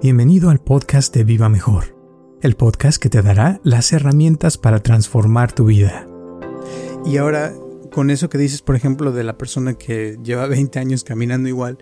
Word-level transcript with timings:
Bienvenido 0.00 0.50
al 0.50 0.60
podcast 0.60 1.12
de 1.12 1.24
Viva 1.24 1.48
Mejor, 1.48 1.96
el 2.40 2.54
podcast 2.54 3.02
que 3.02 3.08
te 3.08 3.20
dará 3.20 3.60
las 3.64 3.92
herramientas 3.92 4.56
para 4.56 4.78
transformar 4.78 5.50
tu 5.50 5.64
vida. 5.64 6.08
Y 7.04 7.16
ahora, 7.16 7.52
con 7.90 8.10
eso 8.10 8.28
que 8.28 8.38
dices, 8.38 8.62
por 8.62 8.76
ejemplo, 8.76 9.10
de 9.10 9.24
la 9.24 9.36
persona 9.36 9.74
que 9.74 10.16
lleva 10.22 10.46
20 10.46 10.78
años 10.78 11.02
caminando 11.02 11.48
igual, 11.48 11.78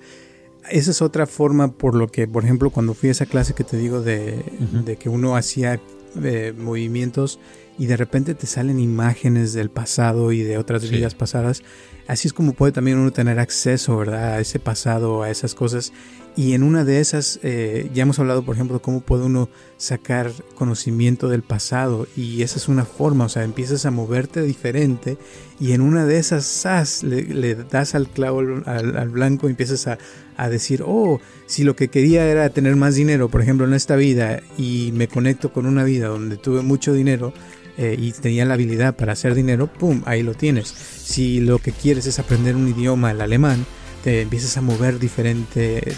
esa 0.70 0.92
es 0.92 1.02
otra 1.02 1.26
forma 1.26 1.76
por 1.76 1.94
lo 1.94 2.08
que, 2.08 2.26
por 2.26 2.42
ejemplo, 2.42 2.70
cuando 2.70 2.94
fui 2.94 3.10
a 3.10 3.12
esa 3.12 3.26
clase 3.26 3.52
que 3.52 3.64
te 3.64 3.76
digo 3.76 4.00
de, 4.00 4.42
de 4.86 4.96
que 4.96 5.10
uno 5.10 5.36
hacía 5.36 5.78
eh, 6.24 6.54
movimientos 6.56 7.38
y 7.78 7.84
de 7.84 7.98
repente 7.98 8.34
te 8.34 8.46
salen 8.46 8.80
imágenes 8.80 9.52
del 9.52 9.68
pasado 9.68 10.32
y 10.32 10.42
de 10.42 10.56
otras 10.56 10.88
vidas 10.88 11.14
pasadas. 11.14 11.62
Así 12.06 12.28
es 12.28 12.32
como 12.32 12.54
puede 12.54 12.72
también 12.72 12.96
uno 12.96 13.12
tener 13.12 13.38
acceso, 13.38 13.98
¿verdad? 13.98 14.34
A 14.34 14.40
ese 14.40 14.58
pasado, 14.58 15.22
a 15.22 15.30
esas 15.30 15.54
cosas. 15.54 15.92
Y 16.36 16.52
en 16.52 16.62
una 16.62 16.84
de 16.84 17.00
esas, 17.00 17.40
eh, 17.42 17.90
ya 17.94 18.02
hemos 18.02 18.18
hablado, 18.18 18.42
por 18.44 18.54
ejemplo, 18.54 18.82
cómo 18.82 19.00
puede 19.00 19.24
uno 19.24 19.48
sacar 19.78 20.30
conocimiento 20.54 21.30
del 21.30 21.42
pasado. 21.42 22.06
Y 22.14 22.42
esa 22.42 22.58
es 22.58 22.68
una 22.68 22.84
forma, 22.84 23.24
o 23.24 23.28
sea, 23.30 23.42
empiezas 23.42 23.86
a 23.86 23.90
moverte 23.90 24.42
diferente 24.42 25.16
y 25.58 25.72
en 25.72 25.80
una 25.80 26.04
de 26.04 26.18
esas, 26.18 26.44
¡zas! 26.44 27.02
Le, 27.02 27.54
das 27.54 27.94
al 27.94 28.08
clavo 28.08 28.40
al, 28.66 29.08
blanco 29.08 29.46
y 29.48 29.52
empiezas 29.52 29.86
a, 29.86 29.96
a, 30.36 30.50
decir, 30.50 30.82
oh, 30.84 31.20
si 31.46 31.64
lo 31.64 31.74
que 31.74 31.88
quería 31.88 32.26
era 32.26 32.50
tener 32.50 32.76
más 32.76 32.96
dinero, 32.96 33.30
por 33.30 33.40
ejemplo, 33.40 33.66
en 33.66 33.72
esta 33.72 33.96
vida, 33.96 34.42
y 34.58 34.90
me 34.92 35.08
conecto 35.08 35.54
con 35.54 35.64
una 35.64 35.84
vida 35.84 36.08
donde 36.08 36.36
tuve 36.36 36.60
mucho 36.60 36.92
dinero, 36.92 37.32
eh, 37.78 37.94
y 37.98 38.12
tenía 38.12 38.46
la 38.46 38.54
habilidad 38.54 38.96
para 38.96 39.12
hacer 39.12 39.34
dinero, 39.34 39.66
¡pum! 39.66 40.02
Ahí 40.06 40.22
lo 40.22 40.34
tienes. 40.34 40.68
Si 40.68 41.40
lo 41.40 41.58
que 41.58 41.72
quieres 41.72 42.06
es 42.06 42.18
aprender 42.18 42.56
un 42.56 42.68
idioma, 42.68 43.10
el 43.10 43.20
alemán, 43.20 43.66
te 44.06 44.20
empiezas 44.20 44.56
a 44.56 44.60
mover 44.60 45.00
diferente 45.00 45.96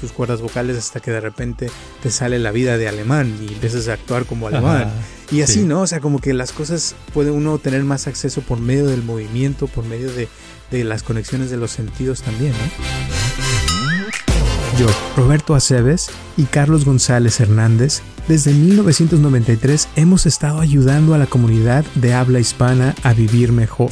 tus 0.00 0.12
cuerdas 0.12 0.40
vocales 0.40 0.78
hasta 0.78 1.00
que 1.00 1.10
de 1.10 1.20
repente 1.20 1.68
te 2.02 2.10
sale 2.10 2.38
la 2.38 2.52
vida 2.52 2.78
de 2.78 2.88
alemán 2.88 3.36
y 3.38 3.52
empiezas 3.52 3.86
a 3.88 3.92
actuar 3.92 4.24
como 4.24 4.46
alemán. 4.46 4.90
y 5.30 5.42
así, 5.42 5.60
¿no? 5.60 5.82
O 5.82 5.86
sea, 5.86 6.00
como 6.00 6.20
que 6.20 6.32
las 6.32 6.52
cosas 6.52 6.94
puede 7.12 7.30
uno 7.30 7.58
tener 7.58 7.84
más 7.84 8.06
acceso 8.06 8.40
por 8.40 8.60
medio 8.60 8.86
del 8.86 9.02
movimiento, 9.02 9.66
por 9.66 9.84
medio 9.84 10.10
de, 10.10 10.26
de 10.70 10.84
las 10.84 11.02
conexiones 11.02 11.50
de 11.50 11.58
los 11.58 11.70
sentidos 11.70 12.22
también, 12.22 12.52
¿no? 12.52 14.78
Yo, 14.78 14.86
Roberto 15.14 15.54
Aceves 15.54 16.08
y 16.38 16.44
Carlos 16.44 16.86
González 16.86 17.40
Hernández, 17.40 18.00
desde 18.26 18.54
1993 18.54 19.88
hemos 19.96 20.24
estado 20.24 20.60
ayudando 20.60 21.12
a 21.12 21.18
la 21.18 21.26
comunidad 21.26 21.84
de 21.94 22.14
habla 22.14 22.40
hispana 22.40 22.94
a 23.02 23.12
vivir 23.12 23.52
mejor. 23.52 23.90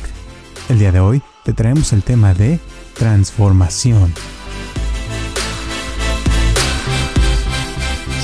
El 0.70 0.78
día 0.78 0.90
de 0.90 1.00
hoy 1.00 1.20
te 1.44 1.52
traemos 1.52 1.92
el 1.92 2.02
tema 2.02 2.32
de 2.32 2.58
transformación. 2.94 4.12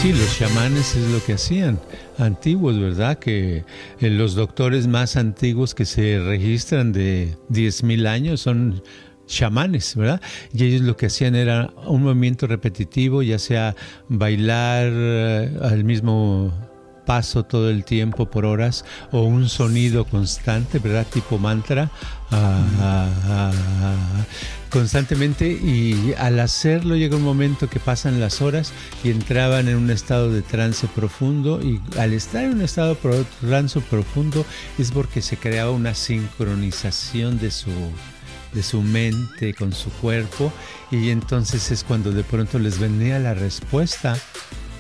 Sí, 0.00 0.12
los 0.12 0.38
chamanes 0.38 0.94
es 0.94 1.08
lo 1.10 1.22
que 1.24 1.32
hacían, 1.32 1.80
antiguos, 2.18 2.78
¿verdad? 2.78 3.18
Que 3.18 3.64
eh, 4.00 4.10
los 4.10 4.36
doctores 4.36 4.86
más 4.86 5.16
antiguos 5.16 5.74
que 5.74 5.84
se 5.84 6.20
registran 6.20 6.92
de 6.92 7.36
10.000 7.50 8.06
años 8.06 8.40
son 8.40 8.80
chamanes, 9.26 9.96
¿verdad? 9.96 10.20
Y 10.52 10.64
ellos 10.64 10.82
lo 10.82 10.96
que 10.96 11.06
hacían 11.06 11.34
era 11.34 11.72
un 11.84 12.04
movimiento 12.04 12.46
repetitivo, 12.46 13.22
ya 13.22 13.40
sea 13.40 13.74
bailar 14.08 14.90
eh, 14.92 15.58
al 15.62 15.82
mismo 15.82 16.52
paso 17.08 17.42
todo 17.42 17.70
el 17.70 17.84
tiempo 17.84 18.26
por 18.26 18.44
horas 18.44 18.84
o 19.12 19.22
un 19.22 19.48
sonido 19.48 20.04
constante, 20.04 20.78
¿verdad? 20.78 21.06
Tipo 21.10 21.38
mantra, 21.38 21.90
ah, 22.30 22.62
ah, 22.80 23.10
ah, 23.24 24.24
constantemente. 24.68 25.50
Y 25.50 26.12
al 26.18 26.38
hacerlo 26.38 26.96
llega 26.96 27.16
un 27.16 27.22
momento 27.22 27.70
que 27.70 27.80
pasan 27.80 28.20
las 28.20 28.42
horas 28.42 28.74
y 29.02 29.10
entraban 29.10 29.68
en 29.68 29.76
un 29.76 29.90
estado 29.90 30.30
de 30.30 30.42
trance 30.42 30.86
profundo. 30.86 31.62
Y 31.62 31.80
al 31.98 32.12
estar 32.12 32.44
en 32.44 32.56
un 32.56 32.60
estado 32.60 32.94
de 32.94 33.24
trance 33.40 33.80
profundo 33.80 34.44
es 34.76 34.90
porque 34.90 35.22
se 35.22 35.38
creaba 35.38 35.70
una 35.70 35.94
sincronización 35.94 37.38
de 37.38 37.50
su 37.50 37.70
de 38.52 38.62
su 38.62 38.82
mente 38.82 39.54
con 39.54 39.72
su 39.72 39.88
cuerpo. 39.92 40.52
Y 40.90 41.08
entonces 41.08 41.70
es 41.70 41.84
cuando 41.84 42.12
de 42.12 42.22
pronto 42.22 42.58
les 42.58 42.78
venía 42.78 43.18
la 43.18 43.32
respuesta 43.32 44.14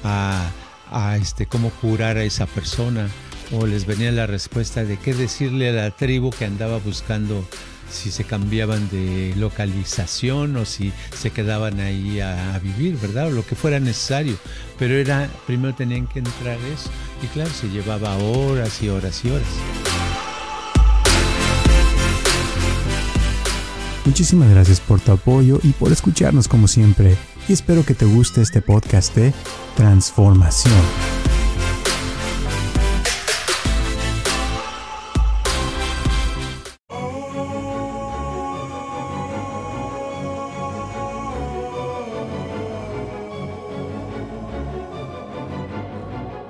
a 0.04 0.50
a 0.90 1.16
este, 1.16 1.46
cómo 1.46 1.70
curar 1.70 2.16
a 2.16 2.24
esa 2.24 2.46
persona 2.46 3.08
o 3.52 3.66
les 3.66 3.86
venía 3.86 4.12
la 4.12 4.26
respuesta 4.26 4.84
de 4.84 4.98
qué 4.98 5.14
decirle 5.14 5.70
a 5.70 5.72
la 5.72 5.90
tribu 5.90 6.30
que 6.30 6.44
andaba 6.44 6.78
buscando 6.78 7.44
si 7.90 8.10
se 8.10 8.24
cambiaban 8.24 8.88
de 8.90 9.34
localización 9.36 10.56
o 10.56 10.64
si 10.64 10.92
se 11.16 11.30
quedaban 11.30 11.80
ahí 11.80 12.20
a, 12.20 12.58
vivir, 12.62 12.98
¿verdad? 12.98 13.28
O 13.28 13.30
lo 13.30 13.46
que 13.46 13.54
fuera 13.54 13.80
necesario. 13.80 14.36
Pero 14.78 14.94
era, 14.94 15.28
primero 15.46 15.74
tenían 15.74 16.06
que 16.06 16.18
entrar 16.18 16.58
eso. 16.72 16.90
Y 17.22 17.26
claro, 17.28 17.50
se 17.50 17.68
llevaba 17.68 18.16
horas 18.18 18.82
y 18.82 18.88
horas 18.88 19.24
y 19.24 19.30
horas. 19.30 19.48
Muchísimas 24.04 24.50
gracias 24.50 24.80
por 24.80 25.00
tu 25.00 25.12
apoyo 25.12 25.60
y 25.62 25.72
por 25.72 25.92
escucharnos 25.92 26.48
como 26.48 26.66
siempre. 26.66 27.16
Y 27.48 27.54
espero 27.54 27.82
que 27.82 27.94
te 27.94 28.04
guste 28.04 28.42
este 28.42 28.60
podcast 28.60 29.14
de 29.16 29.32
transformación. 29.74 30.74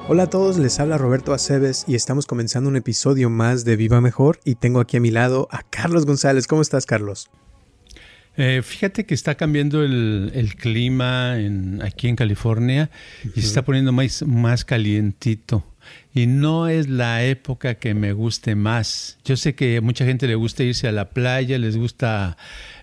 Hola 0.09 0.25
a 0.25 0.31
todos, 0.31 0.59
les 0.59 0.81
habla 0.81 0.99
Roberto 0.99 1.33
Aceves 1.33 1.85
y 1.87 1.95
estamos 1.95 2.27
comenzando 2.27 2.69
un 2.69 2.77
episodio 2.77 3.31
más 3.31 3.65
de 3.65 3.77
Viva 3.77 4.01
Mejor 4.01 4.41
y 4.45 4.57
tengo 4.57 4.81
aquí 4.81 4.97
a 4.97 5.01
mi 5.01 5.13
lado 5.13 5.47
a 5.53 5.63
Carlos 5.63 6.07
González. 6.07 6.49
¿Cómo 6.49 6.63
estás, 6.63 6.87
Carlos? 6.87 7.31
Eh, 8.41 8.63
fíjate 8.63 9.05
que 9.05 9.15
está 9.15 9.35
cambiando 9.35 9.83
el, 9.83 10.55
clima 10.57 11.35
aquí 11.83 12.07
en 12.07 12.15
California 12.15 12.89
y 13.35 13.41
se 13.41 13.49
está 13.49 13.65
poniendo 13.65 13.91
más, 13.91 14.23
más 14.23 14.65
calientito. 14.65 15.67
Y 16.15 16.29
no 16.29 16.69
es 16.69 16.89
la 16.89 17.25
época 17.25 17.75
que 17.75 17.95
me 17.95 18.13
guste 18.13 18.55
más. 18.55 19.19
Yo 19.25 19.37
sé 19.37 19.57
que 19.57 19.79
a 19.79 19.81
mucha 19.81 20.05
gente 20.05 20.29
le 20.29 20.37
gusta 20.37 20.63
irse 20.63 20.87
a 20.87 20.93
la 20.93 21.11
playa, 21.11 21.59
les 21.59 21.77
gusta 21.77 22.37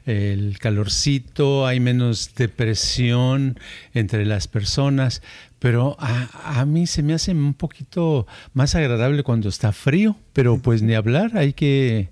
el 0.06 0.60
calorcito, 0.60 1.66
hay 1.66 1.80
menos 1.80 2.36
depresión 2.36 3.58
entre 3.94 4.26
las 4.26 4.50
personas, 4.50 5.22
pero 5.60 5.96
a, 6.00 6.60
a, 6.60 6.66
mí 6.66 6.86
se 6.86 7.02
me 7.02 7.14
hace 7.14 7.32
un 7.32 7.54
poquito 7.54 8.28
más 8.54 8.76
agradable 8.76 9.24
cuando 9.24 9.48
está 9.48 9.72
frío, 9.72 10.18
pero 10.34 10.58
pues 10.58 10.82
ni 10.82 10.96
hablar, 10.96 11.38
hay 11.38 11.54
que, 11.54 12.10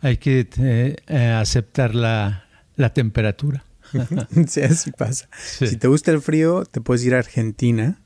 hay 0.00 0.16
que 0.16 0.48
eh, 0.58 0.96
eh, 1.06 1.28
aceptar 1.28 1.94
la, 1.94 2.45
la 2.76 2.92
temperatura. 2.92 3.64
sí, 4.48 4.62
así 4.62 4.92
pasa. 4.92 5.28
Si 5.36 5.76
te 5.76 5.88
gusta 5.88 6.10
el 6.10 6.20
frío, 6.20 6.64
te 6.64 6.80
puedes 6.80 7.04
ir 7.04 7.14
a 7.14 7.18
Argentina 7.18 8.00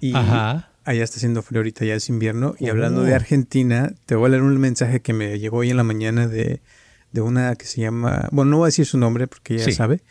y 0.00 0.14
allá 0.14 1.04
está 1.04 1.16
haciendo 1.16 1.42
frío 1.42 1.60
ahorita, 1.60 1.84
ya 1.84 1.94
es 1.94 2.08
invierno. 2.08 2.54
Y 2.58 2.68
hablando 2.68 3.02
de 3.02 3.12
oh. 3.12 3.16
Argentina, 3.16 3.92
te 4.06 4.14
voy 4.14 4.26
a 4.26 4.28
leer 4.30 4.42
un 4.42 4.56
mensaje 4.58 5.00
que 5.00 5.12
me 5.12 5.38
llegó 5.38 5.58
hoy 5.58 5.70
en 5.70 5.76
la 5.76 5.84
mañana 5.84 6.28
de, 6.28 6.60
una 7.14 7.54
que 7.56 7.64
se 7.64 7.80
llama, 7.80 8.28
bueno, 8.30 8.50
no 8.50 8.58
voy 8.58 8.66
a 8.66 8.68
decir 8.68 8.84
su 8.84 8.98
nombre 8.98 9.26
porque 9.26 9.54
ella 9.54 9.72
sabe, 9.72 10.02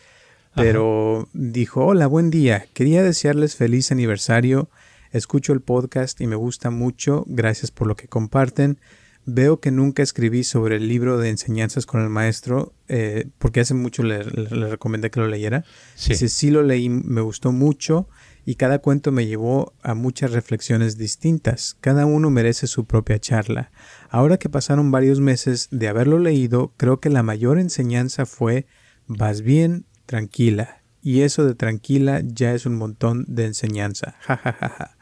pero 0.55 1.29
dijo, 1.33 1.85
hola, 1.85 2.07
buen 2.07 2.31
día, 2.31 2.65
quería 2.73 3.03
desearles 3.03 3.55
feliz 3.55 3.91
aniversario, 3.91 4.69
escucho 5.11 5.53
el 5.53 5.61
podcast 5.61 6.19
y 6.19 6.25
me 6.25 6.35
gusta 6.35 6.71
mucho, 6.71 7.23
gracias 7.27 7.69
por 7.69 7.87
lo 7.87 7.95
que 7.95 8.07
comparten. 8.07 8.79
Veo 9.25 9.59
que 9.59 9.71
nunca 9.71 10.03
escribí 10.03 10.43
sobre 10.43 10.75
el 10.75 10.87
libro 10.87 11.17
de 11.17 11.29
enseñanzas 11.29 11.85
con 11.85 12.01
el 12.01 12.09
maestro, 12.09 12.73
eh, 12.87 13.27
porque 13.39 13.59
hace 13.59 13.73
mucho 13.73 14.03
le, 14.03 14.21
recomendé 14.21 15.09
que 15.09 15.19
lo 15.19 15.27
leyera. 15.27 15.65
Sí. 15.95 16.09
Dice, 16.11 16.29
sí 16.29 16.51
lo 16.51 16.61
leí, 16.61 16.89
me 16.89 17.21
gustó 17.21 17.51
mucho 17.51 18.07
y 18.45 18.55
cada 18.55 18.79
cuento 18.79 19.11
me 19.11 19.25
llevó 19.25 19.73
a 19.81 19.95
muchas 19.95 20.31
reflexiones 20.31 20.97
distintas. 20.97 21.75
Cada 21.81 22.05
uno 22.05 22.29
merece 22.29 22.67
su 22.67 22.85
propia 22.85 23.19
charla. 23.19 23.71
Ahora 24.09 24.37
que 24.37 24.49
pasaron 24.49 24.91
varios 24.91 25.19
meses 25.19 25.67
de 25.71 25.87
haberlo 25.87 26.19
leído, 26.19 26.73
creo 26.77 26.99
que 26.99 27.09
la 27.09 27.23
mayor 27.23 27.57
enseñanza 27.57 28.27
fue, 28.27 28.67
vas 29.07 29.41
bien, 29.41 29.85
tranquila. 30.05 30.83
Y 31.01 31.21
eso 31.21 31.45
de 31.45 31.55
tranquila 31.55 32.21
ya 32.23 32.53
es 32.53 32.65
un 32.65 32.75
montón 32.75 33.25
de 33.27 33.45
enseñanza. 33.45 34.15
Ja, 34.21 34.37
ja, 34.37 34.53
ja, 34.53 34.69
ja. 34.69 34.94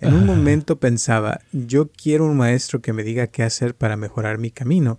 En 0.00 0.14
un 0.14 0.24
momento 0.24 0.80
pensaba, 0.80 1.40
yo 1.52 1.90
quiero 1.90 2.24
un 2.24 2.34
maestro 2.34 2.80
que 2.80 2.94
me 2.94 3.02
diga 3.02 3.26
qué 3.26 3.42
hacer 3.42 3.74
para 3.74 3.98
mejorar 3.98 4.38
mi 4.38 4.50
camino. 4.50 4.98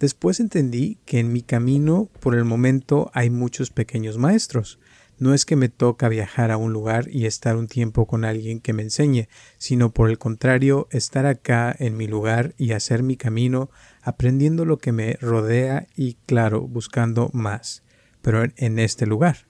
Después 0.00 0.40
entendí 0.40 0.98
que 1.06 1.20
en 1.20 1.32
mi 1.32 1.42
camino, 1.42 2.10
por 2.18 2.34
el 2.34 2.44
momento, 2.44 3.08
hay 3.14 3.30
muchos 3.30 3.70
pequeños 3.70 4.18
maestros. 4.18 4.80
No 5.18 5.32
es 5.32 5.46
que 5.46 5.54
me 5.54 5.68
toca 5.68 6.08
viajar 6.08 6.50
a 6.50 6.56
un 6.56 6.72
lugar 6.72 7.08
y 7.08 7.26
estar 7.26 7.56
un 7.56 7.68
tiempo 7.68 8.06
con 8.06 8.24
alguien 8.24 8.58
que 8.58 8.72
me 8.72 8.82
enseñe, 8.82 9.28
sino 9.58 9.92
por 9.92 10.10
el 10.10 10.18
contrario, 10.18 10.88
estar 10.90 11.24
acá 11.24 11.74
en 11.78 11.96
mi 11.96 12.08
lugar 12.08 12.52
y 12.58 12.72
hacer 12.72 13.04
mi 13.04 13.16
camino, 13.16 13.70
aprendiendo 14.02 14.64
lo 14.64 14.78
que 14.78 14.90
me 14.90 15.14
rodea 15.20 15.86
y, 15.94 16.14
claro, 16.26 16.62
buscando 16.66 17.30
más, 17.32 17.84
pero 18.22 18.42
en 18.56 18.78
este 18.80 19.06
lugar. 19.06 19.46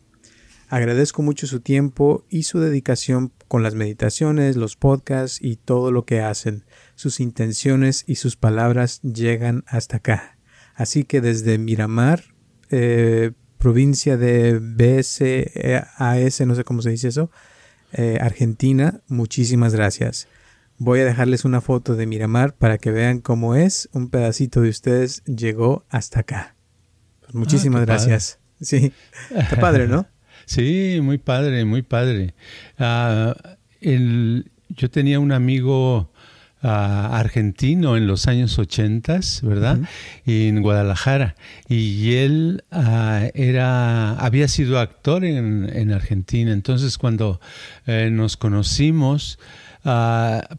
Agradezco 0.69 1.23
mucho 1.23 1.47
su 1.47 1.61
tiempo 1.61 2.25
y 2.29 2.43
su 2.43 2.59
dedicación 2.59 3.33
con 3.47 3.63
las 3.63 3.75
meditaciones, 3.75 4.57
los 4.57 4.77
podcasts 4.77 5.39
y 5.41 5.57
todo 5.57 5.93
lo 5.93 6.05
que 6.05 6.21
hacen. 6.21 6.65
Sus 6.97 7.21
intenciones 7.21 8.05
y 8.07 8.17
sus 8.17 8.37
palabras 8.37 9.01
llegan 9.03 9.63
hasta 9.67 9.99
acá. 9.99 10.39
Así 10.75 11.05
que 11.05 11.21
desde 11.21 11.59
Miramar, 11.59 12.25
eh, 12.71 13.33
provincia 13.59 14.17
de 14.17 14.59
BSAS, 14.59 16.47
no 16.47 16.55
sé 16.55 16.65
cómo 16.65 16.83
se 16.83 16.91
dice 16.91 17.09
eso, 17.09 17.31
eh, 17.93 18.19
Argentina, 18.21 19.01
muchísimas 19.07 19.75
gracias. 19.75 20.27
Voy 20.79 21.01
a 21.01 21.05
dejarles 21.05 21.45
una 21.45 21.61
foto 21.61 21.95
de 21.95 22.07
Miramar 22.07 22.55
para 22.55 22.77
que 22.77 22.91
vean 22.91 23.21
cómo 23.21 23.55
es. 23.55 23.89
Un 23.93 24.11
pedacito 24.11 24.61
de 24.61 24.69
ustedes 24.69 25.23
llegó 25.25 25.87
hasta 25.89 26.21
acá. 26.21 26.57
Pues 27.23 27.35
muchísimas 27.35 27.83
ah, 27.83 27.87
gracias. 27.87 28.41
Sí, 28.61 28.93
está 29.31 29.57
padre, 29.61 29.87
¿no? 29.87 30.07
Sí, 30.47 31.01
muy 31.03 31.19
padre, 31.19 31.65
muy 31.65 31.83
padre. 31.83 32.35
Ah, 32.79 33.35
yo 33.81 34.91
tenía 34.91 35.19
un 35.19 35.33
amigo 35.33 36.13
ah, 36.63 37.19
argentino 37.19 37.97
en 37.97 38.07
los 38.07 38.29
años 38.29 38.57
80, 38.57 39.21
¿verdad? 39.43 39.81
En 40.25 40.63
Guadalajara. 40.63 41.35
Y 41.69 42.15
él 42.15 42.63
ah, 42.71 43.25
era, 43.35 44.13
había 44.13 44.47
sido 44.47 44.79
actor 44.79 45.25
en, 45.25 45.93
Argentina. 45.93 46.53
Entonces, 46.53 46.97
cuando 46.97 47.41
eh, 47.87 48.09
nos 48.13 48.37
conocimos, 48.37 49.41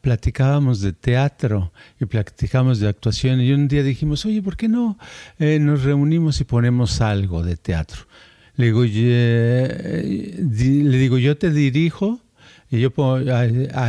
platicábamos 0.01 0.79
de 0.79 0.93
teatro 0.93 1.73
y 1.99 2.05
platicábamos 2.05 2.79
de 2.79 2.89
actuación. 2.89 3.41
Y 3.41 3.51
un 3.51 3.67
día 3.67 3.83
dijimos, 3.83 4.25
oye, 4.25 4.41
¿por 4.41 4.57
qué 4.57 4.67
no 4.67 4.97
eh, 5.39 5.59
nos 5.59 5.83
reunimos 5.83 6.39
y 6.41 6.43
ponemos 6.43 7.01
algo 7.01 7.43
de 7.43 7.57
teatro? 7.57 8.06
Le 8.57 8.65
digo, 8.65 8.83
le 8.83 10.03
digo 10.97 11.17
yo 11.19 11.37
te 11.37 11.51
dirijo 11.51 12.19
y 12.69 12.79
yo 12.79 12.91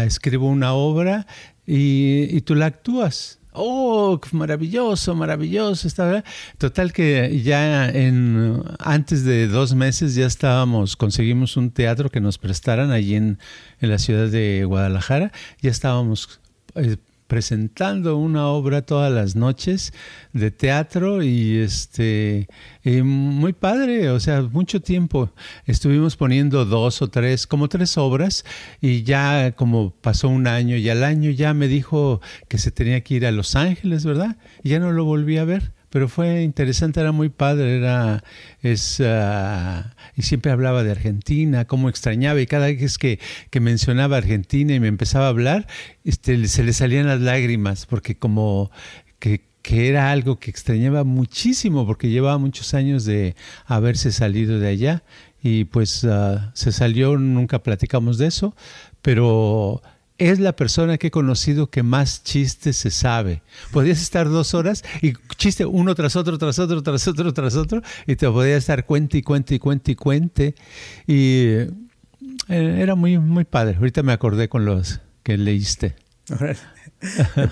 escribo 0.04 0.48
una 0.48 0.74
obra 0.74 1.26
y, 1.66 2.40
tú 2.42 2.54
la 2.54 2.66
actúas. 2.66 3.38
Oh, 3.52 4.20
maravilloso, 4.32 5.16
maravilloso. 5.16 5.88
Está, 5.88 6.22
Total 6.58 6.92
que 6.92 7.40
ya 7.42 7.88
en 7.88 8.62
antes 8.78 9.24
de 9.24 9.48
dos 9.48 9.74
meses 9.74 10.14
ya 10.14 10.26
estábamos, 10.26 10.96
conseguimos 10.96 11.56
un 11.56 11.70
teatro 11.70 12.10
que 12.10 12.20
nos 12.20 12.38
prestaran 12.38 12.92
allí 12.92 13.16
en, 13.16 13.38
en 13.80 13.90
la 13.90 13.98
ciudad 13.98 14.28
de 14.28 14.64
Guadalajara. 14.64 15.32
Ya 15.60 15.70
estábamos 15.70 16.40
eh, 16.74 16.98
presentando 17.28 18.16
una 18.16 18.48
obra 18.48 18.82
todas 18.82 19.12
las 19.12 19.36
noches 19.36 19.92
de 20.32 20.50
teatro 20.50 21.22
y 21.22 21.58
este 21.58 22.48
muy 22.84 23.52
padre, 23.52 24.08
o 24.10 24.18
sea, 24.18 24.42
mucho 24.42 24.80
tiempo 24.80 25.30
estuvimos 25.66 26.16
poniendo 26.16 26.64
dos 26.64 27.02
o 27.02 27.08
tres, 27.08 27.46
como 27.46 27.68
tres 27.68 27.98
obras 27.98 28.44
y 28.80 29.02
ya 29.02 29.52
como 29.52 29.90
pasó 29.90 30.28
un 30.28 30.46
año 30.46 30.76
y 30.76 30.88
al 30.88 31.04
año 31.04 31.30
ya 31.30 31.54
me 31.54 31.68
dijo 31.68 32.20
que 32.48 32.58
se 32.58 32.70
tenía 32.70 33.02
que 33.02 33.14
ir 33.14 33.26
a 33.26 33.30
Los 33.30 33.54
Ángeles, 33.54 34.04
¿verdad? 34.06 34.38
Y 34.64 34.70
ya 34.70 34.80
no 34.80 34.90
lo 34.90 35.04
volví 35.04 35.36
a 35.36 35.44
ver 35.44 35.78
pero 35.90 36.08
fue 36.08 36.42
interesante, 36.42 37.00
era 37.00 37.12
muy 37.12 37.28
padre, 37.28 37.78
era, 37.78 38.22
es, 38.62 39.00
ah, 39.04 39.94
y 40.18 40.22
siempre 40.22 40.50
hablaba 40.50 40.82
de 40.82 40.90
Argentina, 40.90 41.64
cómo 41.64 41.88
extrañaba, 41.88 42.40
y 42.40 42.46
cada 42.46 42.66
vez 42.66 42.98
que, 42.98 43.20
que 43.50 43.60
mencionaba 43.60 44.16
Argentina 44.16 44.74
y 44.74 44.80
me 44.80 44.88
empezaba 44.88 45.26
a 45.26 45.28
hablar, 45.28 45.68
este, 46.04 46.48
se 46.48 46.64
le 46.64 46.72
salían 46.72 47.06
las 47.06 47.20
lágrimas, 47.20 47.86
porque 47.86 48.16
como 48.16 48.72
que, 49.20 49.42
que 49.62 49.88
era 49.88 50.10
algo 50.10 50.40
que 50.40 50.50
extrañaba 50.50 51.04
muchísimo, 51.04 51.86
porque 51.86 52.10
llevaba 52.10 52.36
muchos 52.36 52.74
años 52.74 53.04
de 53.04 53.36
haberse 53.64 54.10
salido 54.10 54.58
de 54.58 54.66
allá, 54.66 55.04
y 55.40 55.66
pues 55.66 56.04
ah, 56.04 56.50
se 56.52 56.72
salió, 56.72 57.16
nunca 57.16 57.62
platicamos 57.62 58.18
de 58.18 58.26
eso, 58.26 58.56
pero 59.02 59.82
es 60.18 60.40
la 60.40 60.54
persona 60.54 60.98
que 60.98 61.06
he 61.06 61.10
conocido 61.10 61.70
que 61.70 61.82
más 61.82 62.24
chistes 62.24 62.76
se 62.76 62.90
sabe. 62.90 63.42
Podrías 63.72 64.02
estar 64.02 64.28
dos 64.28 64.52
horas 64.52 64.84
y 65.00 65.12
chiste 65.36 65.64
uno 65.64 65.94
tras 65.94 66.16
otro, 66.16 66.38
tras 66.38 66.58
otro, 66.58 66.82
tras 66.82 67.06
otro, 67.06 67.32
tras 67.32 67.54
otro, 67.54 67.82
y 68.06 68.16
te 68.16 68.28
podías 68.28 68.58
estar 68.58 68.84
cuente 68.84 69.18
y 69.18 69.22
cuente 69.22 69.54
y 69.54 69.58
cuente 69.58 69.92
y 69.92 69.94
cuente. 69.94 70.54
Y 71.06 71.46
eh, 71.46 71.70
era 72.48 72.96
muy, 72.96 73.18
muy 73.18 73.44
padre. 73.44 73.76
Ahorita 73.76 74.02
me 74.02 74.12
acordé 74.12 74.48
con 74.48 74.64
los 74.64 75.00
que 75.22 75.38
leíste. 75.38 75.94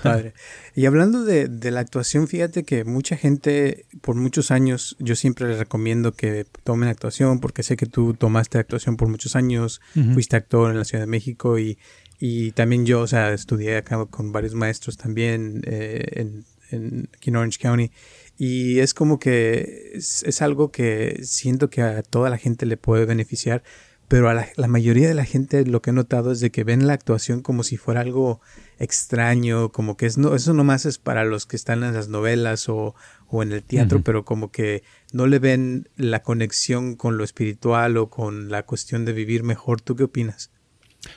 padre. 0.03 0.33
Y 0.75 0.85
hablando 0.85 1.23
de, 1.23 1.71
la 1.71 1.79
actuación, 1.79 2.27
fíjate 2.27 2.63
que 2.63 2.83
mucha 2.83 3.15
gente, 3.15 3.85
por 4.01 4.15
muchos 4.15 4.51
años, 4.51 4.95
yo 4.99 5.15
siempre 5.15 5.47
les 5.47 5.57
recomiendo 5.57 6.11
que 6.11 6.45
tomen 6.63 6.89
actuación, 6.89 7.39
porque 7.39 7.63
sé 7.63 7.77
que 7.77 7.85
tú 7.85 8.13
tomaste 8.13 8.57
actuación 8.57 8.97
por 8.97 9.07
muchos 9.07 9.35
años, 9.35 9.81
fuiste 10.13 10.35
actor 10.35 10.71
en 10.71 10.77
la 10.77 10.85
Ciudad 10.85 11.03
de 11.03 11.07
México 11.07 11.57
y 11.59 11.77
y 12.19 12.51
también 12.51 12.85
yo, 12.85 13.01
o 13.01 13.07
sea, 13.07 13.33
estudié 13.33 13.77
acá 13.77 14.05
con 14.05 14.31
varios 14.31 14.55
maestros 14.55 14.97
también 14.97 15.61
eh, 15.65 16.03
en, 16.13 16.45
en, 16.71 17.09
aquí 17.15 17.29
en 17.29 17.35
Orange 17.35 17.59
County. 17.59 17.91
Y 18.37 18.79
es 18.79 18.93
como 18.93 19.19
que 19.19 19.91
es, 19.95 20.41
algo 20.41 20.71
que 20.71 21.21
siento 21.23 21.69
que 21.69 21.81
a 21.81 22.03
toda 22.03 22.29
la 22.29 22.37
gente 22.37 22.65
le 22.65 22.77
puede 22.77 23.05
beneficiar, 23.05 23.63
pero 24.07 24.29
a 24.29 24.33
la, 24.33 24.47
la, 24.55 24.67
mayoría 24.67 25.07
de 25.07 25.15
la 25.15 25.25
gente 25.25 25.65
lo 25.65 25.81
que 25.81 25.89
he 25.89 25.93
notado 25.93 26.31
es 26.31 26.39
de 26.39 26.51
que 26.51 26.63
ven 26.63 26.87
la 26.87 26.93
actuación 26.93 27.41
como 27.41 27.63
si 27.63 27.77
fuera 27.77 28.01
algo 28.01 28.39
extraño, 28.79 29.71
como 29.71 29.97
que 29.97 30.05
es 30.05 30.17
no, 30.17 30.35
eso 30.35 30.53
nomás 30.53 30.85
es 30.85 30.97
para 30.97 31.25
los 31.25 31.45
que 31.45 31.55
están 31.55 31.83
en 31.83 31.93
las 31.93 32.09
novelas 32.09 32.69
o, 32.69 32.95
o 33.27 33.43
en 33.43 33.51
el 33.51 33.63
teatro, 33.63 34.01
pero 34.03 34.23
como 34.23 34.51
que 34.51 34.83
no 35.13 35.27
le 35.27 35.39
ven 35.39 35.89
la 35.97 36.21
conexión 36.21 36.95
con 36.95 37.17
lo 37.17 37.23
espiritual 37.23 37.97
o 37.97 38.09
con 38.09 38.49
la 38.49 38.63
cuestión 38.63 39.03
de 39.03 39.13
vivir 39.13 39.43
mejor. 39.43 39.81
¿Tú 39.81 39.95
qué 39.95 40.03
opinas? 40.03 40.51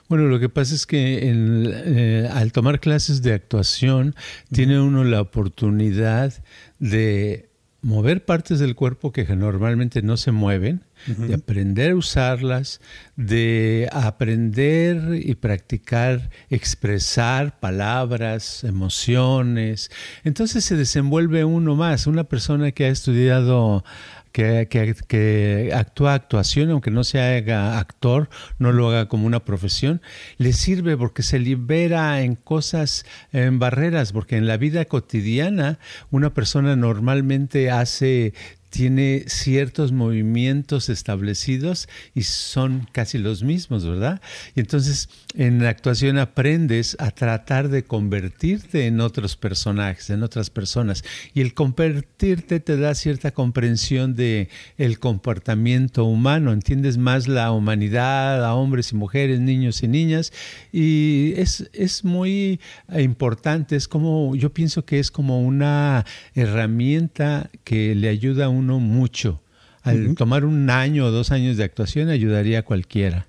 Bueno, 0.08 0.24
lo 0.28 0.38
que 0.40 0.48
pasa 0.48 0.74
es 0.74 0.86
que 0.86 1.20
eh, 1.22 2.28
al 2.32 2.52
tomar 2.52 2.80
clases 2.80 3.22
de 3.22 3.32
actuación 3.32 4.14
tiene 4.52 4.80
uno 4.80 5.04
la 5.04 5.20
oportunidad 5.20 6.32
de 6.78 7.50
mover 7.82 8.24
partes 8.24 8.58
del 8.58 8.74
cuerpo 8.74 9.12
que 9.12 9.24
normalmente 9.24 10.02
no 10.02 10.16
se 10.16 10.32
mueven, 10.32 10.84
de 11.06 11.34
aprender 11.34 11.92
a 11.92 11.96
usarlas, 11.96 12.80
de 13.16 13.88
aprender 13.92 15.20
y 15.22 15.34
practicar 15.34 16.30
expresar 16.50 17.58
palabras, 17.60 18.64
emociones. 18.64 19.90
Entonces 20.24 20.64
se 20.64 20.76
desenvuelve 20.76 21.44
uno 21.44 21.76
más. 21.76 22.06
Una 22.06 22.24
persona 22.24 22.72
que 22.72 22.86
ha 22.86 22.88
estudiado 22.88 23.84
que, 24.32 24.68
que, 25.08 25.72
actúa 25.74 26.14
actuación, 26.14 26.70
aunque 26.70 26.90
no 26.90 27.04
se 27.04 27.20
haga 27.20 27.78
actor, 27.78 28.28
no 28.58 28.72
lo 28.72 28.88
haga 28.88 29.08
como 29.08 29.26
una 29.26 29.44
profesión, 29.44 30.00
le 30.38 30.52
sirve 30.52 30.96
porque 30.96 31.22
se 31.22 31.38
libera 31.38 32.22
en 32.22 32.36
cosas, 32.36 33.04
en 33.32 33.58
barreras, 33.58 34.12
porque 34.12 34.36
en 34.36 34.46
la 34.46 34.56
vida 34.56 34.84
cotidiana 34.84 35.78
una 36.10 36.32
persona 36.32 36.76
normalmente 36.76 37.70
hace 37.70 38.32
tiene 38.70 39.24
ciertos 39.26 39.92
movimientos 39.92 40.88
establecidos 40.88 41.88
y 42.14 42.22
son 42.22 42.88
casi 42.92 43.18
los 43.18 43.42
mismos, 43.42 43.84
¿verdad? 43.84 44.22
Y 44.54 44.60
entonces 44.60 45.08
en 45.34 45.62
la 45.62 45.70
actuación 45.70 46.18
aprendes 46.18 46.96
a 47.00 47.10
tratar 47.10 47.68
de 47.68 47.84
convertirte 47.84 48.86
en 48.86 49.00
otros 49.00 49.36
personajes, 49.36 50.10
en 50.10 50.22
otras 50.22 50.50
personas. 50.50 51.04
Y 51.34 51.40
el 51.40 51.52
convertirte 51.54 52.60
te 52.60 52.76
da 52.76 52.94
cierta 52.94 53.32
comprensión 53.32 54.14
de 54.14 54.48
el 54.78 54.98
comportamiento 54.98 56.04
humano, 56.04 56.52
entiendes 56.52 56.96
más 56.96 57.28
la 57.28 57.50
humanidad, 57.52 58.44
a 58.44 58.54
hombres 58.54 58.92
y 58.92 58.96
mujeres, 58.96 59.40
niños 59.40 59.82
y 59.82 59.88
niñas. 59.88 60.32
Y 60.72 61.34
es, 61.36 61.68
es 61.72 62.04
muy 62.04 62.60
importante, 62.96 63.76
es 63.76 63.88
como, 63.88 64.36
yo 64.36 64.52
pienso 64.52 64.84
que 64.84 65.00
es 65.00 65.10
como 65.10 65.40
una 65.40 66.04
herramienta 66.34 67.50
que 67.64 67.94
le 67.94 68.08
ayuda 68.08 68.46
a 68.46 68.48
un 68.48 68.59
uno 68.60 68.78
mucho. 68.78 69.42
Al 69.82 70.14
tomar 70.14 70.44
un 70.44 70.70
año 70.70 71.06
o 71.06 71.10
dos 71.10 71.30
años 71.32 71.56
de 71.56 71.64
actuación 71.64 72.10
ayudaría 72.10 72.60
a 72.60 72.62
cualquiera. 72.62 73.26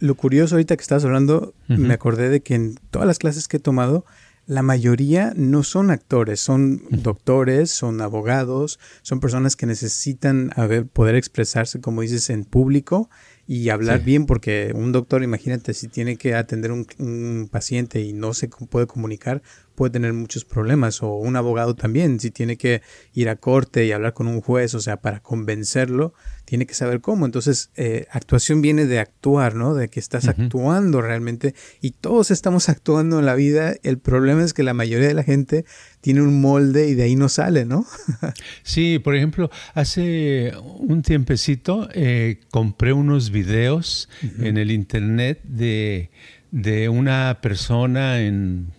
Lo 0.00 0.14
curioso 0.14 0.54
ahorita 0.54 0.76
que 0.76 0.82
estás 0.82 1.04
hablando, 1.04 1.54
me 1.66 1.94
acordé 1.94 2.28
de 2.28 2.40
que 2.40 2.54
en 2.54 2.76
todas 2.90 3.06
las 3.06 3.18
clases 3.18 3.48
que 3.48 3.56
he 3.56 3.60
tomado, 3.60 4.04
la 4.48 4.62
mayoría 4.62 5.34
no 5.36 5.62
son 5.62 5.90
actores, 5.90 6.40
son 6.40 6.82
doctores, 6.90 7.70
son 7.70 8.00
abogados, 8.00 8.80
son 9.02 9.20
personas 9.20 9.56
que 9.56 9.66
necesitan 9.66 10.50
poder 10.94 11.16
expresarse, 11.16 11.80
como 11.80 12.00
dices, 12.00 12.30
en 12.30 12.44
público 12.44 13.10
y 13.46 13.68
hablar 13.68 14.02
bien, 14.02 14.24
porque 14.24 14.72
un 14.74 14.90
doctor, 14.90 15.22
imagínate, 15.22 15.74
si 15.74 15.88
tiene 15.88 16.16
que 16.16 16.34
atender 16.34 16.72
un, 16.72 16.86
un 16.98 17.48
paciente 17.50 18.00
y 18.00 18.14
no 18.14 18.32
se 18.34 18.48
puede 18.48 18.86
comunicar, 18.86 19.42
puede 19.78 19.92
tener 19.92 20.12
muchos 20.12 20.44
problemas. 20.44 21.04
O 21.04 21.14
un 21.14 21.36
abogado 21.36 21.76
también, 21.76 22.18
si 22.18 22.32
tiene 22.32 22.56
que 22.56 22.82
ir 23.14 23.28
a 23.28 23.36
corte 23.36 23.86
y 23.86 23.92
hablar 23.92 24.12
con 24.12 24.26
un 24.26 24.40
juez, 24.40 24.74
o 24.74 24.80
sea, 24.80 24.96
para 24.96 25.20
convencerlo, 25.20 26.14
tiene 26.44 26.66
que 26.66 26.74
saber 26.74 27.00
cómo. 27.00 27.26
Entonces, 27.26 27.70
eh, 27.76 28.06
actuación 28.10 28.60
viene 28.60 28.86
de 28.86 28.98
actuar, 28.98 29.54
¿no? 29.54 29.76
De 29.76 29.88
que 29.88 30.00
estás 30.00 30.26
actuando 30.26 31.00
realmente 31.00 31.54
y 31.80 31.92
todos 31.92 32.32
estamos 32.32 32.68
actuando 32.68 33.20
en 33.20 33.26
la 33.26 33.36
vida. 33.36 33.76
El 33.84 33.98
problema 33.98 34.42
es 34.42 34.52
que 34.52 34.64
la 34.64 34.74
mayoría 34.74 35.06
de 35.06 35.14
la 35.14 35.22
gente 35.22 35.64
tiene 36.00 36.22
un 36.22 36.40
molde 36.40 36.88
y 36.88 36.94
de 36.94 37.04
ahí 37.04 37.14
no 37.14 37.28
sale, 37.28 37.64
¿no? 37.64 37.86
sí, 38.64 38.98
por 38.98 39.14
ejemplo, 39.14 39.48
hace 39.74 40.54
un 40.80 41.02
tiempecito 41.02 41.88
eh, 41.94 42.40
compré 42.50 42.92
unos 42.92 43.30
videos 43.30 44.08
en 44.40 44.56
el 44.56 44.72
internet 44.72 45.40
de, 45.44 46.10
de 46.50 46.88
una 46.88 47.38
persona 47.40 48.20
en, 48.22 48.72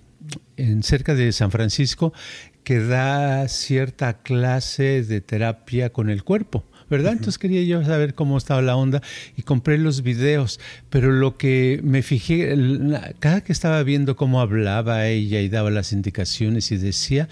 en 0.59 0.83
cerca 0.83 1.15
de 1.15 1.31
San 1.31 1.51
Francisco 1.51 2.13
que 2.63 2.79
da 2.79 3.47
cierta 3.47 4.21
clase 4.21 5.03
de 5.03 5.21
terapia 5.21 5.91
con 5.91 6.09
el 6.09 6.23
cuerpo. 6.23 6.65
¿verdad? 6.89 7.13
Entonces 7.13 7.37
quería 7.37 7.61
yo 7.63 7.83
saber 7.85 8.15
cómo 8.15 8.37
estaba 8.37 8.61
la 8.61 8.75
onda 8.75 9.01
y 9.37 9.43
compré 9.43 9.77
los 9.77 10.01
videos, 10.01 10.59
pero 10.89 11.11
lo 11.11 11.37
que 11.37 11.79
me 11.83 12.01
fijé, 12.01 12.55
cada 13.19 13.41
que 13.41 13.51
estaba 13.51 13.83
viendo 13.83 14.15
cómo 14.15 14.41
hablaba 14.41 15.05
ella 15.05 15.39
y 15.39 15.49
daba 15.49 15.69
las 15.69 15.93
indicaciones 15.93 16.71
y 16.71 16.77
decía, 16.77 17.29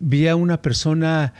vi 0.00 0.28
a 0.28 0.36
una 0.36 0.62
persona... 0.62 1.32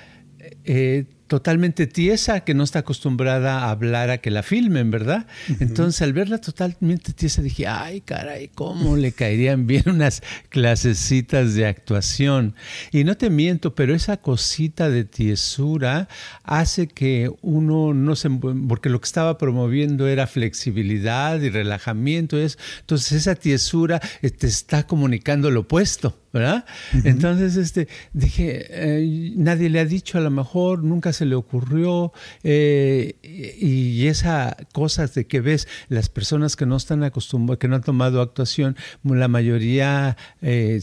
Eh, 0.65 1.07
totalmente 1.29 1.87
tiesa, 1.87 2.41
que 2.41 2.55
no 2.55 2.65
está 2.65 2.81
acostumbrada 2.81 3.61
a 3.61 3.71
hablar 3.71 4.11
a 4.11 4.19
que 4.19 4.31
la 4.31 4.43
filmen, 4.43 4.91
¿verdad? 4.91 5.27
Entonces, 5.61 6.03
al 6.03 6.15
verla 6.15 6.39
totalmente 6.39 7.13
tiesa, 7.13 7.43
dije, 7.43 7.67
ay, 7.67 8.01
caray, 8.01 8.49
¿cómo 8.49 8.97
le 8.97 9.13
caerían 9.13 9.67
bien 9.67 9.85
unas 9.87 10.23
clasecitas 10.49 11.55
de 11.55 11.67
actuación? 11.67 12.55
Y 12.91 13.05
no 13.05 13.17
te 13.17 13.31
miento, 13.31 13.75
pero 13.75 13.95
esa 13.95 14.17
cosita 14.17 14.89
de 14.89 15.05
tiesura 15.05 16.09
hace 16.43 16.89
que 16.89 17.31
uno 17.43 17.93
no 17.93 18.17
se... 18.17 18.31
porque 18.31 18.89
lo 18.89 19.01
que 19.01 19.07
estaba 19.07 19.37
promoviendo 19.39 20.09
era 20.09 20.27
flexibilidad 20.27 21.41
y 21.41 21.51
relajamiento, 21.51 22.39
entonces 22.39 23.13
esa 23.13 23.35
tiesura 23.35 24.01
eh, 24.23 24.31
te 24.31 24.47
está 24.47 24.87
comunicando 24.87 25.51
lo 25.51 25.61
opuesto. 25.61 26.17
¿Verdad? 26.33 26.65
Entonces, 27.05 27.57
este, 27.57 27.89
dije, 28.13 28.67
eh, 28.71 29.33
nadie 29.37 29.71
le 29.71 29.81
ha 29.81 29.85
dicho, 29.85 30.19
a 30.19 30.21
lo 30.21 30.31
mejor 30.31 30.85
nunca 30.85 31.13
se 31.13 31.25
le 31.25 31.35
ocurrió, 31.35 32.13
eh, 32.43 33.17
y 33.23 34.07
esa 34.07 34.57
cosa 34.73 35.07
de 35.07 35.27
que 35.27 35.41
ves 35.41 35.69
las 35.89 36.09
personas 36.09 36.57
que 36.57 36.67
no 36.67 36.77
están 36.77 37.03
acostumbradas, 37.03 37.59
que 37.59 37.69
no 37.69 37.77
han 37.77 37.83
tomado 37.83 38.21
actuación, 38.21 38.77
la 39.05 39.29
mayoría 39.29 40.17
eh, 40.43 40.81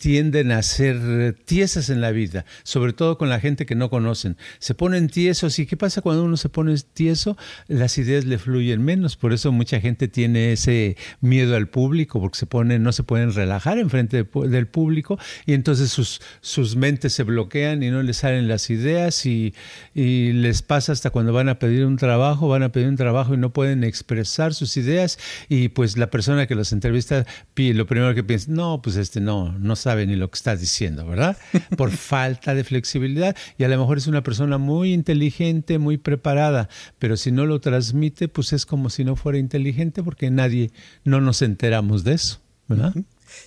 tienden 0.00 0.50
a 0.50 0.62
ser 0.62 1.36
tiesas 1.44 1.90
en 1.90 2.00
la 2.00 2.10
vida, 2.10 2.46
sobre 2.62 2.94
todo 2.94 3.18
con 3.18 3.28
la 3.28 3.38
gente 3.38 3.66
que 3.66 3.74
no 3.74 3.90
conocen. 3.90 4.38
Se 4.58 4.74
ponen 4.74 5.08
tiesos 5.08 5.58
y 5.58 5.66
¿qué 5.66 5.76
pasa 5.76 6.00
cuando 6.00 6.24
uno 6.24 6.38
se 6.38 6.48
pone 6.48 6.74
tieso? 6.94 7.36
Las 7.68 7.98
ideas 7.98 8.24
le 8.24 8.38
fluyen 8.38 8.82
menos, 8.82 9.16
por 9.16 9.34
eso 9.34 9.52
mucha 9.52 9.78
gente 9.78 10.08
tiene 10.08 10.52
ese 10.52 10.96
miedo 11.20 11.54
al 11.54 11.68
público 11.68 12.18
porque 12.18 12.38
se 12.38 12.46
ponen, 12.46 12.82
no 12.82 12.92
se 12.92 13.02
pueden 13.02 13.34
relajar 13.34 13.78
enfrente 13.78 14.24
del 14.24 14.66
público 14.66 15.18
y 15.44 15.52
entonces 15.52 15.90
sus, 15.90 16.22
sus 16.40 16.76
mentes 16.76 17.12
se 17.12 17.22
bloquean 17.22 17.82
y 17.82 17.90
no 17.90 18.02
les 18.02 18.16
salen 18.16 18.48
las 18.48 18.70
ideas 18.70 19.26
y, 19.26 19.54
y 19.94 20.32
les 20.32 20.62
pasa 20.62 20.92
hasta 20.92 21.10
cuando 21.10 21.34
van 21.34 21.50
a 21.50 21.58
pedir 21.58 21.84
un 21.84 21.98
trabajo, 21.98 22.48
van 22.48 22.62
a 22.62 22.72
pedir 22.72 22.88
un 22.88 22.96
trabajo 22.96 23.34
y 23.34 23.36
no 23.36 23.52
pueden 23.52 23.84
expresar 23.84 24.54
sus 24.54 24.78
ideas 24.78 25.18
y 25.50 25.68
pues 25.68 25.98
la 25.98 26.08
persona 26.08 26.46
que 26.46 26.54
los 26.54 26.72
entrevista 26.72 27.26
lo 27.68 27.86
primero 27.86 28.14
que 28.14 28.24
piensa, 28.24 28.50
no, 28.50 28.80
pues 28.80 28.96
este 28.96 29.20
no, 29.20 29.52
no 29.58 29.76
sabe 29.76 29.89
sabe 29.90 30.06
ni 30.06 30.14
lo 30.14 30.30
que 30.30 30.36
está 30.36 30.54
diciendo, 30.54 31.04
¿verdad? 31.04 31.36
Por 31.76 31.90
falta 32.12 32.54
de 32.54 32.62
flexibilidad. 32.62 33.36
Y 33.58 33.64
a 33.64 33.68
lo 33.68 33.76
mejor 33.76 33.98
es 33.98 34.06
una 34.06 34.22
persona 34.22 34.56
muy 34.56 34.92
inteligente, 34.92 35.78
muy 35.78 35.98
preparada, 35.98 36.68
pero 37.00 37.16
si 37.16 37.32
no 37.32 37.44
lo 37.44 37.60
transmite, 37.60 38.28
pues 38.28 38.52
es 38.52 38.66
como 38.66 38.88
si 38.88 39.04
no 39.04 39.16
fuera 39.16 39.38
inteligente 39.38 40.04
porque 40.04 40.30
nadie, 40.30 40.70
no 41.02 41.20
nos 41.20 41.42
enteramos 41.42 42.04
de 42.04 42.12
eso, 42.12 42.40
¿verdad? 42.68 42.94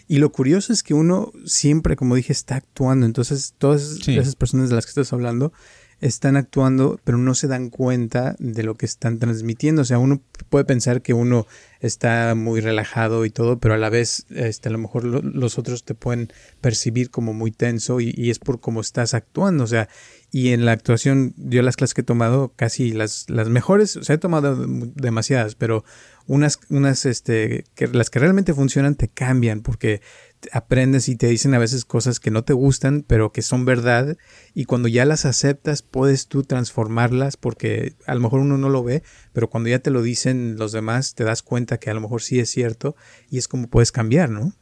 Y 0.09 0.17
lo 0.17 0.33
curioso 0.33 0.73
es 0.73 0.83
que 0.83 0.93
uno 0.93 1.31
siempre, 1.45 1.95
como 1.95 2.15
dije, 2.15 2.33
está 2.33 2.57
actuando. 2.57 3.05
Entonces, 3.05 3.53
todas 3.57 4.05
esas 4.05 4.35
personas 4.35 4.69
de 4.69 4.75
las 4.75 4.85
que 4.85 4.89
estás 4.89 5.13
hablando 5.13 5.53
están 6.01 6.35
actuando, 6.35 6.99
pero 7.05 7.17
no 7.17 7.35
se 7.35 7.47
dan 7.47 7.69
cuenta 7.69 8.35
de 8.39 8.63
lo 8.63 8.75
que 8.75 8.85
están 8.85 9.17
transmitiendo. 9.19 9.83
O 9.83 9.85
sea, 9.85 9.97
uno 9.97 10.21
puede 10.53 10.65
pensar 10.65 11.01
que 11.01 11.15
uno 11.15 11.47
está 11.79 12.35
muy 12.35 12.61
relajado 12.61 13.25
y 13.25 13.31
todo, 13.31 13.57
pero 13.57 13.73
a 13.73 13.79
la 13.79 13.89
vez 13.89 14.27
este, 14.29 14.69
a 14.69 14.71
lo 14.71 14.77
mejor 14.77 15.03
los 15.03 15.57
otros 15.57 15.83
te 15.83 15.95
pueden 15.95 16.31
percibir 16.61 17.09
como 17.09 17.33
muy 17.33 17.49
tenso 17.49 17.99
y, 17.99 18.29
es 18.29 18.37
por 18.37 18.59
cómo 18.59 18.79
estás 18.79 19.15
actuando. 19.15 19.63
O 19.63 19.67
sea, 19.67 19.89
y 20.29 20.49
en 20.49 20.63
la 20.63 20.73
actuación, 20.73 21.33
yo 21.37 21.63
las 21.63 21.75
clases 21.75 21.95
que 21.95 22.01
he 22.01 22.03
tomado, 22.03 22.53
casi 22.55 22.91
las, 22.91 23.27
las 23.31 23.49
mejores, 23.49 23.95
o 23.97 24.03
sea, 24.03 24.13
he 24.13 24.19
tomado 24.19 24.63
demasiadas, 24.67 25.55
pero 25.55 25.85
unas, 26.27 26.59
unas, 26.69 27.07
este, 27.07 27.63
las 27.91 28.11
que 28.11 28.19
realmente 28.19 28.53
funcionan 28.53 28.93
te 28.93 29.07
cambian 29.07 29.61
porque 29.61 30.03
aprendes 30.51 31.09
y 31.09 31.15
te 31.15 31.27
dicen 31.27 31.53
a 31.53 31.59
veces 31.59 31.85
cosas 31.85 32.19
que 32.19 32.31
no 32.31 32.43
te 32.43 32.53
gustan, 32.53 33.03
pero 33.07 33.31
que 33.31 33.41
son 33.41 33.65
verdad, 33.65 34.17
y 34.53 34.65
cuando 34.65 34.87
ya 34.87 35.05
las 35.05 35.25
aceptas, 35.25 35.81
puedes 35.81 36.27
tú 36.27 36.43
transformarlas, 36.43 37.37
porque 37.37 37.95
a 38.05 38.15
lo 38.15 38.21
mejor 38.21 38.41
uno 38.41 38.57
no 38.57 38.69
lo 38.69 38.83
ve, 38.83 39.03
pero 39.31 39.49
cuando 39.49 39.69
ya 39.69 39.79
te 39.79 39.91
lo 39.91 40.01
dicen 40.01 40.55
los 40.57 40.71
demás, 40.71 41.15
te 41.15 41.23
das 41.23 41.41
cuenta 41.41 41.77
que 41.77 41.89
a 41.89 41.93
lo 41.93 42.01
mejor 42.01 42.21
sí 42.21 42.39
es 42.39 42.49
cierto, 42.49 42.95
y 43.29 43.37
es 43.37 43.47
como 43.47 43.67
puedes 43.67 43.91
cambiar, 43.91 44.29
¿no? 44.29 44.53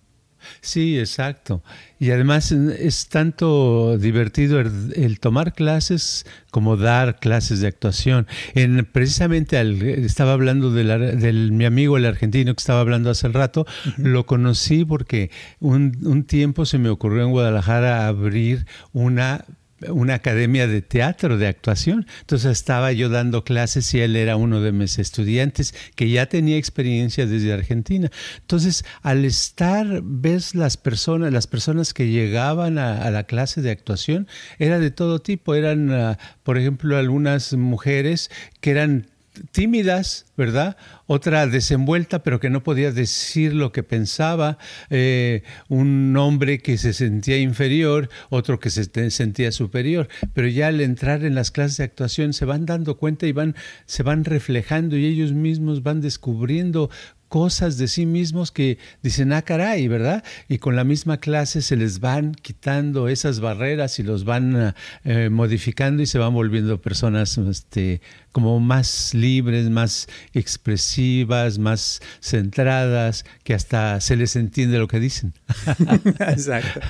Sí, 0.62 1.00
exacto. 1.00 1.64
Y 2.00 2.12
además 2.12 2.52
es 2.52 3.08
tanto 3.10 3.98
divertido 3.98 4.60
el, 4.60 5.20
tomar 5.20 5.54
clases 5.54 6.26
como 6.50 6.78
dar 6.78 7.20
clases 7.20 7.62
de 7.62 7.68
actuación. 7.68 8.28
En, 8.56 8.86
precisamente 8.86 9.58
al, 9.58 9.82
estaba 9.82 10.34
hablando 10.34 10.72
de 10.72 11.34
mi 11.52 11.66
amigo 11.66 11.98
el 11.98 12.06
argentino 12.06 12.54
que 12.54 12.60
estaba 12.60 12.80
hablando 12.80 13.10
hace 13.10 13.28
el 13.28 13.34
rato, 13.34 13.66
lo 13.98 14.26
conocí 14.26 14.84
porque 14.84 15.30
un, 15.60 15.98
un 16.04 16.24
tiempo 16.24 16.66
se 16.66 16.78
me 16.78 16.90
ocurrió 16.90 17.24
en 17.24 17.32
Guadalajara 17.32 18.08
abrir 18.08 18.66
una 18.94 19.46
una 19.90 20.16
academia 20.16 20.68
de 20.68 20.82
teatro, 20.82 21.38
de 21.38 21.48
actuación. 21.48 22.06
Entonces 22.22 22.52
estaba 22.52 22.92
yo 22.92 23.10
dando 23.10 23.44
clases 23.44 23.94
y 23.94 24.00
él 24.00 24.16
era 24.16 24.36
uno 24.36 24.62
de 24.62 24.72
mis 24.72 25.00
estudiantes 25.00 25.74
que 25.96 26.10
ya 26.10 26.28
tenía 26.28 26.58
experiencia 26.58 27.26
desde 27.26 27.54
Argentina. 27.54 28.10
Entonces, 28.40 28.86
al 29.02 29.26
estar, 29.26 30.02
ves 30.04 30.56
las 30.56 30.78
personas, 30.78 31.34
las 31.34 31.48
personas 31.48 31.94
que 31.94 32.08
llegaban 32.08 32.78
a, 32.78 33.10
la 33.12 33.24
clase 33.24 33.62
de 33.62 33.72
actuación, 33.72 34.28
era 34.60 34.80
de 34.80 34.92
todo 34.92 35.20
tipo. 35.20 35.56
Eran, 35.56 35.92
ah, 35.92 36.18
por 36.44 36.58
ejemplo, 36.58 36.98
algunas 36.98 37.54
mujeres 37.54 38.30
que 38.60 38.72
eran 38.72 39.11
tímidas, 39.52 40.26
¿verdad? 40.38 40.78
Otra 41.08 41.48
desenvuelta, 41.48 42.24
pero 42.24 42.40
que 42.40 42.50
no 42.50 42.64
podía 42.64 42.92
decir 42.92 43.54
lo 43.54 43.72
que 43.72 43.84
pensaba. 43.84 44.58
Eh, 44.90 45.44
un 45.70 46.16
hombre 46.18 46.60
que 46.60 46.78
se 46.78 46.94
sentía 46.94 47.38
inferior, 47.38 48.10
otro 48.30 48.60
que 48.60 48.70
se 48.70 49.10
sentía 49.10 49.52
superior. 49.52 50.08
Pero 50.34 50.48
ya 50.48 50.68
al 50.68 50.82
entrar 50.82 51.24
en 51.24 51.36
las 51.36 51.52
clases 51.52 51.78
de 51.78 51.86
actuación 51.86 52.34
se 52.34 52.46
van 52.46 52.66
dando 52.66 52.98
cuenta 52.98 53.26
y 53.28 53.32
van, 53.32 53.56
se 53.86 54.04
van 54.04 54.24
reflejando 54.26 54.98
y 54.98 55.06
ellos 55.06 55.34
mismos 55.34 55.84
van 55.84 56.02
descubriendo 56.02 56.90
cosas 57.32 57.78
de 57.78 57.88
sí 57.88 58.06
mismos 58.06 58.52
que 58.52 58.78
dicen, 59.02 59.32
ah, 59.32 59.42
caray, 59.42 59.88
¿verdad? 59.88 60.22
Y 60.50 60.58
con 60.58 60.76
la 60.76 60.84
misma 60.84 61.16
clase 61.16 61.62
se 61.62 61.78
les 61.78 62.02
van 62.02 62.36
quitando 62.36 63.08
esas 63.08 63.40
barreras 63.40 64.00
y 64.00 64.04
los 64.04 64.26
van 64.26 64.76
eh, 65.06 65.30
modificando 65.30 66.04
y 66.04 66.08
se 66.08 66.18
van 66.18 66.34
volviendo 66.34 66.82
personas 66.82 67.38
este, 67.38 68.02
como 68.34 68.60
más 68.60 69.14
libres, 69.14 69.70
más 69.70 70.10
expresivas, 70.34 71.58
más 71.58 72.02
centradas, 72.20 73.24
que 73.46 73.54
hasta 73.54 74.02
se 74.02 74.18
les 74.18 74.36
entiende 74.36 74.78
lo 74.78 74.90
que 74.90 75.00
dicen. 75.00 75.34
Exacto. 76.20 76.82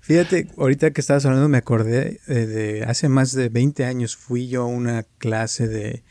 Fíjate, 0.00 0.48
ahorita 0.56 0.92
que 0.92 1.02
estabas 1.02 1.26
hablando 1.26 1.50
me 1.50 1.58
acordé 1.58 2.18
de, 2.26 2.82
hace 2.88 3.10
más 3.10 3.32
de 3.32 3.50
20 3.50 3.84
años 3.84 4.16
fui 4.16 4.48
yo 4.48 4.62
a 4.62 4.66
una 4.68 5.02
clase 5.18 5.68
de, 5.68 6.02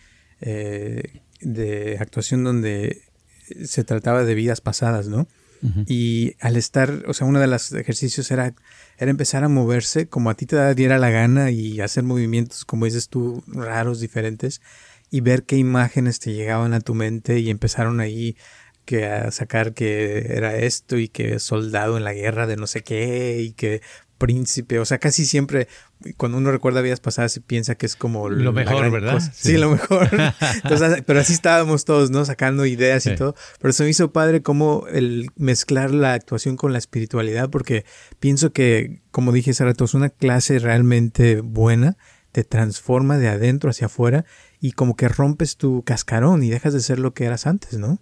eh, 0.42 1.22
de 1.42 1.98
actuación 2.00 2.44
donde 2.44 3.05
se 3.66 3.84
trataba 3.84 4.24
de 4.24 4.36
vidas 4.36 4.62
pasadas, 4.62 5.08
¿no? 5.08 5.28
Y 5.88 6.36
al 6.42 6.58
estar, 6.58 7.06
o 7.08 7.14
sea, 7.16 7.26
uno 7.26 7.40
de 7.40 7.48
los 7.48 7.72
ejercicios 7.72 8.30
era, 8.30 8.54
era 9.00 9.10
empezar 9.10 9.44
a 9.44 9.50
moverse 9.50 10.08
como 10.08 10.30
a 10.30 10.36
ti 10.36 10.46
te 10.46 10.76
diera 10.76 11.00
la 11.00 11.10
gana 11.10 11.50
y 11.50 11.82
hacer 11.82 12.04
movimientos, 12.04 12.66
como 12.66 12.86
dices 12.86 13.10
tú, 13.10 13.44
raros, 13.48 14.00
diferentes, 14.00 14.62
y 15.10 15.22
ver 15.22 15.44
qué 15.44 15.58
imágenes 15.58 16.20
te 16.20 16.34
llegaban 16.34 16.74
a 16.76 16.82
tu 16.82 16.94
mente 16.94 17.40
y 17.40 17.50
empezaron 17.50 18.00
ahí 18.00 18.38
que 18.86 19.08
a 19.08 19.32
sacar 19.32 19.74
que 19.74 20.28
era 20.36 20.56
esto 20.56 20.98
y 20.98 21.08
que 21.08 21.40
soldado 21.40 21.98
en 21.98 22.04
la 22.04 22.14
guerra 22.14 22.46
de 22.46 22.58
no 22.58 22.68
sé 22.68 22.84
qué 22.84 23.42
y 23.42 23.54
que 23.54 23.82
príncipe, 24.18 24.80
o 24.80 24.86
sea, 24.86 25.00
casi 25.00 25.26
siempre 25.26 25.68
cuando 26.18 26.38
uno 26.38 26.52
recuerda 26.52 26.82
vidas 26.82 27.00
pasadas 27.00 27.32
se 27.32 27.42
piensa 27.42 27.76
que 27.76 27.86
es 27.86 27.96
como 27.96 28.30
lo 28.30 28.54
mejor, 28.54 28.92
¿verdad? 28.92 29.22
Sí. 29.34 29.58
lo 29.58 29.72
mejor. 29.72 30.10
pero 31.06 31.20
así 31.20 31.34
estábamos 31.34 31.86
todos, 31.86 32.12
¿no? 32.12 32.26
Sacando 32.26 32.66
ideas 32.66 33.06
y 33.06 33.16
todo. 33.16 33.36
Pero 33.60 33.74
se 33.74 33.84
me 33.84 33.90
hizo 33.90 34.12
padre 34.12 34.42
como 34.42 34.86
el 34.92 35.30
mezclar 35.36 35.92
la 35.92 36.14
actuación 36.14 36.58
con 36.58 36.74
la 36.74 36.78
espiritualidad, 36.78 37.50
porque 37.50 37.86
pienso 38.20 38.52
que, 38.52 39.02
como 39.12 39.32
dije 39.32 39.52
hace 39.52 39.66
rato, 39.66 39.86
es 39.86 39.94
una 39.94 40.10
clase 40.10 40.60
realmente 40.60 41.42
buena 41.42 41.98
te 42.36 42.44
transforma 42.44 43.18
de 43.18 43.30
adentro 43.30 43.70
hacia 43.70 43.86
afuera 43.86 44.26
y 44.60 44.74
como 44.74 44.98
que 44.98 45.08
rompes 45.08 45.56
tu 45.56 45.84
cascarón 45.84 46.44
y 46.44 46.50
dejas 46.50 46.74
de 46.74 46.82
ser 46.82 47.00
lo 47.00 47.14
que 47.14 47.24
eras 47.24 47.48
antes, 47.48 47.80
¿no? 47.80 48.00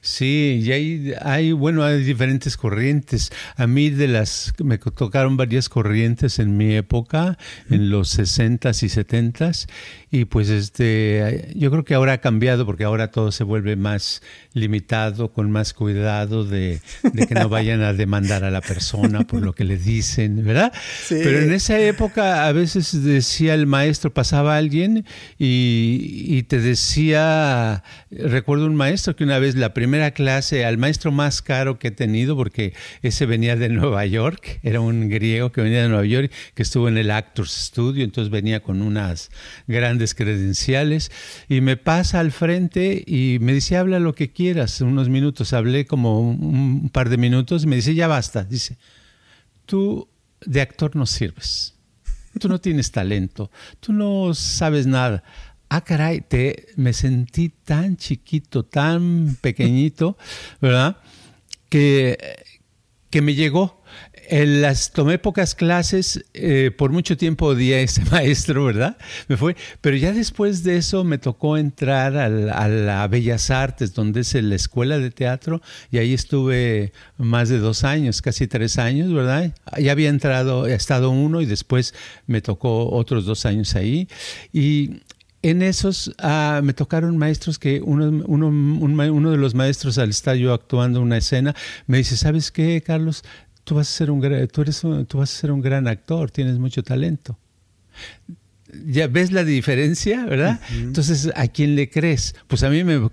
Sí, 0.00 0.62
y 0.62 0.72
hay, 0.72 1.12
hay, 1.20 1.52
bueno, 1.52 1.84
hay 1.84 2.02
diferentes 2.02 2.56
corrientes. 2.56 3.32
A 3.56 3.66
mí 3.66 3.90
de 3.90 4.08
las, 4.08 4.52
me 4.62 4.78
tocaron 4.78 5.36
varias 5.36 5.68
corrientes 5.68 6.38
en 6.38 6.56
mi 6.56 6.74
época, 6.74 7.38
en 7.70 7.90
los 7.90 8.18
60s 8.18 8.82
y 8.82 8.88
70s, 8.88 9.66
y 10.10 10.24
pues 10.24 10.48
este, 10.48 11.52
yo 11.54 11.70
creo 11.70 11.84
que 11.84 11.94
ahora 11.94 12.14
ha 12.14 12.18
cambiado 12.18 12.64
porque 12.64 12.84
ahora 12.84 13.10
todo 13.10 13.32
se 13.32 13.44
vuelve 13.44 13.76
más 13.76 14.22
limitado, 14.52 15.32
con 15.32 15.50
más 15.50 15.74
cuidado 15.74 16.44
de, 16.44 16.80
que 17.28 17.34
no 17.34 17.48
vayan 17.48 17.82
a 17.82 17.92
demandar 17.92 18.44
a 18.44 18.50
la 18.50 18.60
persona 18.60 19.26
por 19.26 19.42
lo 19.42 19.54
que 19.54 19.64
le 19.64 19.76
dicen, 19.76 20.44
¿verdad? 20.44 20.72
Pero 21.08 21.40
en 21.40 21.52
esa 21.52 21.78
época 21.78 22.46
a 22.46 22.52
veces 22.52 23.02
decía 23.04 23.54
el 23.54 23.66
maestro, 23.66 24.12
pasaba 24.12 24.56
alguien 24.56 25.04
y, 25.38 26.24
y 26.28 26.42
te 26.44 26.60
decía, 26.60 27.82
recuerdo 28.10 28.66
un 28.66 28.76
maestro 28.76 29.16
que 29.16 29.24
una 29.24 29.38
vez 29.38 29.56
la 29.56 29.65
primera 29.74 30.10
clase, 30.10 30.64
al 30.64 30.78
maestro 30.78 31.12
más 31.12 31.42
caro 31.42 31.78
que 31.78 31.88
he 31.88 31.90
tenido, 31.90 32.36
porque 32.36 32.74
ese 33.02 33.26
venía 33.26 33.56
de 33.56 33.68
Nueva 33.68 34.04
York, 34.06 34.60
era 34.62 34.80
un 34.80 35.08
griego 35.08 35.52
que 35.52 35.60
venía 35.60 35.82
de 35.82 35.88
Nueva 35.88 36.04
York, 36.04 36.32
que 36.54 36.62
estuvo 36.62 36.88
en 36.88 36.98
el 36.98 37.10
Actors 37.10 37.52
Studio, 37.52 38.04
entonces 38.04 38.30
venía 38.30 38.62
con 38.62 38.82
unas 38.82 39.30
grandes 39.66 40.14
credenciales 40.14 41.10
y 41.48 41.60
me 41.60 41.76
pasa 41.76 42.20
al 42.20 42.32
frente 42.32 43.02
y 43.06 43.38
me 43.40 43.52
dice, 43.52 43.76
habla 43.76 43.98
lo 43.98 44.14
que 44.14 44.32
quieras, 44.32 44.80
unos 44.80 45.08
minutos, 45.08 45.52
hablé 45.52 45.86
como 45.86 46.20
un, 46.20 46.90
par 46.90 47.08
de 47.08 47.16
minutos 47.16 47.64
y 47.64 47.66
me 47.66 47.76
dice, 47.76 47.94
ya 47.94 48.06
basta, 48.06 48.44
dice, 48.44 48.78
tú 49.64 50.08
de 50.44 50.60
actor 50.60 50.96
no 50.96 51.06
sirves, 51.06 51.74
tú 52.38 52.48
no 52.48 52.60
tienes 52.60 52.90
talento, 52.90 53.50
tú 53.80 53.92
no 53.92 54.34
sabes 54.34 54.86
nada 54.86 55.22
ah, 55.68 55.82
caray, 55.82 56.24
me 56.76 56.92
sentí 56.92 57.48
tan 57.48 57.96
chiquito, 57.96 58.64
tan 58.64 59.36
pequeñito, 59.40 60.16
¿verdad? 60.60 60.98
Que, 61.68 62.18
que 63.10 63.22
me 63.22 63.34
llegó. 63.34 63.82
En 64.28 64.60
las, 64.60 64.90
tomé 64.90 65.18
pocas 65.18 65.54
clases, 65.54 66.24
eh, 66.34 66.72
por 66.76 66.90
mucho 66.90 67.16
tiempo 67.16 67.46
odié 67.46 67.76
a 67.76 67.80
ese 67.80 68.04
maestro, 68.10 68.64
¿verdad? 68.64 68.96
Me 69.28 69.36
fue, 69.36 69.56
pero 69.80 69.96
ya 69.96 70.12
después 70.12 70.64
de 70.64 70.78
eso 70.78 71.04
me 71.04 71.18
tocó 71.18 71.56
entrar 71.56 72.16
a 72.16 72.28
la, 72.28 73.06
Bellas 73.06 73.50
Artes, 73.50 73.94
donde 73.94 74.22
es 74.22 74.34
la 74.34 74.56
escuela 74.56 74.98
de 74.98 75.12
teatro, 75.12 75.62
y 75.92 75.98
ahí 75.98 76.12
estuve 76.12 76.92
más 77.18 77.48
de 77.48 77.58
dos 77.58 77.84
años, 77.84 78.20
casi 78.20 78.48
tres 78.48 78.78
años, 78.78 79.12
¿verdad? 79.12 79.54
Ya 79.78 79.92
había 79.92 80.08
entrado, 80.08 80.66
he 80.66 80.74
estado 80.74 81.10
uno 81.10 81.40
y 81.40 81.46
después 81.46 81.94
me 82.26 82.40
tocó 82.40 82.90
otros 82.90 83.26
dos 83.26 83.46
años 83.46 83.76
ahí. 83.76 84.08
Y 84.52 85.02
en 85.42 85.62
esos 85.62 86.14
ah, 86.18 86.60
me 86.62 86.72
tocaron 86.72 87.16
maestros 87.16 87.58
que 87.58 87.80
uno, 87.80 88.24
uno, 88.26 88.48
uno, 88.48 89.30
de 89.30 89.36
los 89.36 89.54
maestros 89.54 89.98
al 89.98 90.10
estar 90.10 90.36
yo 90.36 90.52
actuando 90.52 91.00
una 91.00 91.18
escena 91.18 91.54
me 91.86 91.98
dice, 91.98 92.16
¿sabes 92.16 92.50
qué, 92.50 92.82
Carlos? 92.84 93.22
Tú 93.64 93.76
vas 93.76 93.88
a 93.88 93.92
ser 93.92 94.10
un, 94.10 94.20
tú 94.48 94.62
eres 94.62 94.80
tú 94.80 95.18
vas 95.18 95.32
a 95.32 95.40
ser 95.40 95.52
un 95.52 95.60
gran 95.60 95.88
actor, 95.88 96.30
tienes 96.30 96.58
mucho 96.58 96.82
talento. 96.82 97.38
Ya 98.84 99.06
ves 99.06 99.32
la 99.32 99.44
diferencia, 99.44 100.26
¿verdad? 100.26 100.60
Entonces, 100.72 101.30
¿a 101.34 101.46
quién 101.48 101.76
le 101.76 101.88
crees? 101.88 102.34
Pues 102.46 102.62
a 102.62 102.68
mí 102.68 102.84
me, 102.84 103.08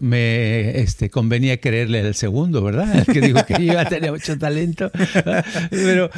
me, 0.00 0.80
este, 0.80 1.10
convenía 1.10 1.60
creerle 1.60 2.00
al 2.00 2.14
segundo, 2.14 2.62
¿verdad? 2.62 2.96
El 2.96 3.04
que 3.06 3.20
dijo 3.20 3.44
que 3.44 3.64
yo 3.64 3.84
tenía 3.86 4.12
mucho 4.12 4.38
talento. 4.38 4.90
Pero 5.70 6.10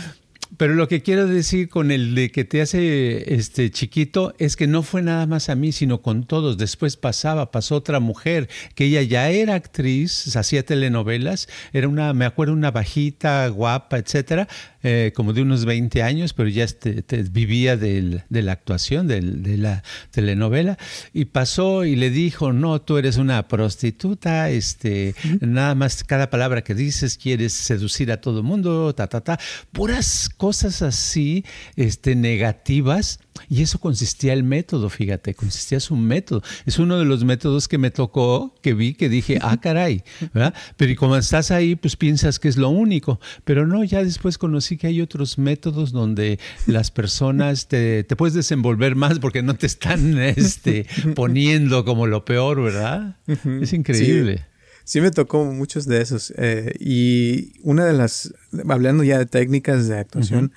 pero 0.56 0.74
lo 0.74 0.88
que 0.88 1.02
quiero 1.02 1.26
decir 1.26 1.68
con 1.68 1.90
el 1.90 2.14
de 2.14 2.30
que 2.30 2.44
te 2.44 2.60
hace 2.60 3.34
este 3.34 3.70
chiquito 3.70 4.34
es 4.38 4.56
que 4.56 4.66
no 4.66 4.82
fue 4.82 5.00
nada 5.00 5.26
más 5.26 5.48
a 5.48 5.54
mí, 5.54 5.72
sino 5.72 6.02
con 6.02 6.24
todos. 6.24 6.58
Después 6.58 6.96
pasaba, 6.96 7.50
pasó 7.50 7.76
otra 7.76 8.00
mujer, 8.00 8.48
que 8.74 8.86
ella 8.86 9.02
ya 9.02 9.30
era 9.30 9.54
actriz, 9.54 10.36
hacía 10.36 10.64
telenovelas, 10.64 11.48
era 11.72 11.88
una, 11.88 12.12
me 12.14 12.24
acuerdo, 12.24 12.52
una 12.52 12.70
bajita, 12.70 13.46
guapa, 13.48 13.98
etcétera, 13.98 14.48
eh, 14.82 15.12
como 15.14 15.32
de 15.32 15.42
unos 15.42 15.64
20 15.64 16.02
años, 16.02 16.32
pero 16.32 16.48
ya 16.48 16.64
este, 16.64 17.04
vivía 17.30 17.76
de 17.76 18.22
la 18.30 18.52
actuación, 18.52 19.06
de 19.06 19.56
la 19.58 19.82
telenovela, 20.10 20.78
y 21.12 21.26
pasó 21.26 21.84
y 21.84 21.96
le 21.96 22.10
dijo, 22.10 22.52
no, 22.52 22.80
tú 22.80 22.98
eres 22.98 23.16
una 23.16 23.46
prostituta, 23.48 24.50
este, 24.50 25.14
nada 25.40 25.74
más 25.74 26.04
cada 26.04 26.30
palabra 26.30 26.62
que 26.62 26.74
dices 26.74 27.18
quieres 27.18 27.52
seducir 27.52 28.10
a 28.12 28.20
todo 28.20 28.38
el 28.38 28.44
mundo, 28.44 28.94
ta, 28.94 29.06
ta, 29.06 29.20
ta, 29.20 29.38
puras 29.72 30.30
cosas 30.36 30.82
así 30.82 31.44
este, 31.76 32.14
negativas. 32.14 33.20
Y 33.48 33.62
eso 33.62 33.78
consistía 33.78 34.32
el 34.32 34.42
método, 34.42 34.88
fíjate, 34.90 35.34
consistía 35.34 35.80
su 35.80 35.96
método. 35.96 36.42
Es 36.66 36.78
uno 36.78 36.98
de 36.98 37.04
los 37.04 37.24
métodos 37.24 37.68
que 37.68 37.78
me 37.78 37.90
tocó, 37.90 38.54
que 38.62 38.74
vi, 38.74 38.94
que 38.94 39.08
dije, 39.08 39.38
ah, 39.40 39.56
caray, 39.62 40.02
¿verdad? 40.32 40.54
Pero 40.76 40.94
como 40.96 41.16
estás 41.16 41.50
ahí, 41.50 41.76
pues 41.76 41.96
piensas 41.96 42.38
que 42.38 42.48
es 42.48 42.56
lo 42.56 42.68
único. 42.68 43.20
Pero 43.44 43.66
no, 43.66 43.84
ya 43.84 44.02
después 44.04 44.38
conocí 44.38 44.76
que 44.76 44.88
hay 44.88 45.00
otros 45.00 45.38
métodos 45.38 45.92
donde 45.92 46.38
las 46.66 46.90
personas 46.90 47.68
te, 47.68 48.04
puedes 48.16 48.34
desenvolver 48.34 48.96
más 48.96 49.18
porque 49.18 49.42
no 49.42 49.54
te 49.54 49.66
están 49.66 50.18
este, 50.18 50.86
poniendo 51.14 51.84
como 51.84 52.06
lo 52.06 52.24
peor, 52.24 52.62
¿verdad? 52.62 53.16
Es 53.60 53.72
increíble. 53.72 54.46
Sí. 54.84 55.00
me 55.00 55.10
tocó 55.10 55.44
muchos 55.44 55.86
de 55.86 56.00
esos. 56.00 56.32
Eh, 56.36 56.74
y 56.80 57.60
una 57.62 57.84
de 57.84 57.92
las, 57.92 58.34
hablando 58.68 59.04
ya 59.04 59.18
de 59.18 59.26
técnicas 59.26 59.88
de 59.88 59.98
actuación, 59.98 60.52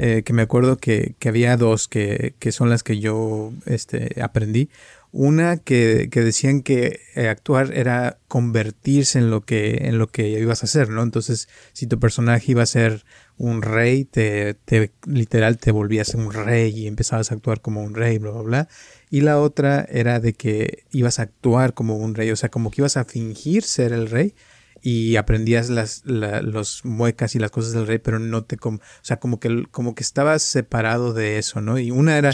eh, 0.00 0.22
que 0.24 0.32
me 0.32 0.42
acuerdo 0.42 0.76
que, 0.76 1.16
que 1.18 1.28
había 1.28 1.56
dos 1.56 1.88
que, 1.88 2.36
que, 2.38 2.52
son 2.52 2.70
las 2.70 2.84
que 2.84 3.00
yo 3.00 3.52
este, 3.66 4.22
aprendí. 4.22 4.70
Una 5.10 5.56
que, 5.56 6.08
que 6.08 6.20
decían 6.20 6.62
que 6.62 7.00
eh, 7.16 7.28
actuar 7.28 7.72
era 7.74 8.18
convertirse 8.28 9.18
en 9.18 9.28
lo 9.30 9.40
que, 9.40 9.88
en 9.88 9.98
lo 9.98 10.06
que 10.06 10.28
ibas 10.28 10.62
a 10.62 10.66
hacer, 10.66 10.90
¿no? 10.90 11.02
Entonces, 11.02 11.48
si 11.72 11.88
tu 11.88 11.98
personaje 11.98 12.52
iba 12.52 12.62
a 12.62 12.66
ser 12.66 13.04
un 13.38 13.60
rey, 13.60 14.04
te, 14.04 14.54
te 14.54 14.92
literal 15.04 15.58
te 15.58 15.72
volvías 15.72 16.14
un 16.14 16.32
rey 16.32 16.70
y 16.78 16.86
empezabas 16.86 17.32
a 17.32 17.34
actuar 17.34 17.60
como 17.60 17.82
un 17.82 17.96
rey, 17.96 18.18
bla, 18.18 18.30
bla, 18.30 18.42
bla. 18.42 18.68
Y 19.10 19.22
la 19.22 19.40
otra 19.40 19.84
era 19.90 20.20
de 20.20 20.32
que 20.34 20.84
ibas 20.92 21.18
a 21.18 21.22
actuar 21.22 21.74
como 21.74 21.96
un 21.96 22.14
rey, 22.14 22.30
o 22.30 22.36
sea, 22.36 22.50
como 22.50 22.70
que 22.70 22.82
ibas 22.82 22.96
a 22.96 23.04
fingir 23.04 23.64
ser 23.64 23.92
el 23.92 24.08
rey 24.08 24.34
y 24.82 25.16
aprendías 25.16 25.70
las, 25.70 26.02
los 26.04 26.84
muecas 26.84 27.34
y 27.34 27.38
las 27.38 27.50
cosas 27.50 27.72
del 27.72 27.86
rey, 27.86 27.98
pero 27.98 28.18
no 28.18 28.44
te, 28.44 28.56
o 28.62 28.78
sea, 29.02 29.18
como 29.18 29.40
que, 29.40 29.64
como 29.70 29.94
que 29.94 30.02
estabas 30.02 30.42
separado 30.42 31.12
de 31.12 31.38
eso, 31.38 31.60
¿no? 31.60 31.78
Y 31.78 31.90
una 31.90 32.18
era 32.18 32.32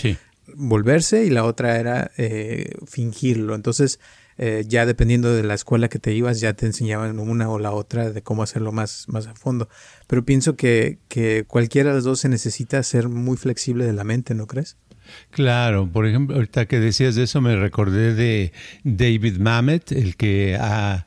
volverse 0.54 1.24
y 1.24 1.30
la 1.30 1.44
otra 1.44 1.78
era 1.78 2.11
eh, 2.16 2.72
fingirlo. 2.87 3.54
Entonces, 3.54 4.00
eh, 4.37 4.64
ya 4.66 4.85
dependiendo 4.85 5.33
de 5.33 5.42
la 5.42 5.54
escuela 5.54 5.88
que 5.88 5.98
te 5.98 6.12
ibas, 6.12 6.40
ya 6.40 6.54
te 6.54 6.66
enseñaban 6.66 7.18
una 7.18 7.48
o 7.48 7.59
la 7.59 7.72
otra 7.72 8.11
de 8.11 8.22
cómo 8.22 8.42
hacerlo 8.42 8.72
más, 8.72 9.07
más 9.09 9.26
a 9.26 9.35
fondo. 9.35 9.68
Pero 10.07 10.24
pienso 10.24 10.57
que, 10.57 10.98
que 11.09 11.44
cualquiera 11.46 11.90
de 11.90 11.96
las 11.96 12.04
dos 12.04 12.20
se 12.20 12.28
necesita 12.28 12.83
ser 12.83 13.09
muy 13.09 13.37
flexible 13.37 13.85
de 13.85 13.92
la 13.92 14.04
mente, 14.04 14.35
¿no 14.35 14.46
crees? 14.46 14.76
Claro, 15.30 15.90
por 15.90 16.07
ejemplo, 16.07 16.37
ahorita 16.37 16.66
que 16.66 16.80
decías 16.80 17.14
de 17.14 17.24
eso 17.24 17.40
me 17.40 17.57
recordé 17.57 18.14
de 18.14 18.52
David 18.85 19.37
Mamet, 19.37 19.92
el 19.92 20.16
que 20.16 20.57
ha 20.59 21.07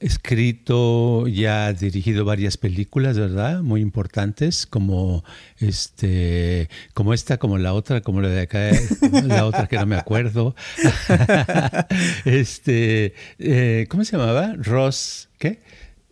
escrito 0.00 1.28
y 1.28 1.44
ha 1.44 1.72
dirigido 1.72 2.24
varias 2.24 2.56
películas, 2.56 3.18
¿verdad? 3.18 3.62
Muy 3.62 3.80
importantes, 3.80 4.66
como 4.66 5.24
este, 5.58 6.68
como 6.94 7.14
esta, 7.14 7.36
como 7.38 7.58
la 7.58 7.74
otra, 7.74 8.00
como 8.00 8.20
la 8.20 8.28
de 8.28 8.42
acá, 8.42 8.70
la 9.26 9.46
otra 9.46 9.66
que 9.66 9.76
no 9.76 9.86
me 9.86 9.96
acuerdo. 9.96 10.54
este, 12.24 13.14
eh, 13.38 13.86
¿cómo 13.88 14.04
se 14.04 14.16
llamaba? 14.16 14.54
Ross, 14.56 15.28
¿qué? 15.38 15.60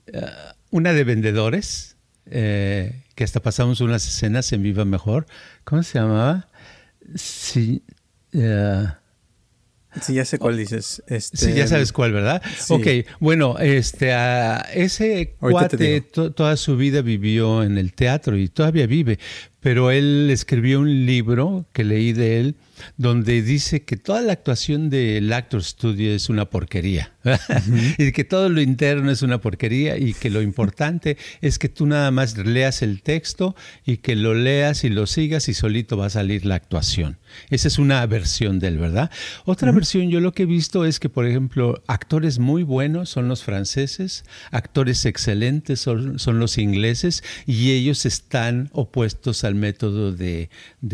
Eh, 0.07 0.27
una 0.71 0.93
de 0.93 1.05
vendedores, 1.05 1.97
eh, 2.27 3.03
que 3.15 3.25
hasta 3.25 3.41
pasamos 3.41 3.81
unas 3.81 4.07
escenas 4.07 4.53
en 4.53 4.63
Viva 4.63 4.85
Mejor. 4.85 5.27
¿Cómo 5.65 5.83
se 5.83 5.99
llamaba? 5.99 6.49
Sí. 7.15 7.83
Sí, 10.03 10.15
ya 10.15 10.25
sé 10.25 10.39
cuál 10.39 10.57
dices. 10.57 11.03
Este, 11.07 11.37
sí, 11.37 11.53
ya 11.55 11.67
sabes 11.67 11.93
cuál, 11.93 12.13
¿verdad? 12.13 12.43
Ok, 12.69 12.87
bueno, 13.21 13.59
este, 13.59 14.13
ese 14.75 15.37
cuate 15.41 16.01
toda 16.01 16.57
su 16.57 16.77
vida 16.77 17.03
vivió 17.03 17.63
en 17.63 17.79
el 17.79 17.93
teatro 17.95 18.37
y 18.37 18.49
todavía 18.49 18.87
vive, 18.87 19.19
pero 19.61 19.91
él 19.91 20.29
escribió 20.31 20.81
un 20.81 21.07
libro 21.07 21.67
que 21.73 21.85
leí 21.85 22.13
de 22.13 22.41
él 22.41 22.57
donde 22.97 23.43
dice 23.43 23.83
que 23.83 23.97
toda 23.97 24.23
la 24.23 24.33
actuación 24.33 24.91
del 24.91 25.33
Actor 25.33 25.65
Studio 25.65 26.13
es 26.13 26.29
una 26.29 26.49
porquería 26.49 27.13
y 27.99 28.13
que 28.13 28.25
todo 28.25 28.49
lo 28.49 28.61
interno 28.61 29.11
es 29.11 29.23
una 29.23 29.41
porquería 29.41 29.99
y 29.99 30.15
que 30.15 30.31
lo 30.31 30.43
importante 30.43 31.17
es 31.41 31.59
que 31.59 31.69
tú 31.69 31.87
nada 31.87 32.11
más 32.11 32.37
leas 32.37 32.83
el 32.83 33.03
texto 33.03 33.57
y 33.85 33.99
que 33.99 34.17
lo 34.17 34.35
leas 34.35 34.85
y 34.85 34.91
lo 34.91 35.07
sigas 35.07 35.49
y 35.49 35.55
solito 35.55 35.97
va 35.97 36.07
a 36.07 36.11
salir 36.11 36.47
la 36.47 36.55
actuación. 36.55 37.19
Esa 37.51 37.69
es 37.69 37.79
una 37.79 38.05
versión 38.07 38.59
de 38.59 38.69
él, 38.69 38.79
¿verdad? 38.79 39.11
Otra 39.45 39.73
versión, 39.73 40.09
yo 40.09 40.21
lo 40.21 40.33
que 40.33 40.45
he 40.45 40.47
visto 40.47 40.85
es 40.85 40.99
que, 40.99 41.09
por 41.09 41.27
ejemplo, 41.27 41.83
actores 41.87 42.39
muy 42.39 42.63
buenos 42.63 43.11
son 43.11 43.29
los 43.29 43.45
franceses, 43.45 44.25
actores 44.51 45.05
excelentes 45.05 45.81
son, 45.81 46.19
son 46.19 46.39
los 46.39 46.59
ingleses 46.59 47.23
y 47.47 47.73
ellos 47.73 48.07
están 48.07 48.71
opuestos 48.73 49.45
al 49.49 49.57
método 49.57 50.13
de, 50.13 50.49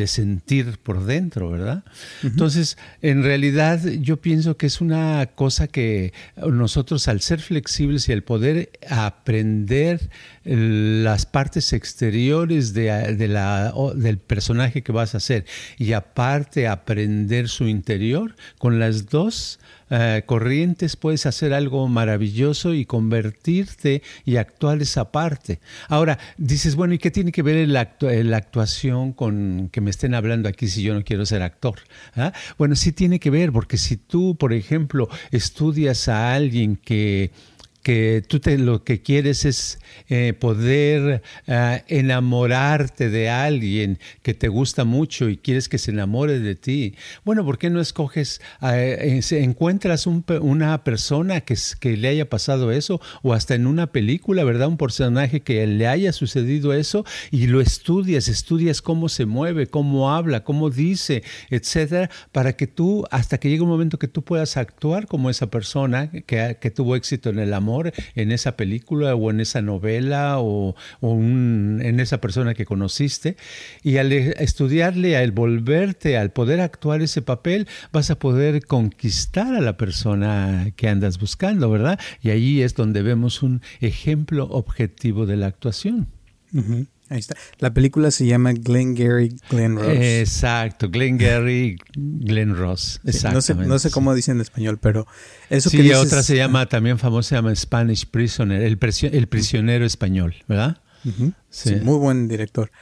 sentir 0.07 0.79
por 0.83 1.05
dentro, 1.05 1.51
¿verdad? 1.51 1.85
Entonces, 2.23 2.79
en 3.03 3.23
realidad 3.23 3.81
yo 4.01 4.17
pienso 4.17 4.57
que 4.57 4.67
es 4.67 4.81
una 4.81 5.27
cosa 5.35 5.69
que 5.69 6.13
nosotros 6.37 7.09
al 7.09 7.21
ser 7.21 7.41
flexibles 7.41 8.09
y 8.09 8.13
al 8.13 8.23
poder 8.23 8.71
aprender 8.89 10.11
las 10.45 11.27
partes 11.27 11.73
exteriores 11.73 12.75
de, 12.75 13.29
la, 13.29 13.73
del 13.95 14.19
personaje 14.19 14.83
que 14.83 14.93
vas 14.93 15.15
a 15.15 15.19
hacer 15.19 15.45
y 15.79 15.93
aparte 15.93 16.69
aprender 16.69 17.49
su 17.49 17.69
interior, 17.69 18.37
con 18.59 18.79
las 18.79 19.07
dos 19.07 19.59
eh, 19.91 20.23
corrientes 20.27 20.97
puedes 20.97 21.27
hacer 21.27 21.53
algo 21.53 21.87
maravilloso 21.89 22.75
y 22.75 22.85
convertirte 22.85 24.03
y 24.25 24.37
actuar 24.37 24.81
esa 24.83 25.11
parte. 25.13 25.61
Ahora, 25.89 26.19
dices, 26.37 26.77
bueno, 26.77 26.95
¿y 26.95 26.99
qué 26.99 27.11
tiene 27.11 27.33
que 27.33 27.43
ver 27.43 27.69
la, 27.69 27.81
actuación 28.37 29.13
con 29.13 29.69
que 29.71 29.81
me 29.81 29.91
estén 29.91 30.15
hablando 30.15 30.49
aquí 30.49 30.69
si 30.69 30.83
yo 30.83 30.95
no 30.95 31.05
quiero 31.05 31.27
ser 31.27 31.43
actor? 31.43 31.81
¿Ah? 32.17 32.33
Bueno, 32.59 32.77
sí 32.77 32.93
tiene 32.93 33.21
que 33.21 33.31
ver, 33.31 33.53
porque 33.53 33.77
si 33.77 33.97
tú, 33.97 34.37
por 34.37 34.53
ejemplo, 34.53 35.09
estudias 35.31 36.09
a 36.09 36.35
alguien 36.35 36.77
que 36.77 37.31
que 37.85 38.25
tú 38.27 38.41
te, 38.41 38.57
lo 38.57 38.83
que 38.83 39.03
quieres 39.03 39.45
es 39.45 39.79
eh, 40.09 40.33
poder 40.33 41.23
ah, 41.47 41.83
enamorarte 41.87 43.11
de 43.11 43.29
alguien 43.29 43.99
que 44.23 44.33
te 44.33 44.49
gusta 44.49 44.85
mucho 44.85 45.29
y 45.29 45.37
quieres 45.37 45.69
que 45.69 45.77
se 45.77 45.91
enamore 45.91 46.41
de 46.41 46.55
ti. 46.55 46.95
Bueno, 47.25 47.45
¿por 47.45 47.59
qué 47.59 47.69
no 47.69 47.81
escoges, 47.81 48.41
ah, 48.61 48.79
eh, 48.79 49.21
encuentras 49.33 50.07
una 50.07 50.83
persona 50.83 51.43
que, 51.43 51.57
que 51.79 51.97
le 51.99 52.09
haya 52.09 52.29
pasado 52.29 52.73
eso 52.73 53.03
o 53.23 53.35
hasta 53.35 53.55
en 53.55 53.67
una 53.67 53.93
película, 53.93 54.45
¿verdad? 54.45 54.69
Un 54.69 54.79
personaje 54.79 55.41
que 55.41 55.67
le 55.67 55.87
haya 55.87 56.13
sucedido 56.15 56.73
eso 56.73 57.05
y 57.31 57.49
lo 57.49 57.61
estudias, 57.61 58.29
estudias 58.29 58.81
cómo 58.81 59.11
se 59.11 59.27
mueve, 59.27 59.67
cómo 59.67 60.11
habla, 60.11 60.43
cómo 60.43 60.71
dice, 60.71 61.23
etcétera, 61.51 62.11
para 62.33 62.55
que 62.57 62.67
tú, 62.67 63.05
hasta 63.11 63.37
que 63.37 63.51
llegue 63.51 63.63
un 63.63 63.69
momento 63.69 63.99
que 63.99 64.09
tú 64.09 64.23
puedas 64.23 64.57
actuar 64.57 65.07
como 65.07 65.29
esa 65.29 65.51
persona 65.51 66.11
que, 66.11 66.57
que 66.59 66.71
tuvo 66.71 66.97
éxito 66.97 67.29
en 67.29 67.39
el 67.39 67.53
amor 67.53 67.74
en 68.15 68.33
esa 68.33 68.57
película 68.57 69.15
o 69.15 69.31
en 69.31 69.41
esa 69.41 69.63
novela 69.63 70.37
o, 70.39 70.75
en 71.03 72.01
esa 72.01 72.21
persona 72.21 72.55
que 72.55 72.65
conociste. 72.65 73.37
Y 73.83 73.97
al 73.99 74.13
estudiarle, 74.13 75.17
al 75.17 75.33
volverte, 75.33 76.17
al 76.17 76.31
poder 76.31 76.61
actuar 76.61 77.03
ese 77.03 77.23
papel, 77.23 77.67
vas 77.93 78.11
a 78.11 78.19
poder 78.19 78.67
conquistar 78.67 79.55
a 79.55 79.61
la 79.61 79.77
persona 79.77 80.73
que 80.77 80.89
andas 80.89 81.19
buscando, 81.19 81.71
¿verdad? 81.71 81.99
Y 82.23 82.31
ahí 82.31 82.63
es 82.63 82.75
donde 82.75 83.03
vemos 83.03 83.43
un 83.43 83.63
ejemplo 83.81 84.45
objetivo 84.51 85.27
de 85.27 85.37
la 85.37 85.47
actuación. 85.47 86.09
Ahí 87.15 87.21
está. 87.21 87.37
La 87.61 87.73
película 87.73 88.11
se 88.11 88.27
llama 88.27 88.53
Glenn 88.55 88.97
Gary, 88.97 89.37
Glenn 89.49 89.77
Ross. 89.77 89.87
Exacto, 89.89 90.91
Glenn 90.91 91.17
Gary, 91.17 91.79
Glenn 91.95 92.57
Ross. 92.57 93.01
Exactamente. 93.05 93.69
no, 93.69 93.79
sé, 93.79 93.93
cómo 93.93 94.13
dice 94.15 94.33
en 94.33 94.41
español, 94.41 94.79
pero 94.83 95.07
eso 95.49 95.71
sí, 95.71 95.77
que 95.77 95.95
otra 95.95 96.25
se 96.25 96.35
llama, 96.35 96.69
también 96.69 96.99
famosa, 96.99 97.29
se 97.29 97.35
llama 97.37 97.55
Spanish 97.55 98.07
Prisoner, 98.11 98.63
el, 98.63 98.77
el 99.13 99.29
prisionero 99.29 99.87
español, 99.87 100.35
¿verdad? 100.49 100.79
sí. 101.51 101.77
muy 101.77 101.99
buen 101.99 102.27
director. 102.27 102.73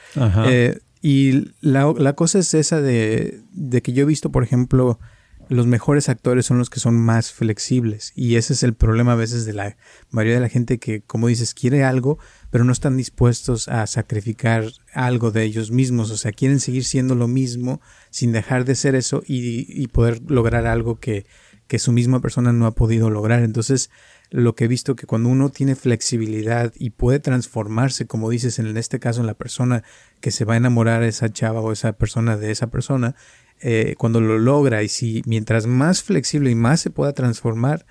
Eh, 0.47 0.79
y 1.03 1.51
la, 1.61 1.93
la, 1.95 2.13
cosa 2.13 2.39
es 2.39 2.55
esa 2.55 2.81
de, 2.81 3.39
de 3.51 3.83
que 3.83 3.93
yo 3.93 4.01
he 4.01 4.05
visto, 4.07 4.31
por 4.31 4.43
ejemplo, 4.43 4.99
los 5.47 5.67
mejores 5.67 6.09
actores 6.09 6.47
son 6.47 6.57
los 6.57 6.71
que 6.71 6.79
son 6.79 6.95
más 6.95 7.31
flexibles. 7.31 8.13
Y 8.15 8.35
ese 8.35 8.53
es 8.53 8.63
el 8.63 8.73
problema 8.73 9.11
a 9.11 9.15
veces 9.15 9.45
de 9.45 9.53
la 9.53 9.77
mayoría 10.09 10.35
de 10.35 10.41
la 10.41 10.49
gente 10.49 10.79
que, 10.79 11.01
como 11.01 11.27
dices, 11.27 11.53
quiere 11.53 11.83
algo, 11.83 12.17
pero 12.53 12.65
no 12.65 12.71
están 12.71 12.97
dispuestos 12.97 13.67
a 13.67 13.87
sacrificar 13.87 14.65
algo 14.93 15.31
de 15.31 15.41
ellos 15.41 15.71
mismos. 15.71 16.11
O 16.11 16.17
sea, 16.17 16.31
quieren 16.31 16.59
seguir 16.59 16.85
siendo 16.85 17.15
lo 17.15 17.27
mismo 17.27 17.81
sin 18.11 18.31
dejar 18.31 18.63
de 18.63 18.75
ser 18.75 18.93
eso 18.93 19.23
y, 19.25 19.87
poder 19.87 20.21
lograr 20.27 20.67
algo 20.67 20.99
que, 20.99 21.25
que 21.65 21.79
su 21.79 21.91
misma 21.91 22.21
persona 22.21 22.53
no 22.53 22.67
ha 22.67 22.75
podido 22.75 23.09
lograr. 23.09 23.41
Entonces, 23.41 23.89
lo 24.29 24.53
que 24.53 24.65
he 24.65 24.67
visto 24.67 24.95
que 24.95 25.07
cuando 25.07 25.29
uno 25.29 25.49
tiene 25.49 25.73
flexibilidad 25.73 26.71
y 26.77 26.91
puede 26.91 27.19
transformarse, 27.19 28.05
como 28.05 28.29
dices, 28.29 28.59
en 28.59 28.77
este 28.77 28.99
caso 28.99 29.21
en 29.21 29.25
la 29.25 29.33
persona 29.33 29.83
que 30.21 30.29
se 30.29 30.45
va 30.45 30.53
a 30.53 30.57
enamorar 30.57 31.01
esa 31.01 31.33
chava 31.33 31.59
o 31.59 31.71
esa 31.71 31.93
persona 31.93 32.37
de 32.37 32.51
esa 32.51 32.67
persona, 32.67 33.15
eh, 33.61 33.95
cuando 33.97 34.21
lo 34.21 34.37
logra 34.37 34.83
y 34.83 34.89
si 34.89 35.23
mientras 35.25 35.65
más 35.65 36.03
flexible 36.03 36.51
y 36.51 36.55
más 36.55 36.81
se 36.81 36.91
pueda 36.91 37.13
transformar 37.13 37.87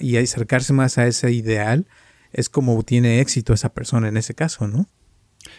y 0.00 0.16
acercarse 0.16 0.72
más 0.72 0.96
a 0.96 1.06
ese 1.06 1.30
ideal, 1.32 1.86
es 2.32 2.48
como 2.48 2.82
tiene 2.82 3.20
éxito 3.20 3.52
esa 3.52 3.72
persona 3.72 4.08
en 4.08 4.16
ese 4.16 4.34
caso, 4.34 4.68
¿no? 4.68 4.88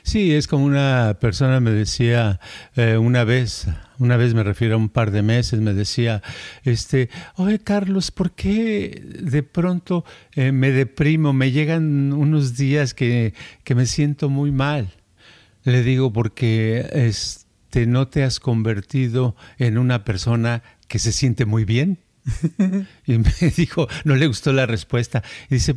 Sí, 0.04 0.34
es 0.34 0.48
como 0.48 0.66
una 0.66 1.18
persona 1.20 1.60
me 1.60 1.72
decía 1.72 2.40
eh, 2.76 2.98
una 2.98 3.24
vez, 3.24 3.68
una 4.00 4.18
vez 4.18 4.34
me 4.34 4.44
refiero 4.44 4.76
a 4.76 4.78
un 4.78 4.90
par 4.90 5.12
de 5.12 5.22
meses, 5.22 5.60
me 5.60 5.74
decía, 5.74 6.22
este, 6.64 7.10
oye 7.36 7.60
Carlos, 7.60 8.12
¿por 8.12 8.32
qué 8.32 9.02
de 9.22 9.44
pronto 9.44 10.06
eh, 10.36 10.52
me 10.52 10.72
deprimo? 10.72 11.34
Me 11.34 11.52
llegan 11.52 12.14
unos 12.14 12.58
días 12.58 12.94
que, 12.94 13.34
que 13.64 13.76
me 13.76 13.86
siento 13.86 14.30
muy 14.30 14.52
mal. 14.52 14.94
Le 15.64 15.84
digo 15.84 16.12
porque 16.12 16.88
es, 16.94 17.48
no 17.88 18.08
te 18.08 18.24
has 18.24 18.40
convertido 18.40 19.36
en 19.58 19.78
una 19.78 20.04
persona 20.04 20.64
que 20.88 21.00
se 21.00 21.12
siente 21.12 21.46
muy 21.46 21.66
bien. 21.66 22.00
y 23.06 23.18
me 23.18 23.32
dijo, 23.58 23.88
no 24.04 24.16
le 24.16 24.28
gustó 24.28 24.54
la 24.54 24.66
respuesta. 24.66 25.24
Y 25.50 25.56
dice, 25.56 25.76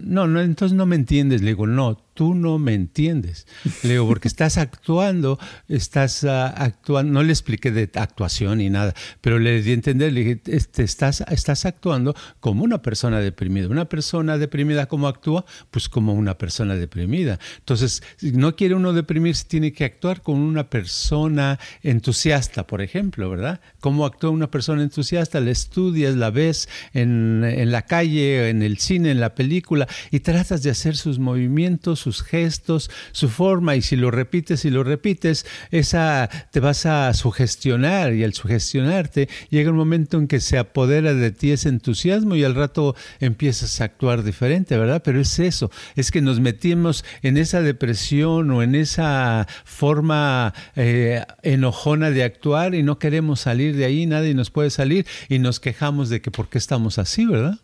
no, 0.00 0.26
no, 0.26 0.40
entonces 0.40 0.76
no 0.76 0.86
me 0.86 0.96
entiendes. 0.96 1.42
Le 1.42 1.48
digo, 1.48 1.66
no, 1.66 2.03
tú 2.14 2.34
no 2.34 2.58
me 2.58 2.74
entiendes. 2.74 3.46
Le 3.82 3.90
digo, 3.90 4.06
porque 4.06 4.28
estás 4.28 4.56
actuando, 4.56 5.38
estás 5.68 6.24
ah, 6.24 6.48
actuando, 6.48 7.12
no 7.12 7.22
le 7.22 7.32
expliqué 7.32 7.70
de 7.70 7.90
actuación 7.94 8.58
ni 8.58 8.70
nada, 8.70 8.94
pero 9.20 9.38
le 9.38 9.60
di 9.62 9.72
entender, 9.72 10.12
le 10.12 10.20
dije, 10.20 10.40
este, 10.46 10.84
estás, 10.84 11.22
estás 11.28 11.66
actuando 11.66 12.14
como 12.40 12.64
una 12.64 12.80
persona 12.80 13.20
deprimida. 13.20 13.68
Una 13.68 13.88
persona 13.88 14.38
deprimida, 14.38 14.86
¿cómo 14.86 15.08
actúa? 15.08 15.44
Pues 15.70 15.88
como 15.88 16.14
una 16.14 16.38
persona 16.38 16.76
deprimida. 16.76 17.38
Entonces, 17.58 18.02
no 18.22 18.54
quiere 18.56 18.74
uno 18.74 18.92
deprimirse, 18.92 19.44
tiene 19.46 19.72
que 19.72 19.84
actuar 19.84 20.22
como 20.22 20.46
una 20.46 20.70
persona 20.70 21.58
entusiasta, 21.82 22.66
por 22.66 22.80
ejemplo, 22.80 23.28
¿verdad? 23.28 23.60
¿Cómo 23.80 24.06
actúa 24.06 24.30
una 24.30 24.50
persona 24.50 24.82
entusiasta? 24.82 25.40
La 25.40 25.50
estudias, 25.50 26.14
la 26.14 26.30
ves 26.30 26.68
en, 26.92 27.42
en 27.44 27.72
la 27.72 27.82
calle, 27.82 28.48
en 28.48 28.62
el 28.62 28.78
cine, 28.78 29.10
en 29.10 29.20
la 29.20 29.34
película, 29.34 29.88
y 30.12 30.20
tratas 30.20 30.62
de 30.62 30.70
hacer 30.70 30.96
sus 30.96 31.18
movimientos, 31.18 32.03
sus 32.04 32.22
gestos, 32.22 32.90
su 33.12 33.30
forma, 33.30 33.76
y 33.76 33.82
si 33.82 33.96
lo 33.96 34.10
repites 34.10 34.66
y 34.66 34.70
lo 34.70 34.84
repites, 34.84 35.46
esa 35.70 36.28
te 36.50 36.60
vas 36.60 36.84
a 36.84 37.14
sugestionar 37.14 38.12
y 38.12 38.24
al 38.24 38.34
sugestionarte 38.34 39.30
llega 39.48 39.70
un 39.70 39.76
momento 39.76 40.18
en 40.18 40.28
que 40.28 40.40
se 40.40 40.58
apodera 40.58 41.14
de 41.14 41.30
ti 41.30 41.52
ese 41.52 41.70
entusiasmo 41.70 42.36
y 42.36 42.44
al 42.44 42.54
rato 42.54 42.94
empiezas 43.20 43.80
a 43.80 43.84
actuar 43.84 44.22
diferente, 44.22 44.76
¿verdad? 44.76 45.02
Pero 45.02 45.18
es 45.18 45.38
eso, 45.38 45.70
es 45.96 46.10
que 46.10 46.20
nos 46.20 46.40
metimos 46.40 47.06
en 47.22 47.38
esa 47.38 47.62
depresión 47.62 48.50
o 48.50 48.62
en 48.62 48.74
esa 48.74 49.46
forma 49.64 50.52
eh, 50.76 51.24
enojona 51.42 52.10
de 52.10 52.22
actuar 52.22 52.74
y 52.74 52.82
no 52.82 52.98
queremos 52.98 53.40
salir 53.40 53.76
de 53.76 53.86
ahí, 53.86 54.04
nadie 54.04 54.34
nos 54.34 54.50
puede 54.50 54.68
salir 54.68 55.06
y 55.30 55.38
nos 55.38 55.58
quejamos 55.58 56.10
de 56.10 56.20
que 56.20 56.30
por 56.30 56.50
qué 56.50 56.58
estamos 56.58 56.98
así, 56.98 57.24
¿verdad? 57.24 57.58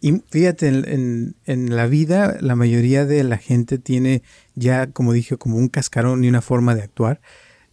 Y 0.00 0.22
fíjate, 0.30 0.68
en, 0.68 1.34
en, 1.46 1.76
la 1.76 1.86
vida 1.86 2.36
la 2.40 2.56
mayoría 2.56 3.06
de 3.06 3.24
la 3.24 3.38
gente 3.38 3.78
tiene 3.78 4.22
ya, 4.54 4.88
como 4.88 5.12
dije, 5.12 5.36
como 5.38 5.56
un 5.56 5.68
cascarón 5.68 6.24
y 6.24 6.28
una 6.28 6.42
forma 6.42 6.74
de 6.74 6.82
actuar, 6.82 7.20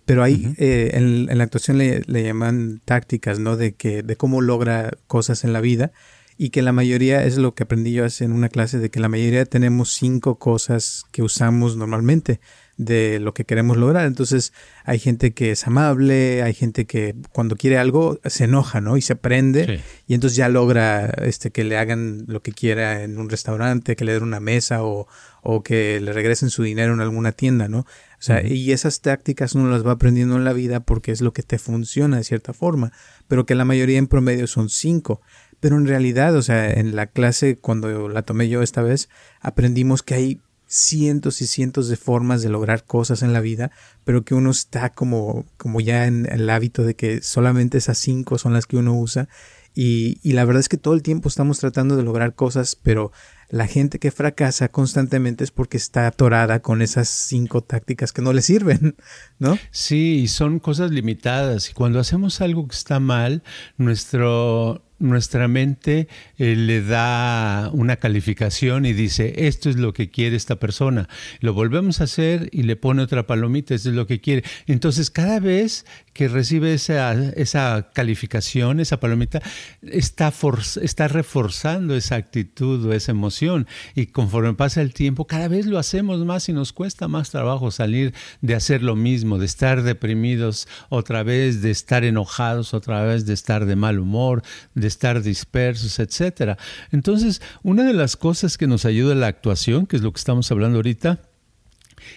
pero 0.06 0.24
ahí 0.24 0.54
eh, 0.58 0.92
en, 0.94 1.38
la 1.38 1.44
actuación 1.44 1.78
le, 1.78 2.02
le, 2.06 2.24
llaman 2.24 2.82
tácticas, 2.86 3.40
¿no? 3.40 3.58
De, 3.58 3.74
que, 3.74 4.04
de 4.04 4.16
cómo 4.16 4.42
logra 4.42 4.92
cosas 5.08 5.44
en 5.44 5.54
la 5.54 5.62
vida. 5.62 5.92
Y 6.38 6.50
que 6.50 6.62
la 6.64 6.72
mayoría, 6.72 7.24
es 7.24 7.38
lo 7.38 7.54
que 7.54 7.64
aprendí 7.64 7.94
yo 7.94 8.04
hace 8.04 8.26
en 8.26 8.32
una 8.32 8.50
clase, 8.50 8.80
de 8.80 8.90
que 8.90 9.00
la 9.00 9.10
mayoría 9.10 9.46
tenemos 9.46 9.94
cinco 9.94 10.40
cosas 10.40 11.06
que 11.12 11.22
usamos 11.22 11.78
normalmente 11.78 12.40
de 12.82 13.20
lo 13.20 13.34
que 13.34 13.46
queremos 13.46 13.78
lograr. 13.78 14.08
Entonces 14.08 14.54
hay 14.84 14.98
gente 14.98 15.34
que 15.34 15.52
es 15.52 15.68
amable, 15.68 16.42
hay 16.42 16.54
gente 16.54 16.86
que 16.86 17.16
cuando 17.32 17.56
quiere 17.56 17.78
algo 17.78 18.20
se 18.26 18.46
enoja, 18.46 18.82
¿no? 18.82 18.98
Y 18.98 19.02
se 19.02 19.16
prende 19.16 19.82
y 20.08 20.16
entonces 20.16 20.36
ya 20.36 20.50
logra 20.50 21.06
este, 21.06 21.52
que 21.52 21.64
le 21.64 21.78
hagan 21.78 22.26
lo 22.28 22.42
que 22.42 22.52
quiera 22.52 23.04
en 23.04 23.20
un 23.20 23.30
restaurante, 23.30 23.96
que 23.96 24.04
le 24.04 24.14
den 24.14 24.24
una 24.24 24.40
mesa 24.40 24.84
o, 24.84 25.08
o 25.44 25.62
que 25.62 26.00
le 26.02 26.12
regresen 26.12 26.50
su 26.50 26.64
dinero 26.64 26.94
en 26.94 27.02
alguna 27.02 27.32
tienda, 27.34 27.68
¿no? 27.68 27.80
O 27.80 28.24
sea, 28.24 28.46
y 28.46 28.72
esas 28.72 29.02
tácticas 29.02 29.54
uno 29.54 29.70
las 29.70 29.86
va 29.86 29.92
aprendiendo 29.92 30.36
en 30.36 30.44
la 30.44 30.54
vida 30.54 30.80
porque 30.80 31.12
es 31.12 31.22
lo 31.22 31.34
que 31.34 31.44
te 31.44 31.60
funciona 31.60 32.18
de 32.18 32.24
cierta 32.24 32.54
forma, 32.54 32.92
pero 33.28 33.46
que 33.46 33.56
la 33.56 33.66
mayoría 33.66 34.00
en 34.00 34.08
promedio 34.08 34.48
son 34.48 34.70
cinco. 34.70 35.22
Pero 35.60 35.78
en 35.78 35.88
realidad, 35.88 36.36
o 36.36 36.42
sea, 36.42 36.72
en 36.72 36.96
la 36.96 37.06
clase 37.06 37.58
cuando 37.58 38.10
la 38.10 38.24
tomé 38.24 38.50
yo 38.50 38.64
esta 38.64 38.82
vez, 38.82 39.10
aprendimos 39.40 40.02
que 40.02 40.16
hay 40.16 40.42
cientos 40.74 41.42
y 41.42 41.48
cientos 41.48 41.90
de 41.90 41.98
formas 41.98 42.42
de 42.42 42.48
lograr 42.48 42.86
cosas 42.86 43.24
en 43.24 43.34
la 43.34 43.42
vida, 43.42 43.72
pero 44.06 44.24
que 44.24 44.34
uno 44.34 44.52
está 44.52 44.90
como, 44.92 45.46
como 45.58 45.82
ya 45.82 46.08
en 46.08 46.26
el 46.32 46.50
hábito 46.50 46.84
de 46.84 46.96
que 46.96 47.22
solamente 47.22 47.78
esas 47.78 47.98
cinco 47.98 48.38
son 48.38 48.54
las 48.54 48.68
que 48.68 48.78
uno 48.78 48.98
usa 48.98 49.28
Y, 49.76 50.20
y 50.24 50.32
la 50.32 50.46
verdad 50.46 50.62
es 50.62 50.70
que 50.70 50.78
todo 50.78 50.94
el 50.94 51.02
tiempo 51.02 51.28
estamos 51.28 51.60
tratando 51.60 51.98
de 51.98 52.04
lograr 52.04 52.36
cosas, 52.36 52.78
pero 52.82 53.12
la 53.50 53.68
gente 53.68 54.00
que 54.00 54.12
fracasa 54.12 54.70
constantemente 54.70 55.44
es 55.44 55.52
porque 55.52 55.76
está 55.76 56.08
atorada 56.08 56.62
con 56.62 56.82
esas 56.82 57.10
cinco 57.10 57.62
tácticas 57.62 58.14
que 58.14 58.22
no 58.22 58.32
le 58.32 58.42
sirven, 58.42 58.96
¿no? 59.40 59.58
Sí, 59.72 60.30
son 60.30 60.60
cosas 60.60 60.92
limitadas. 60.92 61.70
Y 61.70 61.74
cuando 61.74 62.00
hacemos 62.00 62.40
algo 62.40 62.66
que 62.66 62.76
está 62.76 63.02
mal, 63.02 63.44
nuestro 63.78 64.86
nuestra 65.02 65.48
mente 65.48 66.08
eh, 66.38 66.56
le 66.56 66.82
da 66.82 67.70
una 67.74 67.98
calificación 67.98 68.86
y 68.86 68.94
dice, 68.94 69.48
esto 69.48 69.70
es 69.70 69.76
lo 69.76 69.94
que 69.94 70.10
quiere 70.10 70.36
esta 70.36 70.58
persona. 70.58 71.10
Lo 71.40 71.54
volvemos 71.54 72.02
a 72.02 72.06
hacer 72.06 72.50
y 72.52 72.64
le 72.64 72.76
pone 72.76 73.02
otra 73.02 73.28
palomita, 73.28 73.76
esto 73.76 73.90
es 73.90 73.96
lo 73.96 74.08
que 74.08 74.22
quiere. 74.22 74.44
Entonces, 74.68 75.10
cada 75.10 75.40
vez 75.40 75.86
que 76.14 76.28
recibe 76.28 76.74
esa, 76.74 77.14
esa 77.14 77.90
calificación, 77.94 78.80
esa 78.80 79.00
palomita, 79.00 79.42
está, 79.82 80.34
está 80.82 81.08
reforzando 81.08 81.96
esa 81.96 82.16
actitud 82.16 82.86
o 82.86 82.94
esa 82.94 83.12
emoción. 83.12 83.68
Y 83.96 84.08
conforme 84.08 84.54
pasa 84.54 84.82
el 84.82 84.94
tiempo, 84.94 85.26
cada 85.26 85.48
vez 85.48 85.66
lo 85.66 85.80
hacemos 85.80 86.26
más 86.26 86.50
y 86.50 86.54
nos 86.54 86.74
cuesta 86.74 87.08
más 87.08 87.32
trabajo 87.32 87.72
salir 87.72 88.14
de 88.42 88.56
hacer 88.56 88.84
lo 88.84 88.96
mismo, 88.96 89.38
de 89.38 89.46
estar 89.46 89.84
deprimidos 89.84 90.68
otra 90.90 91.24
vez, 91.24 91.62
de 91.62 91.72
estar 91.72 92.04
enojados 92.04 92.74
otra 92.74 93.04
vez, 93.04 93.26
de 93.26 93.34
estar 93.34 93.66
de 93.66 93.76
mal 93.76 94.00
humor, 94.00 94.44
de 94.76 94.88
estar 94.88 95.22
dispersos, 95.22 96.00
etcétera. 96.00 96.58
Entonces, 96.92 97.42
una 97.64 97.84
de 97.84 97.94
las 97.94 98.18
cosas 98.18 98.58
que 98.58 98.68
nos 98.68 98.86
ayuda 98.86 99.16
la 99.16 99.28
actuación, 99.28 99.86
que 99.86 99.96
es 99.96 100.02
lo 100.02 100.12
que 100.12 100.20
estamos 100.20 100.52
hablando 100.52 100.78
ahorita, 100.78 101.20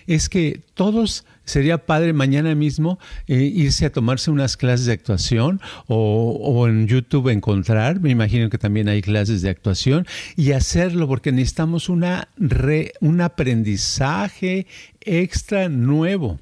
es 0.07 0.29
que 0.29 0.61
todos 0.75 1.25
sería 1.45 1.79
padre 1.79 2.13
mañana 2.13 2.55
mismo 2.55 2.99
eh, 3.27 3.37
irse 3.37 3.87
a 3.87 3.93
tomarse 3.93 4.31
unas 4.31 4.57
clases 4.57 4.87
de 4.87 4.93
actuación 4.93 5.61
o, 5.87 6.67
en 6.67 6.87
YouTube 6.87 7.29
encontrar, 7.29 8.01
me 8.01 8.11
imagino 8.11 8.49
que 8.51 8.59
también 8.59 8.89
hay 8.89 9.03
clases 9.03 9.43
de 9.43 9.51
actuación 9.51 10.07
y 10.37 10.53
hacerlo 10.53 11.07
porque 11.07 11.33
necesitamos 11.33 11.89
una 11.89 12.29
un 13.01 13.21
aprendizaje 13.21 14.67
extra 15.01 15.69
nuevo 15.69 16.39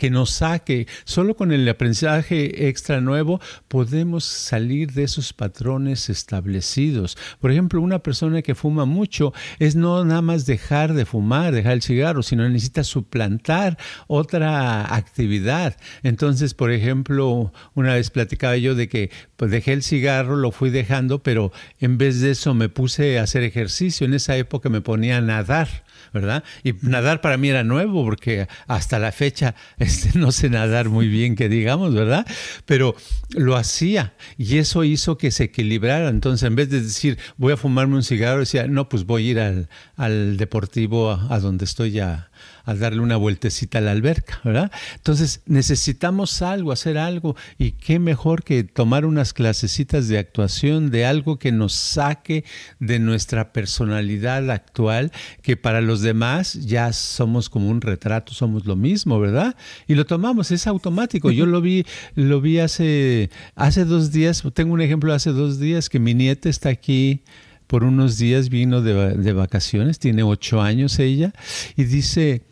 que 0.00 0.08
nos 0.08 0.30
saque. 0.30 0.86
Solo 1.04 1.36
con 1.36 1.52
el 1.52 1.68
aprendizaje 1.68 2.68
extra 2.68 3.02
nuevo 3.02 3.38
podemos 3.68 4.24
salir 4.24 4.92
de 4.92 5.02
esos 5.02 5.34
patrones 5.34 6.08
establecidos. 6.08 7.18
Por 7.38 7.50
ejemplo, 7.50 7.82
una 7.82 7.98
persona 7.98 8.40
que 8.40 8.54
fuma 8.54 8.86
mucho 8.86 9.34
es 9.58 9.76
no 9.76 10.02
nada 10.06 10.22
más 10.22 10.46
dejar 10.46 10.94
de 10.94 11.04
fumar, 11.04 11.52
dejar 11.52 11.74
el 11.74 11.82
cigarro, 11.82 12.22
sino 12.22 12.48
necesita 12.48 12.82
suplantar 12.82 13.76
otra 14.06 14.94
actividad. 14.94 15.76
Entonces, 16.02 16.54
por 16.54 16.70
ejemplo, 16.70 17.52
una 17.74 17.92
vez 17.92 18.08
platicaba 18.08 18.56
yo 18.56 18.74
de 18.74 18.88
que 18.88 19.10
pues, 19.36 19.50
dejé 19.50 19.74
el 19.74 19.82
cigarro, 19.82 20.36
lo 20.36 20.50
fui 20.50 20.70
dejando, 20.70 21.22
pero 21.22 21.52
en 21.78 21.98
vez 21.98 22.22
de 22.22 22.30
eso 22.30 22.54
me 22.54 22.70
puse 22.70 23.18
a 23.18 23.24
hacer 23.24 23.42
ejercicio. 23.42 24.06
En 24.06 24.14
esa 24.14 24.34
época 24.38 24.70
me 24.70 24.80
ponía 24.80 25.18
a 25.18 25.20
nadar. 25.20 25.68
¿Verdad? 26.12 26.44
Y 26.64 26.74
nadar 26.82 27.20
para 27.20 27.36
mí 27.36 27.48
era 27.48 27.64
nuevo 27.64 28.04
porque 28.04 28.48
hasta 28.66 28.98
la 28.98 29.12
fecha 29.12 29.54
este, 29.78 30.18
no 30.18 30.32
sé 30.32 30.50
nadar 30.50 30.88
muy 30.88 31.08
bien, 31.08 31.36
que 31.36 31.48
digamos, 31.48 31.94
¿verdad? 31.94 32.26
Pero 32.66 32.94
lo 33.30 33.56
hacía 33.56 34.14
y 34.36 34.58
eso 34.58 34.84
hizo 34.84 35.18
que 35.18 35.30
se 35.30 35.44
equilibrara. 35.44 36.08
Entonces, 36.08 36.46
en 36.46 36.56
vez 36.56 36.70
de 36.70 36.80
decir, 36.80 37.18
voy 37.36 37.52
a 37.52 37.56
fumarme 37.56 37.96
un 37.96 38.02
cigarro, 38.02 38.40
decía, 38.40 38.66
no, 38.66 38.88
pues 38.88 39.04
voy 39.04 39.28
a 39.28 39.30
ir 39.30 39.40
al, 39.40 39.68
al 39.96 40.36
deportivo 40.36 41.10
a, 41.10 41.34
a 41.34 41.40
donde 41.40 41.64
estoy 41.64 41.92
ya 41.92 42.30
a 42.64 42.74
darle 42.74 43.00
una 43.00 43.16
vueltecita 43.16 43.78
a 43.78 43.80
la 43.80 43.92
alberca, 43.92 44.40
¿verdad? 44.44 44.70
Entonces 44.96 45.42
necesitamos 45.46 46.42
algo, 46.42 46.72
hacer 46.72 46.98
algo, 46.98 47.36
y 47.58 47.72
qué 47.72 47.98
mejor 47.98 48.44
que 48.44 48.64
tomar 48.64 49.04
unas 49.04 49.32
clasecitas 49.32 50.08
de 50.08 50.18
actuación 50.18 50.90
de 50.90 51.04
algo 51.04 51.38
que 51.38 51.52
nos 51.52 51.72
saque 51.72 52.44
de 52.78 52.98
nuestra 52.98 53.52
personalidad 53.52 54.50
actual, 54.50 55.12
que 55.42 55.56
para 55.56 55.80
los 55.80 56.02
demás 56.02 56.54
ya 56.54 56.92
somos 56.92 57.48
como 57.48 57.68
un 57.68 57.80
retrato, 57.80 58.32
somos 58.32 58.66
lo 58.66 58.76
mismo, 58.76 59.20
¿verdad? 59.20 59.56
Y 59.86 59.94
lo 59.94 60.06
tomamos, 60.06 60.50
es 60.50 60.66
automático. 60.66 61.30
Yo 61.30 61.46
lo 61.46 61.60
vi, 61.60 61.84
lo 62.14 62.40
vi 62.40 62.58
hace, 62.58 63.30
hace 63.54 63.84
dos 63.84 64.12
días, 64.12 64.42
tengo 64.54 64.74
un 64.74 64.80
ejemplo 64.80 65.12
hace 65.12 65.30
dos 65.30 65.58
días 65.58 65.88
que 65.88 65.98
mi 65.98 66.14
nieta 66.14 66.48
está 66.48 66.68
aquí 66.68 67.22
por 67.66 67.84
unos 67.84 68.18
días 68.18 68.48
vino 68.48 68.82
de, 68.82 69.14
de, 69.14 69.32
vacaciones, 69.32 70.00
tiene 70.00 70.24
ocho 70.24 70.60
años 70.60 70.98
ella, 70.98 71.32
y 71.76 71.84
dice, 71.84 72.42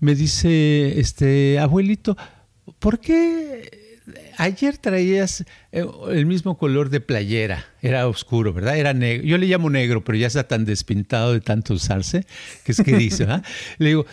me 0.00 0.14
dice, 0.14 0.98
este, 1.00 1.58
abuelito, 1.58 2.16
¿por 2.78 3.00
qué 3.00 3.98
ayer 4.36 4.78
traías 4.78 5.44
eh, 5.72 5.84
el 6.10 6.26
mismo 6.26 6.56
color 6.58 6.90
de 6.90 7.00
playera? 7.00 7.64
Era 7.82 8.08
oscuro, 8.08 8.52
¿verdad? 8.52 8.76
Era 8.76 8.94
negro. 8.94 9.26
Yo 9.26 9.38
le 9.38 9.46
llamo 9.46 9.70
negro, 9.70 10.04
pero 10.04 10.18
ya 10.18 10.26
está 10.26 10.46
tan 10.46 10.64
despintado 10.64 11.32
de 11.32 11.40
tanto 11.40 11.74
usarse, 11.74 12.26
que 12.64 12.72
es 12.72 12.82
que 12.82 12.96
dice, 12.96 13.24
¿verdad? 13.24 13.44
Le 13.78 13.88
digo, 13.88 14.06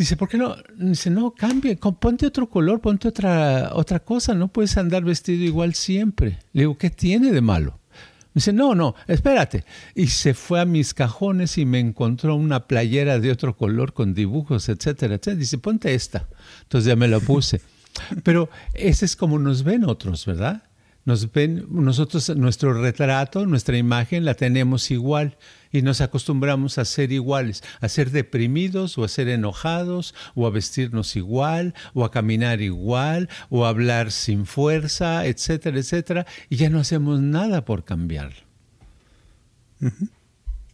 Dice, 0.00 0.16
¿por 0.16 0.30
qué 0.30 0.38
no? 0.38 0.56
Dice, 0.76 1.10
no, 1.10 1.32
cambie, 1.32 1.76
ponte 1.76 2.26
otro 2.26 2.48
color, 2.48 2.80
ponte 2.80 3.06
otra, 3.06 3.72
otra 3.74 4.00
cosa, 4.00 4.34
no 4.34 4.48
puedes 4.48 4.78
andar 4.78 5.04
vestido 5.04 5.44
igual 5.44 5.74
siempre. 5.74 6.38
Le 6.54 6.62
digo, 6.62 6.78
¿qué 6.78 6.88
tiene 6.88 7.32
de 7.32 7.42
malo? 7.42 7.79
Dice, 8.40 8.52
no, 8.52 8.74
no, 8.74 8.94
espérate. 9.06 9.64
Y 9.94 10.08
se 10.08 10.34
fue 10.34 10.60
a 10.60 10.64
mis 10.64 10.94
cajones 10.94 11.58
y 11.58 11.64
me 11.64 11.78
encontró 11.78 12.34
una 12.34 12.66
playera 12.66 13.18
de 13.18 13.30
otro 13.30 13.56
color 13.56 13.92
con 13.92 14.14
dibujos, 14.14 14.68
etcétera, 14.68 15.14
etcétera. 15.14 15.36
Dice, 15.36 15.58
ponte 15.58 15.94
esta. 15.94 16.26
Entonces 16.62 16.88
ya 16.88 16.96
me 16.96 17.08
la 17.08 17.20
puse. 17.20 17.60
Pero 18.22 18.48
ese 18.74 19.04
es 19.04 19.16
como 19.16 19.38
nos 19.38 19.62
ven 19.62 19.84
otros, 19.84 20.24
¿verdad? 20.26 20.62
Nos 21.10 21.32
ven, 21.32 21.66
nosotros, 21.70 22.36
nuestro 22.36 22.72
retrato, 22.72 23.44
nuestra 23.44 23.76
imagen 23.76 24.24
la 24.24 24.34
tenemos 24.34 24.92
igual 24.92 25.38
y 25.72 25.82
nos 25.82 26.00
acostumbramos 26.00 26.78
a 26.78 26.84
ser 26.84 27.10
iguales, 27.10 27.64
a 27.80 27.88
ser 27.88 28.12
deprimidos 28.12 28.96
o 28.96 29.02
a 29.02 29.08
ser 29.08 29.26
enojados 29.26 30.14
o 30.36 30.46
a 30.46 30.50
vestirnos 30.50 31.16
igual 31.16 31.74
o 31.94 32.04
a 32.04 32.12
caminar 32.12 32.60
igual 32.60 33.28
o 33.48 33.66
a 33.66 33.70
hablar 33.70 34.12
sin 34.12 34.46
fuerza, 34.46 35.26
etcétera, 35.26 35.80
etcétera, 35.80 36.26
y 36.48 36.54
ya 36.54 36.70
no 36.70 36.78
hacemos 36.78 37.20
nada 37.20 37.64
por 37.64 37.82
cambiarlo. 37.82 38.38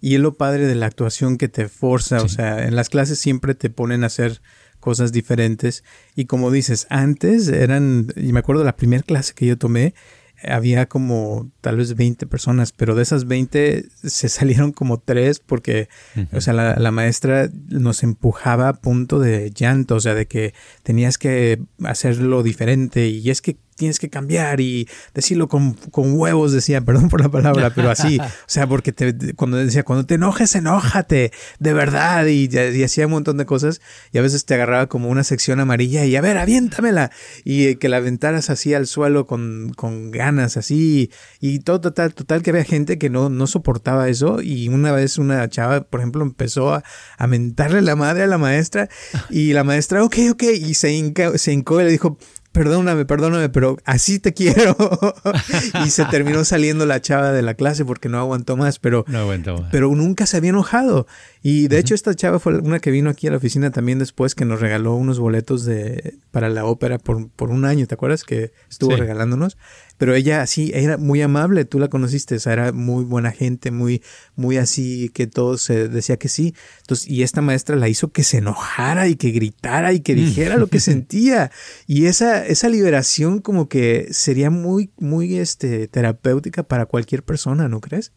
Y 0.02 0.16
es 0.16 0.20
lo 0.20 0.34
padre 0.34 0.66
de 0.66 0.74
la 0.74 0.84
actuación 0.84 1.38
que 1.38 1.48
te 1.48 1.70
forza, 1.70 2.20
o 2.20 2.28
sea, 2.28 2.66
en 2.66 2.76
las 2.76 2.90
clases 2.90 3.18
siempre 3.18 3.54
te 3.54 3.70
ponen 3.70 4.04
a 4.04 4.08
hacer 4.08 4.42
cosas 4.80 5.12
diferentes. 5.12 5.82
Y 6.14 6.26
como 6.26 6.50
dices, 6.50 6.86
antes 6.90 7.48
eran, 7.48 8.08
y 8.16 8.34
me 8.34 8.40
acuerdo 8.40 8.60
de 8.60 8.66
la 8.66 8.76
primera 8.76 9.02
clase 9.02 9.32
que 9.32 9.46
yo 9.46 9.56
tomé, 9.56 9.94
había 10.42 10.86
como 10.86 11.50
tal 11.60 11.76
vez 11.76 11.96
20 11.96 12.26
personas, 12.26 12.72
pero 12.72 12.94
de 12.94 13.02
esas 13.02 13.26
20 13.26 13.86
se 14.02 14.28
salieron 14.30 14.72
como 14.72 14.98
tres 14.98 15.40
porque, 15.40 15.88
o 16.32 16.40
sea, 16.40 16.52
la, 16.52 16.76
la, 16.76 16.90
maestra 16.90 17.50
nos 17.68 18.02
empujaba 18.02 18.68
a 18.68 18.74
punto 18.74 19.18
de 19.18 19.50
llanto, 19.50 19.96
o 19.96 20.00
sea, 20.00 20.14
de 20.14 20.26
que 20.26 20.54
tenías 20.82 21.18
que 21.18 21.60
hacerlo 21.84 22.42
diferente. 22.42 23.08
Y 23.08 23.30
es 23.30 23.42
que 23.42 23.56
tienes 23.76 23.98
que 23.98 24.08
cambiar 24.08 24.60
y 24.60 24.88
decirlo 25.14 25.48
con, 25.48 25.74
con, 25.74 26.18
huevos, 26.18 26.52
decía, 26.52 26.80
perdón 26.84 27.08
por 27.08 27.20
la 27.20 27.28
palabra, 27.28 27.72
pero 27.74 27.90
así, 27.90 28.18
o 28.20 28.24
sea, 28.46 28.66
porque 28.66 28.92
te, 28.92 29.34
cuando 29.34 29.58
decía, 29.58 29.84
cuando 29.84 30.06
te 30.06 30.14
enojes, 30.14 30.54
enójate, 30.54 31.30
de 31.58 31.72
verdad, 31.72 32.26
y, 32.26 32.48
y, 32.52 32.82
hacía 32.82 33.06
un 33.06 33.12
montón 33.12 33.36
de 33.36 33.46
cosas, 33.46 33.80
y 34.12 34.18
a 34.18 34.22
veces 34.22 34.44
te 34.44 34.54
agarraba 34.54 34.86
como 34.86 35.08
una 35.08 35.24
sección 35.24 35.60
amarilla 35.60 36.04
y 36.04 36.16
a 36.16 36.20
ver, 36.20 36.38
aviéntamela, 36.38 37.10
y 37.44 37.76
que 37.76 37.88
la 37.88 37.98
aventaras 37.98 38.50
así 38.50 38.74
al 38.74 38.86
suelo 38.86 39.26
con, 39.26 39.72
con 39.76 40.10
ganas, 40.10 40.56
así, 40.56 41.10
y 41.40 41.60
todo 41.60 41.80
total, 41.80 42.14
total 42.14 42.42
que 42.42 42.50
había 42.50 42.64
gente 42.64 42.98
que 42.98 43.10
no, 43.10 43.28
no 43.28 43.46
soportaba 43.46 44.08
eso, 44.08 44.40
y 44.42 44.68
una 44.68 44.92
vez 44.92 45.18
una 45.18 45.48
chava, 45.48 45.82
por 45.82 46.00
ejemplo, 46.00 46.22
empezó 46.22 46.74
a, 46.74 46.82
a 47.18 47.26
mentarle 47.26 47.82
la 47.82 47.96
madre 47.96 48.24
a 48.24 48.26
la 48.26 48.38
maestra, 48.38 48.88
y 49.30 49.52
la 49.52 49.64
maestra, 49.64 50.02
ok, 50.02 50.16
ok, 50.30 50.42
y 50.42 50.74
se, 50.74 50.92
hinca, 50.92 51.36
se 51.36 51.52
hincó 51.52 51.80
y 51.80 51.84
le 51.84 51.90
dijo, 51.90 52.18
perdóname, 52.56 53.04
perdóname, 53.04 53.50
pero 53.50 53.76
así 53.84 54.18
te 54.18 54.32
quiero. 54.32 54.76
y 55.84 55.90
se 55.90 56.06
terminó 56.06 56.44
saliendo 56.44 56.86
la 56.86 57.02
chava 57.02 57.30
de 57.32 57.42
la 57.42 57.54
clase 57.54 57.84
porque 57.84 58.08
no 58.08 58.18
aguantó 58.18 58.56
más, 58.56 58.78
pero, 58.78 59.04
no 59.08 59.18
aguantó 59.18 59.58
más. 59.58 59.68
pero 59.70 59.94
nunca 59.94 60.24
se 60.24 60.38
había 60.38 60.50
enojado. 60.50 61.06
Y 61.48 61.68
de 61.68 61.78
hecho 61.78 61.94
esta 61.94 62.12
chava 62.12 62.40
fue 62.40 62.58
una 62.58 62.80
que 62.80 62.90
vino 62.90 63.08
aquí 63.08 63.28
a 63.28 63.30
la 63.30 63.36
oficina 63.36 63.70
también 63.70 64.00
después 64.00 64.34
que 64.34 64.44
nos 64.44 64.58
regaló 64.60 64.96
unos 64.96 65.20
boletos 65.20 65.64
de, 65.64 66.18
para 66.32 66.48
la 66.48 66.64
ópera 66.64 66.98
por, 66.98 67.30
por 67.30 67.50
un 67.50 67.64
año, 67.64 67.86
¿te 67.86 67.94
acuerdas? 67.94 68.24
Que 68.24 68.50
estuvo 68.68 68.96
regalándonos. 68.96 69.56
Pero 69.96 70.16
ella 70.16 70.44
sí, 70.48 70.72
era 70.74 70.96
muy 70.96 71.22
amable, 71.22 71.64
tú 71.64 71.78
la 71.78 71.86
conociste, 71.86 72.34
o 72.34 72.40
sea, 72.40 72.52
era 72.52 72.72
muy 72.72 73.04
buena 73.04 73.30
gente, 73.30 73.70
muy, 73.70 74.02
muy 74.34 74.56
así, 74.56 75.08
que 75.10 75.28
todo 75.28 75.56
se 75.56 75.88
decía 75.88 76.16
que 76.16 76.28
sí. 76.28 76.52
Entonces, 76.80 77.08
y 77.08 77.22
esta 77.22 77.42
maestra 77.42 77.76
la 77.76 77.88
hizo 77.88 78.10
que 78.10 78.24
se 78.24 78.38
enojara 78.38 79.06
y 79.06 79.14
que 79.14 79.30
gritara 79.30 79.92
y 79.92 80.00
que 80.00 80.14
mm. 80.14 80.16
dijera 80.16 80.56
lo 80.56 80.66
que 80.66 80.80
sentía. 80.80 81.52
Y 81.86 82.06
esa, 82.06 82.44
esa 82.44 82.68
liberación 82.68 83.38
como 83.38 83.68
que 83.68 84.08
sería 84.10 84.50
muy, 84.50 84.90
muy 84.98 85.36
este, 85.36 85.86
terapéutica 85.86 86.64
para 86.64 86.86
cualquier 86.86 87.22
persona, 87.22 87.68
¿no 87.68 87.80
crees? 87.80 88.10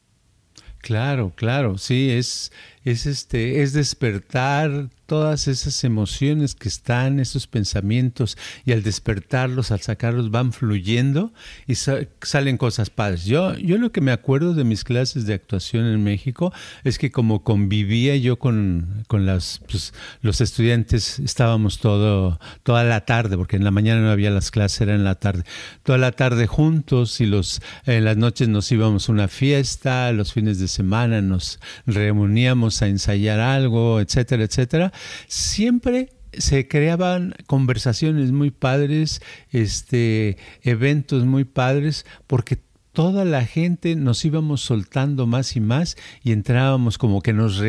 Claro, 0.79 1.33
claro, 1.35 1.77
sí, 1.77 2.09
es, 2.09 2.51
es 2.83 3.05
este, 3.05 3.61
es 3.61 3.73
despertar 3.73 4.89
todas 5.09 5.47
esas 5.47 5.83
emociones 5.83 6.53
que 6.53 6.69
están, 6.69 7.19
esos 7.19 7.47
pensamientos, 7.47 8.37
y 8.63 8.73
al 8.73 8.83
despertarlos, 8.83 9.71
al 9.71 9.81
sacarlos, 9.81 10.29
van 10.29 10.53
fluyendo 10.53 11.33
y 11.65 11.73
salen 11.75 12.57
cosas 12.57 12.91
padres. 12.91 13.25
Yo, 13.25 13.57
yo 13.57 13.79
lo 13.79 13.91
que 13.91 14.01
me 14.01 14.11
acuerdo 14.11 14.53
de 14.53 14.63
mis 14.63 14.83
clases 14.83 15.25
de 15.25 15.33
actuación 15.33 15.87
en 15.87 16.03
México 16.03 16.53
es 16.83 16.99
que 16.99 17.11
como 17.11 17.43
convivía 17.43 18.15
yo 18.17 18.37
con, 18.37 19.03
con 19.07 19.25
las, 19.25 19.61
pues, 19.67 19.95
los 20.21 20.41
estudiantes, 20.41 21.17
estábamos 21.17 21.79
todo, 21.79 22.39
toda 22.61 22.83
la 22.83 23.03
tarde, 23.05 23.35
porque 23.35 23.55
en 23.55 23.63
la 23.63 23.71
mañana 23.71 24.01
no 24.01 24.11
había 24.11 24.29
las 24.29 24.51
clases, 24.51 24.81
era 24.81 24.93
en 24.93 25.03
la 25.03 25.15
tarde, 25.15 25.43
toda 25.81 25.97
la 25.97 26.11
tarde 26.11 26.45
juntos 26.45 27.19
y 27.19 27.25
los, 27.25 27.63
en 27.87 28.05
las 28.05 28.15
noches 28.15 28.47
nos 28.47 28.71
íbamos 28.71 29.09
a 29.09 29.11
una 29.11 29.27
fiesta, 29.27 30.11
los 30.11 30.33
fines 30.33 30.59
de 30.59 30.67
semana 30.67 31.23
nos 31.23 31.59
reuníamos 31.87 32.68
a 32.81 32.87
ensayar 32.87 33.39
algo, 33.39 33.99
etcétera, 33.99 34.43
etcétera 34.43 34.93
siempre 35.27 36.09
se 36.33 36.67
creaban 36.67 37.33
conversaciones 37.47 38.31
muy 38.31 38.51
padres, 38.51 39.21
este, 39.51 40.37
eventos 40.61 41.25
muy 41.25 41.43
padres, 41.43 42.05
porque 42.27 42.59
toda 42.91 43.23
la 43.23 43.45
gente 43.45 43.95
nos 43.95 44.25
íbamos 44.25 44.61
soltando 44.61 45.27
más 45.27 45.55
y 45.55 45.61
más 45.61 45.95
y 46.23 46.31
entrábamos 46.31 46.97
como 46.97 47.21
que 47.21 47.33
nos, 47.33 47.61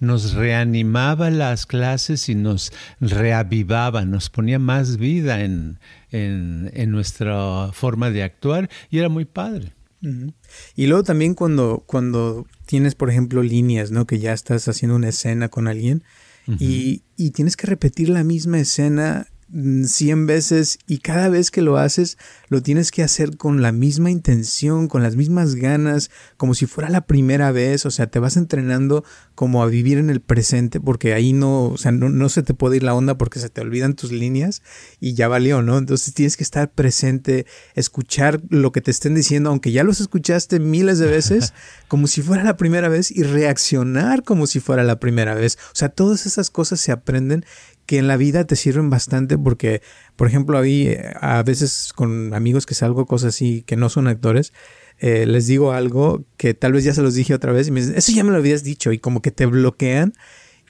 nos 0.00 0.32
reanimaba 0.32 1.30
las 1.30 1.66
clases 1.66 2.28
y 2.28 2.34
nos 2.34 2.72
reavivaba, 3.00 4.04
nos 4.04 4.30
ponía 4.30 4.58
más 4.58 4.96
vida 4.96 5.42
en, 5.42 5.78
en, 6.10 6.90
nuestra 6.90 7.70
forma 7.72 8.10
de 8.10 8.22
actuar 8.22 8.70
y 8.90 8.98
era 8.98 9.08
muy 9.08 9.24
padre. 9.24 9.73
Y 10.76 10.86
luego 10.86 11.02
también 11.02 11.34
cuando, 11.34 11.82
cuando 11.86 12.46
tienes, 12.66 12.94
por 12.94 13.10
ejemplo, 13.10 13.42
líneas, 13.42 13.90
¿no? 13.90 14.06
Que 14.06 14.18
ya 14.18 14.32
estás 14.32 14.68
haciendo 14.68 14.96
una 14.96 15.08
escena 15.08 15.48
con 15.48 15.68
alguien, 15.68 16.02
y, 16.58 17.02
y, 17.16 17.30
tienes 17.30 17.56
que 17.56 17.66
repetir 17.66 18.10
la 18.10 18.22
misma 18.22 18.58
escena 18.58 19.28
100 19.54 20.22
mm, 20.22 20.26
veces 20.26 20.78
y 20.86 20.98
cada 20.98 21.28
vez 21.28 21.50
que 21.50 21.62
lo 21.62 21.76
haces 21.76 22.18
lo 22.48 22.62
tienes 22.62 22.90
que 22.90 23.02
hacer 23.02 23.36
con 23.36 23.62
la 23.62 23.72
misma 23.72 24.10
intención, 24.10 24.88
con 24.88 25.02
las 25.02 25.16
mismas 25.16 25.54
ganas, 25.54 26.10
como 26.36 26.54
si 26.54 26.66
fuera 26.66 26.90
la 26.90 27.06
primera 27.06 27.52
vez, 27.52 27.86
o 27.86 27.90
sea, 27.90 28.08
te 28.08 28.18
vas 28.18 28.36
entrenando 28.36 29.04
como 29.34 29.62
a 29.62 29.66
vivir 29.66 29.98
en 29.98 30.10
el 30.10 30.20
presente 30.20 30.80
porque 30.80 31.14
ahí 31.14 31.32
no, 31.32 31.66
o 31.66 31.78
sea, 31.78 31.92
no, 31.92 32.08
no 32.08 32.28
se 32.28 32.42
te 32.42 32.54
puede 32.54 32.76
ir 32.76 32.82
la 32.82 32.94
onda 32.94 33.16
porque 33.16 33.38
se 33.38 33.48
te 33.48 33.60
olvidan 33.60 33.94
tus 33.94 34.12
líneas 34.12 34.62
y 35.00 35.14
ya 35.14 35.28
valió, 35.28 35.62
¿no? 35.62 35.78
Entonces 35.78 36.14
tienes 36.14 36.36
que 36.36 36.44
estar 36.44 36.70
presente, 36.70 37.46
escuchar 37.74 38.40
lo 38.48 38.72
que 38.72 38.80
te 38.80 38.90
estén 38.90 39.14
diciendo, 39.14 39.50
aunque 39.50 39.72
ya 39.72 39.84
los 39.84 40.00
escuchaste 40.00 40.60
miles 40.60 40.98
de 40.98 41.06
veces, 41.06 41.52
como 41.88 42.06
si 42.06 42.22
fuera 42.22 42.44
la 42.44 42.56
primera 42.56 42.88
vez 42.88 43.10
y 43.10 43.22
reaccionar 43.22 44.22
como 44.22 44.46
si 44.46 44.60
fuera 44.60 44.84
la 44.84 44.98
primera 44.98 45.34
vez. 45.34 45.58
O 45.72 45.74
sea, 45.76 45.88
todas 45.88 46.26
esas 46.26 46.50
cosas 46.50 46.80
se 46.80 46.92
aprenden 46.92 47.44
que 47.86 47.98
en 47.98 48.08
la 48.08 48.16
vida 48.16 48.44
te 48.44 48.56
sirven 48.56 48.90
bastante 48.90 49.38
porque, 49.38 49.82
por 50.16 50.28
ejemplo, 50.28 50.58
a 50.58 50.62
mí, 50.62 50.88
a 51.20 51.42
veces 51.42 51.92
con 51.94 52.34
amigos 52.34 52.66
que 52.66 52.74
salgo 52.74 53.06
cosas 53.06 53.34
así 53.34 53.62
que 53.62 53.76
no 53.76 53.88
son 53.88 54.08
actores, 54.08 54.52
eh, 54.98 55.26
les 55.26 55.46
digo 55.46 55.72
algo 55.72 56.24
que 56.36 56.54
tal 56.54 56.72
vez 56.72 56.84
ya 56.84 56.94
se 56.94 57.02
los 57.02 57.14
dije 57.14 57.34
otra 57.34 57.52
vez 57.52 57.68
y 57.68 57.70
me 57.70 57.80
dicen, 57.80 57.96
eso 57.96 58.12
ya 58.12 58.24
me 58.24 58.30
lo 58.30 58.36
habías 58.36 58.62
dicho 58.62 58.92
y 58.92 58.98
como 58.98 59.22
que 59.22 59.30
te 59.30 59.46
bloquean 59.46 60.14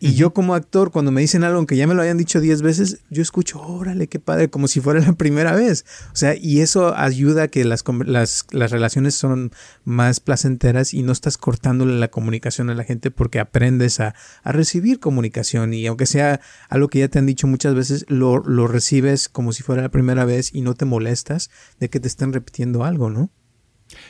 y 0.05 0.17
yo 0.17 0.35
como 0.35 0.55
actor, 0.55 0.91
cuando 0.91 1.11
me 1.11 1.23
dicen 1.23 1.45
algo, 1.45 1.57
aunque 1.57 1.79
ya 1.79 1.87
me 1.87 1.95
lo 1.95 2.03
hayan 2.03 2.19
dicho 2.19 2.39
10 2.39 2.61
veces, 2.61 3.01
yo 3.09 3.23
escucho, 3.23 3.59
órale, 3.63 4.07
qué 4.07 4.19
padre, 4.19 4.51
como 4.51 4.69
si 4.69 4.81
fuera 4.81 5.01
la 5.01 5.13
primera 5.17 5.55
vez. 5.55 5.87
O 6.13 6.17
sea, 6.17 6.35
y 6.37 6.61
eso 6.61 6.95
ayuda 6.95 7.45
a 7.45 7.49
que 7.49 7.65
las, 7.65 7.83
las, 8.05 8.47
las 8.51 8.71
relaciones 8.71 9.15
son 9.15 9.51
más 9.85 10.21
placenteras 10.21 10.93
y 10.93 11.03
no 11.03 11.11
estás 11.11 11.39
cortándole 11.39 11.99
la 11.99 12.09
comunicación 12.09 12.69
a 12.69 12.75
la 12.75 12.85
gente 12.85 13.11
porque 13.11 13.41
aprendes 13.41 13.99
a, 13.99 14.15
a 14.43 14.53
recibir 14.53 15.01
comunicación 15.01 15.73
y 15.73 15.87
aunque 15.87 16.05
sea 16.05 16.43
algo 16.69 16.89
que 16.89 16.99
ya 16.99 17.09
te 17.09 17.19
han 17.19 17.25
dicho 17.25 17.47
muchas 17.47 17.75
veces, 17.75 18.05
lo, 18.09 18.41
lo 18.41 18.69
recibes 18.69 19.31
como 19.31 19.55
si 19.55 19.63
fuera 19.63 19.81
la 19.81 19.91
primera 19.91 20.27
vez 20.27 20.51
y 20.53 20.61
no 20.61 20.75
te 20.75 20.85
molestas 20.85 21.49
de 21.81 21.89
que 21.89 21.99
te 21.99 22.09
estén 22.09 22.35
repitiendo 22.35 22.85
algo, 22.85 23.09
¿no? 23.09 23.31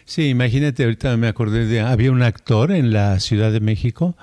Sí, 0.04 0.28
imagínate, 0.28 0.84
ahorita 0.84 1.16
me 1.16 1.28
acordé 1.28 1.66
de, 1.66 1.80
había 1.80 2.12
un 2.12 2.22
actor 2.22 2.72
en 2.72 2.92
la 2.92 3.18
Ciudad 3.20 3.52
de 3.52 3.60
México 3.60 4.16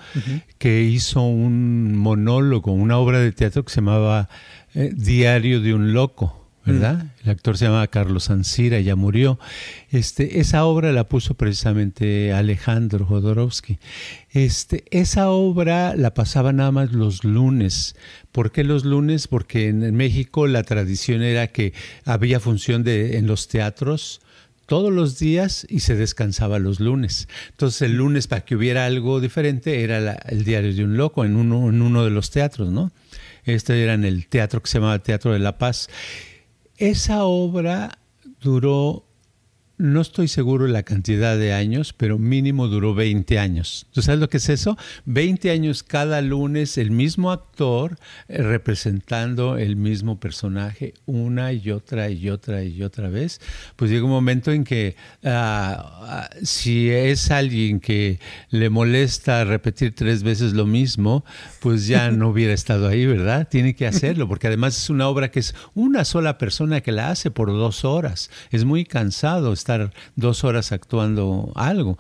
que 0.58 0.84
hizo 0.84 1.22
un 1.22 1.96
monólogo, 1.96 2.72
una 2.72 2.98
obra 2.98 3.20
de 3.20 3.32
teatro 3.32 3.64
que 3.64 3.72
se 3.72 3.82
llamaba 3.82 4.30
eh, 4.74 4.92
Diario 4.94 5.62
de 5.62 5.74
un 5.74 5.94
Loco. 5.94 6.42
¿verdad? 6.64 7.08
El 7.24 7.32
actor 7.32 7.58
se 7.58 7.66
llamaba 7.66 7.88
Carlos 7.88 8.30
Ancira, 8.30 8.80
ya 8.80 8.96
murió. 8.96 9.40
Este, 9.90 10.40
esa 10.40 10.66
obra 10.66 10.92
la 10.92 11.06
puso 11.06 11.34
precisamente 11.34 12.34
Alejandro 12.34 13.06
Jodorowsky. 13.06 13.80
Este, 14.30 14.84
esa 14.92 15.30
obra 15.30 15.96
la 15.96 16.14
pasaba 16.14 16.54
nada 16.54 16.72
más 16.72 16.92
los 16.92 17.24
lunes. 17.24 17.96
¿Por 18.32 18.52
qué 18.52 18.64
los 18.64 18.86
lunes? 18.86 19.28
Porque 19.28 19.70
en 19.70 19.96
México 19.96 20.46
la 20.48 20.64
tradición 20.64 21.24
era 21.24 21.48
que 21.48 21.74
había 22.06 22.40
función 22.40 22.84
de, 22.84 23.18
en 23.18 23.26
los 23.26 23.48
teatros 23.48 24.22
todos 24.66 24.92
los 24.92 25.20
días 25.20 25.66
y 25.70 25.82
se 25.82 25.96
descansaba 25.96 26.60
los 26.60 26.80
lunes. 26.80 27.28
Entonces 27.50 27.82
el 27.84 27.98
lunes 27.98 28.28
para 28.28 28.46
que 28.46 28.56
hubiera 28.56 28.86
algo 28.86 29.20
diferente 29.20 29.84
era 29.84 30.14
el 30.14 30.44
diario 30.44 30.74
de 30.74 30.84
un 30.84 30.98
loco 30.98 31.26
en 31.26 31.36
uno, 31.36 31.70
en 31.70 31.82
uno 31.82 32.04
de 32.04 32.10
los 32.10 32.32
teatros, 32.32 32.72
¿no? 32.72 32.92
Este 33.44 33.82
era 33.84 33.94
en 33.94 34.06
el 34.06 34.28
teatro 34.28 34.62
que 34.62 34.70
se 34.70 34.78
llamaba 34.78 35.00
Teatro 35.00 35.34
de 35.34 35.40
la 35.40 35.58
Paz. 35.58 35.90
Esa 36.78 37.26
obra 37.26 38.00
duró 38.40 39.06
no 39.82 40.00
estoy 40.00 40.28
seguro 40.28 40.66
de 40.66 40.72
la 40.72 40.84
cantidad 40.84 41.36
de 41.36 41.54
años, 41.54 41.92
pero 41.92 42.20
mínimo 42.20 42.68
duró 42.68 42.94
20 42.94 43.40
años. 43.40 43.88
¿Tú 43.92 44.04
sabes 44.04 44.20
lo 44.20 44.30
que 44.30 44.38
es 44.38 44.48
eso? 44.48 44.78
20 45.06 45.50
años 45.50 45.82
cada 45.82 46.22
lunes, 46.22 46.78
el 46.78 46.92
mismo 46.92 47.32
actor 47.32 47.98
eh, 48.28 48.44
representando 48.44 49.58
el 49.58 49.76
mismo 49.78 50.20
personaje 50.20 50.94
una 51.08 51.52
y 51.52 51.72
otra 51.72 52.12
y 52.12 52.30
otra 52.30 52.64
y 52.64 52.84
otra 52.84 53.10
vez. 53.10 53.42
Pues 53.76 53.90
llega 53.90 54.06
un 54.06 54.12
momento 54.12 54.52
en 54.52 54.66
que 54.66 54.96
ah, 55.24 56.02
ah, 56.04 56.30
si 56.44 56.92
es 56.92 57.32
alguien 57.32 57.80
que 57.80 58.20
le 58.52 58.70
molesta 58.70 59.44
repetir 59.46 59.96
tres 59.96 60.22
veces 60.22 60.54
lo 60.54 60.68
mismo, 60.68 61.26
pues 61.60 61.88
ya 61.88 62.12
no 62.12 62.30
hubiera 62.30 62.54
estado 62.54 62.88
ahí, 62.88 63.08
¿verdad? 63.08 63.48
Tiene 63.50 63.76
que 63.76 63.88
hacerlo, 63.88 64.28
porque 64.28 64.46
además 64.46 64.78
es 64.78 64.92
una 64.92 65.08
obra 65.08 65.32
que 65.32 65.40
es 65.40 65.56
una 65.74 66.06
sola 66.06 66.38
persona 66.38 66.82
que 66.82 66.92
la 66.92 67.10
hace 67.10 67.32
por 67.32 67.48
dos 67.48 67.84
horas. 67.84 68.30
Es 68.52 68.64
muy 68.64 68.86
cansado 68.86 69.54
dos 70.16 70.44
horas 70.44 70.72
actuando 70.72 71.52
algo 71.56 71.98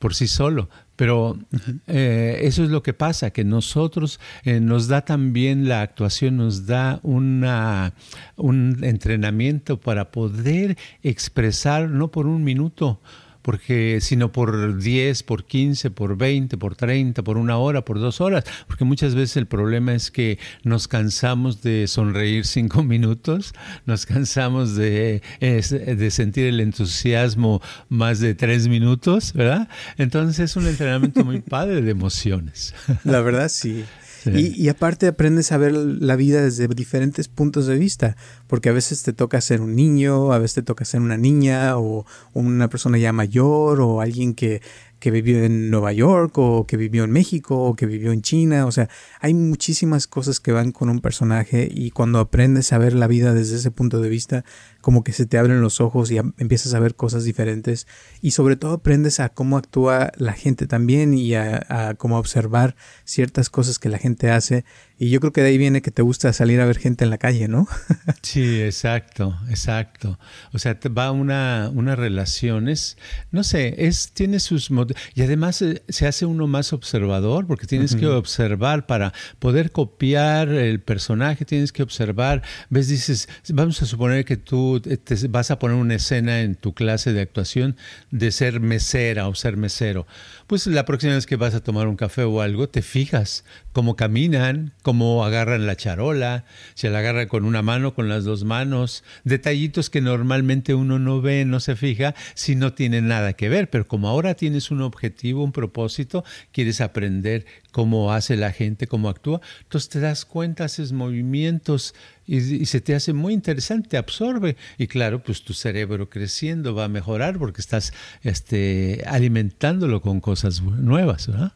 por 0.00 0.14
sí 0.14 0.26
solo. 0.26 0.68
Pero 0.96 1.38
eh, 1.86 2.40
eso 2.42 2.64
es 2.64 2.70
lo 2.70 2.82
que 2.82 2.92
pasa, 2.92 3.30
que 3.30 3.44
nosotros 3.44 4.20
eh, 4.44 4.60
nos 4.60 4.88
da 4.88 5.02
también 5.02 5.68
la 5.68 5.82
actuación, 5.82 6.36
nos 6.36 6.66
da 6.66 7.00
una, 7.02 7.94
un 8.36 8.82
entrenamiento 8.82 9.80
para 9.80 10.10
poder 10.10 10.76
expresar, 11.02 11.88
no 11.88 12.10
por 12.10 12.26
un 12.26 12.44
minuto, 12.44 13.00
porque 13.42 13.98
sino 14.00 14.32
por 14.32 14.78
10, 14.78 15.22
por 15.22 15.44
15, 15.44 15.90
por 15.90 16.16
20, 16.16 16.56
por 16.56 16.76
30, 16.76 17.22
por 17.22 17.36
una 17.36 17.56
hora, 17.56 17.84
por 17.84 17.98
dos 17.98 18.20
horas, 18.20 18.44
porque 18.66 18.84
muchas 18.84 19.14
veces 19.14 19.36
el 19.36 19.46
problema 19.46 19.94
es 19.94 20.10
que 20.10 20.38
nos 20.62 20.88
cansamos 20.88 21.62
de 21.62 21.86
sonreír 21.86 22.46
cinco 22.46 22.82
minutos, 22.84 23.54
nos 23.86 24.06
cansamos 24.06 24.74
de, 24.76 25.22
de 25.40 26.10
sentir 26.10 26.46
el 26.46 26.60
entusiasmo 26.60 27.62
más 27.88 28.20
de 28.20 28.34
tres 28.34 28.68
minutos, 28.68 29.32
¿verdad? 29.32 29.68
Entonces 29.96 30.38
es 30.50 30.56
un 30.56 30.66
entrenamiento 30.66 31.24
muy 31.24 31.40
padre 31.40 31.82
de 31.82 31.90
emociones. 31.90 32.74
La 33.04 33.20
verdad 33.20 33.48
sí. 33.48 33.84
Y, 34.26 34.68
aparte 34.68 35.06
aprendes 35.06 35.52
a 35.52 35.56
ver 35.56 35.72
la 35.72 36.16
vida 36.16 36.42
desde 36.42 36.68
diferentes 36.68 37.28
puntos 37.28 37.66
de 37.66 37.78
vista, 37.78 38.16
porque 38.46 38.68
a 38.68 38.72
veces 38.72 39.02
te 39.02 39.12
toca 39.12 39.40
ser 39.40 39.60
un 39.60 39.74
niño, 39.74 40.32
a 40.32 40.38
veces 40.38 40.56
te 40.56 40.62
toca 40.62 40.84
ser 40.84 41.00
una 41.00 41.16
niña 41.16 41.78
o 41.78 42.04
una 42.34 42.68
persona 42.68 42.98
ya 42.98 43.12
mayor 43.12 43.80
o 43.80 44.00
alguien 44.00 44.34
que 44.34 44.60
que 45.00 45.10
vivió 45.10 45.42
en 45.42 45.70
Nueva 45.70 45.92
York 45.92 46.36
o 46.36 46.66
que 46.66 46.76
vivió 46.76 47.04
en 47.04 47.10
México 47.10 47.58
o 47.58 47.74
que 47.74 47.86
vivió 47.86 48.12
en 48.12 48.22
China. 48.22 48.66
O 48.66 48.72
sea, 48.72 48.88
hay 49.20 49.34
muchísimas 49.34 50.06
cosas 50.06 50.38
que 50.38 50.52
van 50.52 50.72
con 50.72 50.90
un 50.90 51.00
personaje 51.00 51.68
y 51.72 51.90
cuando 51.90 52.20
aprendes 52.20 52.72
a 52.72 52.78
ver 52.78 52.92
la 52.92 53.06
vida 53.06 53.32
desde 53.34 53.56
ese 53.56 53.70
punto 53.70 54.00
de 54.00 54.10
vista, 54.10 54.44
como 54.80 55.04
que 55.04 55.12
se 55.12 55.26
te 55.26 55.38
abren 55.38 55.60
los 55.60 55.80
ojos 55.80 56.10
y 56.10 56.18
empiezas 56.18 56.74
a 56.74 56.80
ver 56.80 56.94
cosas 56.94 57.24
diferentes. 57.24 57.86
Y 58.20 58.32
sobre 58.32 58.56
todo 58.56 58.74
aprendes 58.74 59.20
a 59.20 59.28
cómo 59.28 59.56
actúa 59.56 60.12
la 60.16 60.32
gente 60.32 60.66
también 60.66 61.14
y 61.14 61.34
a, 61.34 61.66
a 61.68 61.94
cómo 61.94 62.18
observar 62.18 62.76
ciertas 63.04 63.50
cosas 63.50 63.78
que 63.78 63.88
la 63.88 63.98
gente 63.98 64.30
hace 64.30 64.64
y 65.00 65.10
yo 65.10 65.18
creo 65.18 65.32
que 65.32 65.40
de 65.40 65.48
ahí 65.48 65.58
viene 65.58 65.82
que 65.82 65.90
te 65.90 66.02
gusta 66.02 66.32
salir 66.32 66.60
a 66.60 66.66
ver 66.66 66.78
gente 66.78 67.02
en 67.02 67.10
la 67.10 67.18
calle, 67.18 67.48
¿no? 67.48 67.66
sí, 68.22 68.62
exacto, 68.62 69.36
exacto. 69.48 70.18
O 70.52 70.58
sea, 70.58 70.78
te 70.78 70.88
va 70.88 71.10
una, 71.10 71.70
una 71.74 71.96
relaciones, 71.96 72.98
no 73.32 73.42
sé, 73.42 73.74
es, 73.78 74.12
tiene 74.12 74.40
sus 74.40 74.70
y 75.14 75.22
además 75.22 75.62
eh, 75.62 75.82
se 75.88 76.06
hace 76.06 76.26
uno 76.26 76.46
más 76.46 76.72
observador 76.72 77.46
porque 77.46 77.66
tienes 77.66 77.96
que 77.96 78.06
observar 78.06 78.86
para 78.86 79.12
poder 79.38 79.72
copiar 79.72 80.50
el 80.50 80.80
personaje, 80.80 81.44
tienes 81.44 81.72
que 81.72 81.82
observar, 81.82 82.42
ves, 82.68 82.88
dices, 82.88 83.28
vamos 83.48 83.80
a 83.82 83.86
suponer 83.86 84.24
que 84.24 84.36
tú 84.36 84.50
tú 84.50 84.80
te 84.80 85.28
vas 85.28 85.52
a 85.52 85.60
poner 85.60 85.76
una 85.76 85.94
escena 85.94 86.40
en 86.40 86.56
tu 86.56 86.74
clase 86.74 87.12
de 87.12 87.20
actuación 87.20 87.76
de 88.10 88.32
ser 88.32 88.58
mesera 88.58 89.28
o 89.28 89.34
ser 89.36 89.56
mesero, 89.56 90.08
pues 90.50 90.66
la 90.66 90.84
próxima 90.84 91.14
vez 91.14 91.26
que 91.26 91.36
vas 91.36 91.54
a 91.54 91.62
tomar 91.62 91.86
un 91.86 91.94
café 91.94 92.24
o 92.24 92.40
algo, 92.40 92.68
te 92.68 92.82
fijas 92.82 93.44
cómo 93.70 93.94
caminan, 93.94 94.72
cómo 94.82 95.24
agarran 95.24 95.64
la 95.64 95.76
charola, 95.76 96.44
si 96.74 96.88
la 96.88 96.98
agarran 96.98 97.28
con 97.28 97.44
una 97.44 97.62
mano, 97.62 97.94
con 97.94 98.08
las 98.08 98.24
dos 98.24 98.42
manos, 98.42 99.04
detallitos 99.22 99.90
que 99.90 100.00
normalmente 100.00 100.74
uno 100.74 100.98
no 100.98 101.20
ve, 101.20 101.44
no 101.44 101.60
se 101.60 101.76
fija, 101.76 102.16
si 102.34 102.56
no 102.56 102.72
tiene 102.72 103.00
nada 103.00 103.34
que 103.34 103.48
ver, 103.48 103.70
pero 103.70 103.86
como 103.86 104.08
ahora 104.08 104.34
tienes 104.34 104.72
un 104.72 104.82
objetivo, 104.82 105.44
un 105.44 105.52
propósito, 105.52 106.24
quieres 106.50 106.80
aprender 106.80 107.46
cómo 107.70 108.12
hace 108.12 108.36
la 108.36 108.50
gente, 108.50 108.88
cómo 108.88 109.08
actúa, 109.08 109.40
entonces 109.62 109.88
te 109.88 110.00
das 110.00 110.24
cuenta, 110.24 110.64
haces 110.64 110.90
movimientos 110.90 111.94
y, 112.36 112.66
se 112.66 112.80
te 112.80 112.94
hace 112.94 113.12
muy 113.12 113.32
interesante, 113.34 113.88
te 113.88 113.96
absorbe 113.96 114.56
y 114.78 114.86
claro, 114.86 115.22
pues 115.22 115.42
tu 115.42 115.52
cerebro 115.52 116.08
creciendo 116.08 116.74
va 116.74 116.84
a 116.84 116.88
mejorar 116.88 117.38
porque 117.38 117.60
estás 117.60 117.92
este, 118.22 119.02
alimentándolo 119.06 120.00
con 120.00 120.20
cosas 120.20 120.62
nuevas, 120.62 121.26
¿verdad? 121.26 121.52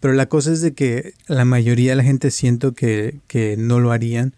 Pero 0.00 0.14
la 0.14 0.26
cosa 0.26 0.52
es 0.52 0.62
de 0.62 0.74
que 0.74 1.14
la 1.28 1.44
mayoría 1.44 1.92
de 1.92 1.96
la 1.96 2.02
gente 2.02 2.32
siento 2.32 2.74
que, 2.74 3.20
que 3.28 3.56
no 3.56 3.78
lo 3.78 3.92
harían. 3.92 4.34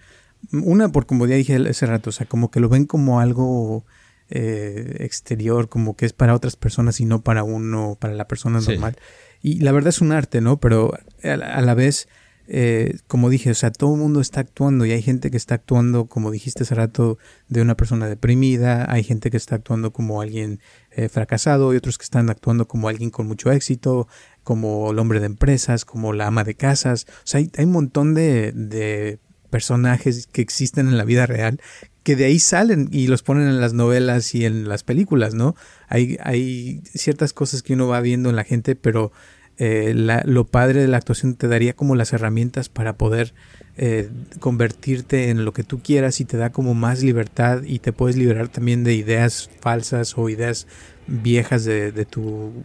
Una, 0.52 0.90
por 0.90 1.06
como 1.06 1.26
ya 1.26 1.36
dije 1.36 1.56
hace 1.56 1.86
rato, 1.86 2.10
o 2.10 2.12
sea, 2.12 2.26
como 2.26 2.50
que 2.50 2.60
lo 2.60 2.68
ven 2.68 2.84
como 2.84 3.18
algo 3.18 3.86
eh, 4.28 4.96
exterior, 5.00 5.68
como 5.70 5.96
que 5.96 6.04
es 6.04 6.12
para 6.12 6.34
otras 6.34 6.56
personas 6.56 7.00
y 7.00 7.06
no 7.06 7.22
para 7.22 7.44
uno, 7.44 7.96
para 7.98 8.14
la 8.14 8.28
persona 8.28 8.60
normal. 8.60 8.96
Y 9.40 9.60
la 9.60 9.72
verdad 9.72 9.88
es 9.88 10.00
un 10.00 10.12
arte, 10.12 10.42
¿no? 10.42 10.60
Pero 10.60 10.92
a 11.22 11.60
la, 11.62 11.74
vez, 11.74 12.08
eh, 12.46 12.98
como 13.06 13.30
dije, 13.30 13.50
o 13.50 13.54
sea, 13.54 13.70
todo 13.70 13.94
el 13.94 14.00
mundo 14.00 14.20
está 14.20 14.40
actuando 14.40 14.84
y 14.84 14.92
hay 14.92 15.02
gente 15.02 15.30
que 15.30 15.36
está 15.36 15.54
actuando, 15.56 16.06
como 16.06 16.30
dijiste 16.30 16.64
hace 16.64 16.74
rato, 16.74 17.18
de 17.48 17.62
una 17.62 17.76
persona 17.76 18.08
deprimida, 18.08 18.90
hay 18.90 19.02
gente 19.02 19.30
que 19.30 19.36
está 19.36 19.56
actuando 19.56 19.92
como 19.92 20.20
alguien 20.20 20.60
eh, 20.90 21.08
fracasado 21.08 21.72
y 21.72 21.76
otros 21.76 21.98
que 21.98 22.04
están 22.04 22.30
actuando 22.30 22.68
como 22.68 22.88
alguien 22.88 23.10
con 23.10 23.26
mucho 23.26 23.50
éxito, 23.50 24.08
como 24.42 24.90
el 24.90 24.98
hombre 24.98 25.20
de 25.20 25.26
empresas, 25.26 25.84
como 25.84 26.12
la 26.12 26.26
ama 26.26 26.44
de 26.44 26.54
casas. 26.54 27.06
O 27.08 27.26
sea, 27.26 27.40
hay, 27.40 27.64
un 27.64 27.72
montón 27.72 28.14
de, 28.14 28.52
de 28.52 29.18
personajes 29.50 30.26
que 30.26 30.42
existen 30.42 30.88
en 30.88 30.98
la 30.98 31.04
vida 31.04 31.26
real 31.26 31.60
que 32.04 32.16
de 32.16 32.26
ahí 32.26 32.38
salen 32.38 32.88
y 32.92 33.06
los 33.06 33.22
ponen 33.22 33.48
en 33.48 33.60
las 33.60 33.72
novelas 33.72 34.34
y 34.34 34.44
en 34.44 34.68
las 34.68 34.84
películas, 34.84 35.34
¿no? 35.34 35.56
Hay, 35.88 36.18
hay 36.22 36.82
ciertas 36.94 37.32
cosas 37.32 37.62
que 37.62 37.72
uno 37.72 37.88
va 37.88 38.00
viendo 38.02 38.28
en 38.28 38.36
la 38.36 38.44
gente, 38.44 38.76
pero 38.76 39.10
eh, 39.56 39.94
lo 40.24 40.44
padre 40.46 40.80
de 40.80 40.88
la 40.88 40.96
actuación 40.96 41.36
te 41.36 41.46
daría 41.46 41.74
como 41.74 41.94
las 41.94 42.12
herramientas 42.12 42.68
para 42.68 42.96
poder 42.96 43.34
eh, 43.76 44.10
convertirte 44.40 45.30
en 45.30 45.44
lo 45.44 45.52
que 45.52 45.62
tú 45.62 45.80
quieras 45.80 46.20
y 46.20 46.24
te 46.24 46.36
da 46.36 46.50
como 46.50 46.74
más 46.74 47.02
libertad 47.02 47.62
y 47.62 47.78
te 47.78 47.92
puedes 47.92 48.16
liberar 48.16 48.48
también 48.48 48.82
de 48.82 48.94
ideas 48.94 49.50
falsas 49.60 50.18
o 50.18 50.28
ideas 50.28 50.66
viejas 51.06 51.64
de, 51.64 51.92
tu 52.04 52.64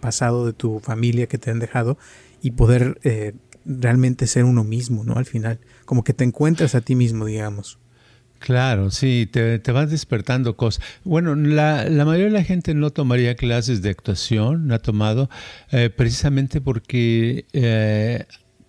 pasado, 0.00 0.44
de 0.44 0.52
tu 0.52 0.80
familia 0.80 1.26
que 1.26 1.38
te 1.38 1.50
han 1.50 1.58
dejado 1.58 1.96
y 2.42 2.50
poder 2.50 2.98
eh, 3.02 3.32
realmente 3.64 4.26
ser 4.26 4.44
uno 4.44 4.62
mismo, 4.62 5.04
¿no? 5.04 5.14
Al 5.14 5.26
final, 5.26 5.60
como 5.84 6.04
que 6.04 6.12
te 6.12 6.24
encuentras 6.24 6.74
a 6.74 6.80
ti 6.80 6.94
mismo, 6.94 7.24
digamos. 7.24 7.78
Claro, 8.46 8.92
sí, 8.92 9.28
te, 9.28 9.58
te 9.58 9.72
vas 9.72 9.90
despertando 9.90 10.56
cosas. 10.56 10.80
Bueno, 11.02 11.34
la, 11.34 11.88
la, 11.88 12.04
mayoría 12.04 12.26
de 12.26 12.38
la 12.38 12.44
gente 12.44 12.74
no 12.74 12.90
tomaría 12.90 13.34
clases 13.34 13.82
de 13.82 13.90
actuación, 13.90 14.68
no 14.68 14.76
ha 14.76 14.78
tomado, 14.78 15.28
eh, 15.72 15.90
precisamente 15.90 16.60
porque 16.60 17.46
eh, 17.52 18.24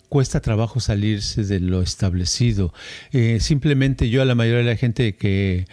cuesta 0.08 0.40
trabajo 0.40 0.80
salirse 0.80 1.44
de 1.44 1.60
lo 1.60 1.80
establecido. 1.80 2.74
Eh, 3.12 3.38
simplemente 3.38 4.10
yo 4.10 4.20
a 4.20 4.24
la 4.24 4.34
mayoría 4.34 4.64
de 4.64 4.70
la 4.72 4.76
gente 4.76 5.14
que, 5.14 5.68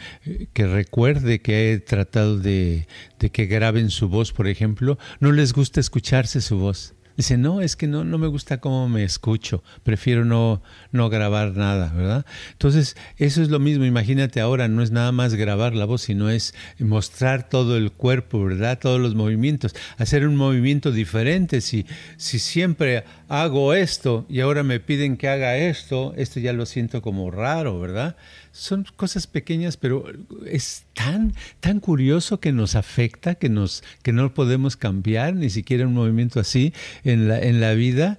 recuerde 0.53 1.41
que 1.41 1.73
he 1.73 1.79
tratado 1.79 2.37
de 2.37 2.85
que 3.17 3.47
graben 3.47 3.89
su 3.89 4.07
voz, 4.07 4.33
por 4.33 4.47
ejemplo, 4.47 4.99
no 5.19 5.31
les 5.31 5.51
gusta 5.51 5.79
escucharse 5.79 6.41
su 6.41 6.59
voz. 6.59 6.93
Dice, 7.17 7.37
no, 7.37 7.61
es 7.61 7.75
que 7.75 7.87
no, 7.87 8.03
no 8.03 8.17
me 8.17 8.27
gusta 8.27 8.59
cómo 8.59 8.89
me 8.89 9.03
escucho, 9.03 9.63
prefiero 9.83 10.25
no, 10.25 10.61
no 10.91 11.09
grabar 11.09 11.55
nada, 11.55 11.93
¿verdad? 11.93 12.25
Entonces, 12.51 12.97
eso 13.17 13.41
es 13.41 13.49
lo 13.49 13.59
mismo, 13.59 13.85
imagínate 13.85 14.41
ahora, 14.41 14.67
no 14.67 14.81
es 14.81 14.91
nada 14.91 15.11
más 15.11 15.33
grabar 15.35 15.75
la 15.75 15.85
voz, 15.85 16.01
sino 16.01 16.29
es 16.29 16.53
mostrar 16.79 17.47
todo 17.47 17.77
el 17.77 17.91
cuerpo, 17.91 18.43
¿verdad? 18.43 18.79
Todos 18.79 18.99
los 18.99 19.15
movimientos, 19.15 19.75
hacer 19.97 20.27
un 20.27 20.35
movimiento 20.35 20.91
diferente. 20.91 21.61
Si, 21.61 21.85
si 22.17 22.39
siempre 22.39 23.05
hago 23.27 23.73
esto 23.73 24.25
y 24.29 24.41
ahora 24.41 24.63
me 24.63 24.79
piden 24.79 25.17
que 25.17 25.29
haga 25.29 25.57
esto, 25.57 26.13
esto 26.17 26.39
ya 26.39 26.53
lo 26.53 26.65
siento 26.65 27.01
como 27.01 27.31
raro, 27.31 27.79
¿verdad? 27.79 28.15
Son 28.55 28.85
cosas 28.95 29.27
pequeñas, 29.27 29.75
pero 29.75 30.05
es 30.47 30.85
tan, 30.93 31.33
tan 31.59 31.81
curioso 31.81 32.39
que 32.39 32.53
nos 32.53 32.75
afecta, 32.75 33.35
que, 33.35 33.49
nos, 33.49 33.83
que 34.01 34.13
no 34.13 34.33
podemos 34.33 34.77
cambiar, 34.77 35.35
ni 35.35 35.49
siquiera 35.49 35.85
un 35.85 35.93
movimiento 35.93 36.39
así 36.39 36.73
en 37.03 37.27
la, 37.27 37.39
en 37.39 37.59
la 37.59 37.73
vida. 37.73 38.17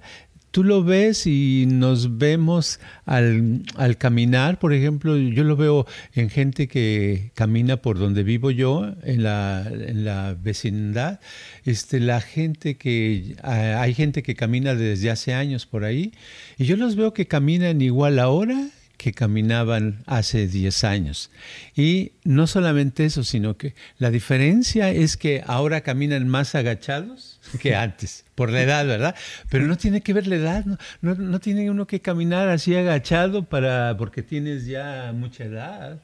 Tú 0.51 0.63
lo 0.63 0.83
ves 0.83 1.25
y 1.25 1.65
nos 1.67 2.19
vemos 2.19 2.79
al, 3.05 3.63
al, 3.75 3.97
caminar, 3.97 4.59
por 4.59 4.73
ejemplo, 4.73 5.17
yo 5.17 5.43
lo 5.43 5.55
veo 5.55 5.87
en 6.13 6.29
gente 6.29 6.67
que 6.67 7.31
camina 7.33 7.77
por 7.77 7.97
donde 7.97 8.21
vivo 8.21 8.51
yo, 8.51 8.93
en 9.03 9.23
la, 9.23 9.67
en 9.67 10.05
la 10.05 10.35
vecindad, 10.39 11.19
este, 11.65 11.99
la 11.99 12.21
gente 12.21 12.77
que, 12.77 13.35
hay 13.43 13.93
gente 13.95 14.21
que 14.21 14.35
camina 14.35 14.75
desde 14.75 15.09
hace 15.09 15.33
años 15.33 15.65
por 15.65 15.83
ahí, 15.83 16.13
y 16.57 16.65
yo 16.65 16.77
los 16.77 16.95
veo 16.95 17.13
que 17.13 17.27
caminan 17.27 17.81
igual 17.81 18.19
ahora 18.19 18.69
que 18.97 19.13
caminaban 19.13 20.03
hace 20.07 20.47
10 20.47 20.83
años. 20.83 21.31
Y 21.75 22.13
no 22.23 22.47
solamente 22.47 23.05
eso, 23.05 23.23
sino 23.23 23.55
que 23.55 23.75
la 23.99 24.09
diferencia 24.09 24.89
es 24.89 25.17
que 25.17 25.43
ahora 25.45 25.81
caminan 25.81 26.27
más 26.27 26.55
agachados 26.55 27.39
que 27.61 27.75
antes, 27.75 28.25
por 28.35 28.51
la 28.51 28.63
edad, 28.63 28.85
¿verdad? 28.85 29.15
Pero 29.49 29.67
no 29.67 29.77
tiene 29.77 30.01
que 30.01 30.13
ver 30.13 30.27
la 30.27 30.35
edad, 30.35 30.65
no, 31.01 31.15
no, 31.15 31.39
tiene 31.39 31.69
uno 31.69 31.85
que 31.87 32.01
caminar 32.01 32.49
así 32.49 32.75
agachado 32.75 33.43
para, 33.43 33.95
porque 33.97 34.23
tienes 34.23 34.65
ya 34.65 35.13
mucha 35.15 35.45
edad. 35.45 35.99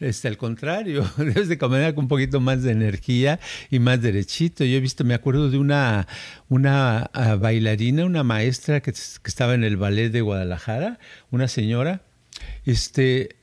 Este, 0.00 0.28
al 0.28 0.38
contrario, 0.38 1.08
debes 1.18 1.48
de 1.48 1.58
caminar 1.58 1.94
con 1.94 2.04
un 2.04 2.08
poquito 2.08 2.40
más 2.40 2.62
de 2.62 2.72
energía 2.72 3.38
y 3.70 3.78
más 3.78 4.00
derechito. 4.00 4.64
Yo 4.64 4.78
he 4.78 4.80
visto, 4.80 5.04
me 5.04 5.14
acuerdo 5.14 5.50
de 5.50 5.58
una, 5.58 6.06
una 6.48 7.10
ah, 7.12 7.36
bailarina, 7.36 8.06
una 8.06 8.24
maestra 8.24 8.80
que, 8.80 8.92
que 8.92 9.28
estaba 9.28 9.54
en 9.54 9.64
el 9.64 9.76
ballet 9.76 10.10
de 10.10 10.22
Guadalajara, 10.22 10.98
una 11.30 11.46
señora, 11.48 12.02
este, 12.64 13.36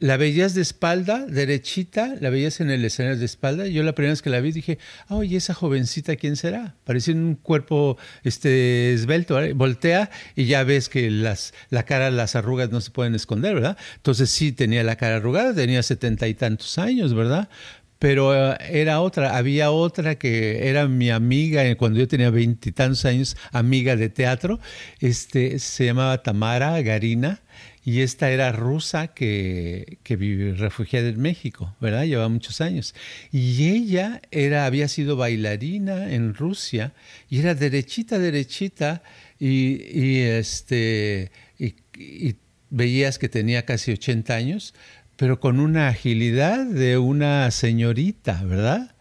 la 0.00 0.16
veías 0.16 0.54
de 0.54 0.62
espalda, 0.62 1.26
derechita, 1.26 2.16
la 2.20 2.30
veías 2.30 2.60
en 2.60 2.70
el 2.70 2.82
escenario 2.84 3.18
de 3.18 3.26
espalda. 3.26 3.66
Yo 3.66 3.82
la 3.82 3.94
primera 3.94 4.12
vez 4.12 4.22
que 4.22 4.30
la 4.30 4.40
vi 4.40 4.50
dije, 4.50 4.78
oye, 5.08 5.36
esa 5.36 5.52
jovencita, 5.52 6.16
¿quién 6.16 6.36
será? 6.36 6.74
Parecía 6.84 7.14
un 7.14 7.34
cuerpo 7.34 7.98
este, 8.24 8.94
esbelto. 8.94 9.38
Voltea 9.54 10.10
y 10.34 10.46
ya 10.46 10.64
ves 10.64 10.88
que 10.88 11.10
las, 11.10 11.52
la 11.68 11.84
cara, 11.84 12.10
las 12.10 12.34
arrugas 12.34 12.70
no 12.70 12.80
se 12.80 12.90
pueden 12.90 13.14
esconder, 13.14 13.54
¿verdad? 13.54 13.76
Entonces 13.96 14.30
sí 14.30 14.52
tenía 14.52 14.82
la 14.84 14.96
cara 14.96 15.16
arrugada, 15.16 15.54
tenía 15.54 15.82
setenta 15.82 16.26
y 16.28 16.34
tantos 16.34 16.78
años, 16.78 17.12
¿verdad? 17.12 17.50
Pero 17.98 18.34
eh, 18.34 18.56
era 18.70 19.02
otra, 19.02 19.36
había 19.36 19.70
otra 19.70 20.14
que 20.14 20.70
era 20.70 20.88
mi 20.88 21.10
amiga 21.10 21.66
eh, 21.66 21.76
cuando 21.76 21.98
yo 21.98 22.08
tenía 22.08 22.30
veintitantos 22.30 23.04
años, 23.04 23.36
amiga 23.52 23.96
de 23.96 24.08
teatro, 24.08 24.60
este, 25.00 25.58
se 25.58 25.84
llamaba 25.84 26.22
Tamara 26.22 26.80
Garina 26.80 27.42
y 27.84 28.00
esta 28.02 28.30
era 28.30 28.52
rusa 28.52 29.08
que, 29.08 29.98
que 30.02 30.16
vive 30.16 30.54
refugiada 30.54 31.08
en 31.08 31.20
México, 31.20 31.74
¿verdad? 31.80 32.04
Lleva 32.04 32.28
muchos 32.28 32.60
años. 32.60 32.94
Y 33.32 33.68
ella 33.70 34.20
era, 34.30 34.66
había 34.66 34.88
sido 34.88 35.16
bailarina 35.16 36.12
en 36.12 36.34
Rusia 36.34 36.92
y 37.28 37.40
era 37.40 37.54
derechita, 37.54 38.18
derechita 38.18 39.02
y, 39.38 40.18
este, 40.20 41.30
y 41.58 42.36
veías 42.70 43.18
que 43.18 43.28
tenía 43.28 43.64
casi 43.64 43.92
80 43.92 44.34
años, 44.34 44.74
pero 45.16 45.40
con 45.40 45.60
una 45.60 45.88
agilidad 45.88 46.64
de 46.64 46.98
una 46.98 47.50
señorita, 47.50 48.42
¿verdad? 48.44 48.94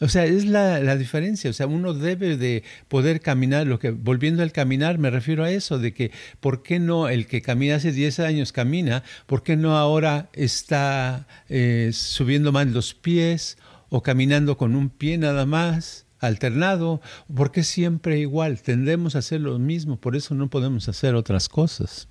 O 0.00 0.08
sea, 0.08 0.24
es 0.24 0.44
la, 0.44 0.96
diferencia. 0.96 1.50
O 1.50 1.52
sea, 1.52 1.66
uno 1.66 1.94
debe 1.94 2.36
de 2.36 2.64
poder 2.88 3.20
caminar. 3.20 3.66
Lo 3.66 3.78
que, 3.78 3.90
volviendo 3.90 4.42
al 4.42 4.52
caminar, 4.52 4.98
me 4.98 5.10
refiero 5.10 5.44
a 5.44 5.50
eso, 5.50 5.78
de 5.78 5.94
que 5.94 6.10
¿por 6.40 6.62
qué 6.62 6.78
no 6.78 7.08
el 7.08 7.26
que 7.26 7.42
camina 7.42 7.76
hace 7.76 7.92
10 7.92 8.20
años 8.20 8.52
camina? 8.52 9.02
¿Por 9.26 9.42
qué 9.42 9.56
no 9.56 9.76
ahora 9.76 10.28
está 10.32 11.26
eh, 11.48 11.90
subiendo 11.92 12.52
más 12.52 12.66
los 12.66 12.94
pies 12.94 13.56
o 13.88 14.02
caminando 14.02 14.56
con 14.56 14.74
un 14.74 14.90
pie 14.90 15.18
nada 15.18 15.46
más? 15.46 16.04
alternado, 16.20 17.02
¿por 17.34 17.52
qué 17.52 17.62
siempre 17.62 18.18
igual? 18.18 18.62
Tendemos 18.62 19.14
a 19.14 19.18
hacer 19.18 19.42
lo 19.42 19.58
mismo, 19.58 20.00
por 20.00 20.16
eso 20.16 20.34
no 20.34 20.48
podemos 20.48 20.88
hacer 20.88 21.14
otras 21.14 21.50
cosas. 21.50 22.08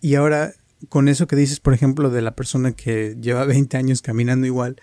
Y 0.00 0.14
ahora, 0.16 0.52
con 0.88 1.08
eso 1.08 1.26
que 1.26 1.36
dices, 1.36 1.60
por 1.60 1.74
ejemplo, 1.74 2.10
de 2.10 2.22
la 2.22 2.34
persona 2.34 2.72
que 2.72 3.16
lleva 3.20 3.44
20 3.44 3.76
años 3.76 4.02
caminando 4.02 4.46
igual, 4.46 4.76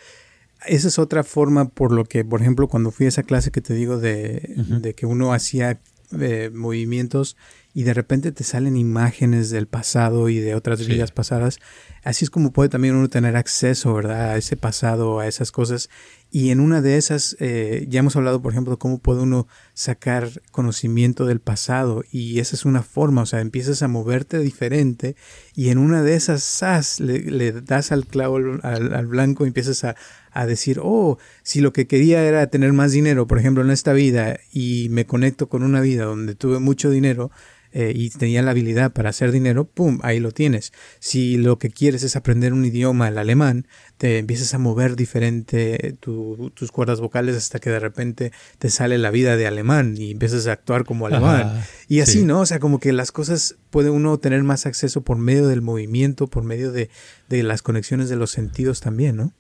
esa 0.66 0.88
es 0.88 0.99
otra 0.99 1.24
forma 1.24 1.70
por 1.70 1.91
lo 1.91 2.05
que, 2.05 2.24
por 2.24 2.41
ejemplo, 2.41 2.68
cuando 2.68 2.91
fui 2.91 3.05
a 3.05 3.09
esa 3.09 3.24
clase 3.24 3.51
que 3.51 3.61
te 3.61 3.74
digo 3.74 3.97
de, 3.97 4.93
que 4.95 5.05
uno 5.05 5.34
hacía 5.34 5.80
eh, 6.20 6.51
movimientos 6.53 7.38
y 7.74 7.84
de 7.84 7.93
repente 7.93 8.32
te 8.32 8.43
salen 8.43 8.78
imágenes 8.78 9.49
del 9.49 9.68
pasado 9.68 10.30
y 10.30 10.39
de 10.39 10.53
otras 10.55 10.86
vidas 10.86 11.11
pasadas. 11.11 11.59
Así 12.03 12.26
es 12.26 12.30
como 12.30 12.51
puede 12.51 12.70
también 12.70 12.95
uno 12.95 13.09
tener 13.09 13.36
acceso, 13.36 13.93
¿verdad? 13.93 14.32
A 14.32 14.38
ese 14.38 14.57
pasado, 14.57 15.20
a 15.20 15.28
esas 15.28 15.51
cosas. 15.51 15.89
Y 16.36 16.50
en 16.50 16.60
una 16.60 16.82
de 16.82 16.98
esas, 16.98 17.38
eh, 17.40 17.86
ya 17.88 18.00
hemos 18.00 18.16
hablado, 18.16 18.42
por 18.42 18.52
ejemplo, 18.52 18.74
de 18.74 18.80
cómo 18.80 18.98
puede 18.98 19.22
uno 19.22 19.48
sacar 19.76 20.42
conocimiento 20.50 21.28
del 21.28 21.40
pasado. 21.40 22.04
Y 22.12 22.40
esa 22.40 22.56
es 22.56 22.66
una 22.66 22.82
forma, 22.82 23.22
o 23.22 23.26
sea, 23.28 23.40
empiezas 23.40 23.84
a 23.84 23.88
moverte 23.88 24.40
diferente 24.40 25.16
y 25.54 25.70
en 25.70 25.78
una 25.78 26.02
de 26.02 26.16
esas, 26.16 26.42
¡zas! 26.42 27.00
Le, 27.00 27.52
das 27.62 27.92
al 27.92 28.08
clavo 28.08 28.38
al, 28.64 29.06
blanco 29.06 29.46
y 29.46 29.50
empiezas 29.50 29.84
a, 29.84 29.96
a 30.32 30.48
decir, 30.48 30.80
oh, 30.82 31.20
si 31.44 31.62
lo 31.62 31.72
que 31.72 31.86
quería 31.86 32.24
era 32.24 32.48
tener 32.48 32.74
más 32.74 32.94
dinero, 32.94 33.28
por 33.28 33.38
ejemplo, 33.38 33.64
en 33.64 33.70
esta 33.70 33.94
vida, 33.94 34.40
y 34.52 34.88
me 34.90 35.06
conecto 35.06 35.50
con 35.50 35.62
una 35.62 35.82
vida 35.82 36.06
donde 36.06 36.34
tuve 36.34 36.58
mucho 36.58 36.90
dinero, 36.90 37.30
eh, 37.76 37.92
y 37.96 38.12
tenía 38.12 38.44
la 38.44 38.52
habilidad 38.52 38.92
para 38.94 39.10
hacer 39.10 39.32
dinero, 39.32 39.66
¡pum! 39.66 40.00
Ahí 40.04 40.20
lo 40.20 40.32
tienes. 40.32 40.74
Si 41.00 41.38
lo 41.38 41.58
que 41.58 41.72
quieres 41.72 42.04
es 42.04 42.16
aprender 42.16 42.54
un 42.54 42.64
idioma, 42.64 43.08
el 43.08 43.18
alemán, 43.18 43.68
te 43.98 44.20
empiezas 44.20 44.54
a 44.54 44.60
mover 44.60 44.96
diferente 44.96 45.98
tus 46.00 46.72
cuerdas 46.72 47.02
vocales 47.02 47.36
hasta 47.36 47.60
que 47.60 47.72
de 47.72 47.80
repente 47.80 48.32
te 48.60 48.70
sale 48.70 48.98
la 49.00 49.10
vida 49.10 49.38
de 49.38 49.48
alemán 49.48 49.96
y 49.98 50.12
empiezas 50.12 50.46
a 50.46 50.52
actuar 50.52 50.86
como 50.86 51.08
alemán. 51.08 51.64
y 51.88 52.02
así, 52.02 52.24
¿no? 52.24 52.42
O 52.42 52.46
sea, 52.46 52.60
como 52.60 52.80
que 52.80 52.94
las 52.94 53.12
cosas 53.12 53.56
puede 53.72 53.90
uno 53.90 54.20
tener 54.20 54.44
más 54.44 54.66
acceso 54.68 55.02
por 55.02 55.18
medio 55.18 55.48
del 55.48 55.62
movimiento, 55.62 56.28
por 56.28 56.44
medio 56.44 56.72
de, 56.72 56.90
de 57.28 57.42
las 57.42 57.64
conexiones 57.64 58.08
de 58.08 58.16
los 58.18 58.30
sentidos 58.30 58.82
también, 58.82 59.16
¿no? 59.16 59.34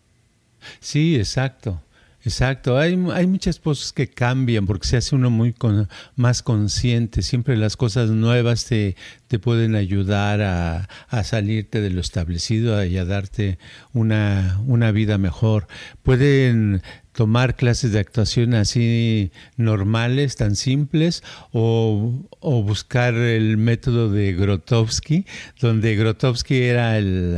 Sí, 0.79 1.15
exacto. 1.17 1.81
Exacto, 2.25 2.77
hay, 2.77 2.97
hay 3.13 3.27
muchas 3.27 3.59
cosas 3.59 3.91
que 3.91 4.07
cambian 4.07 4.65
porque 4.65 4.87
se 4.87 4.95
hace 4.95 5.13
uno 5.13 5.29
muy 5.29 5.53
más 6.15 6.41
consciente. 6.41 7.21
Siempre 7.21 7.57
las 7.57 7.75
cosas 7.75 8.11
nuevas 8.11 8.63
te, 8.63 8.95
te 9.27 9.39
pueden 9.39 9.75
ayudar 9.75 10.41
a, 10.41 10.87
a, 11.09 11.23
salirte 11.25 11.81
de 11.81 11.89
lo 11.89 11.99
establecido 11.99 12.81
y 12.85 12.97
a 12.97 13.03
darte 13.03 13.59
una, 13.91 14.61
una 14.65 14.91
vida 14.91 15.17
mejor. 15.17 15.67
Pueden 16.01 16.81
tomar 17.11 17.57
clases 17.57 17.91
de 17.91 17.99
actuación 17.99 18.53
así 18.53 19.31
normales, 19.57 20.37
tan 20.37 20.55
simples, 20.55 21.23
o, 21.51 22.25
o 22.39 22.63
buscar 22.63 23.15
el 23.15 23.57
método 23.57 24.09
de 24.09 24.31
Grotowski, 24.31 25.25
donde 25.59 25.97
Grotowski 25.97 26.61
era 26.61 26.97
el, 26.97 27.37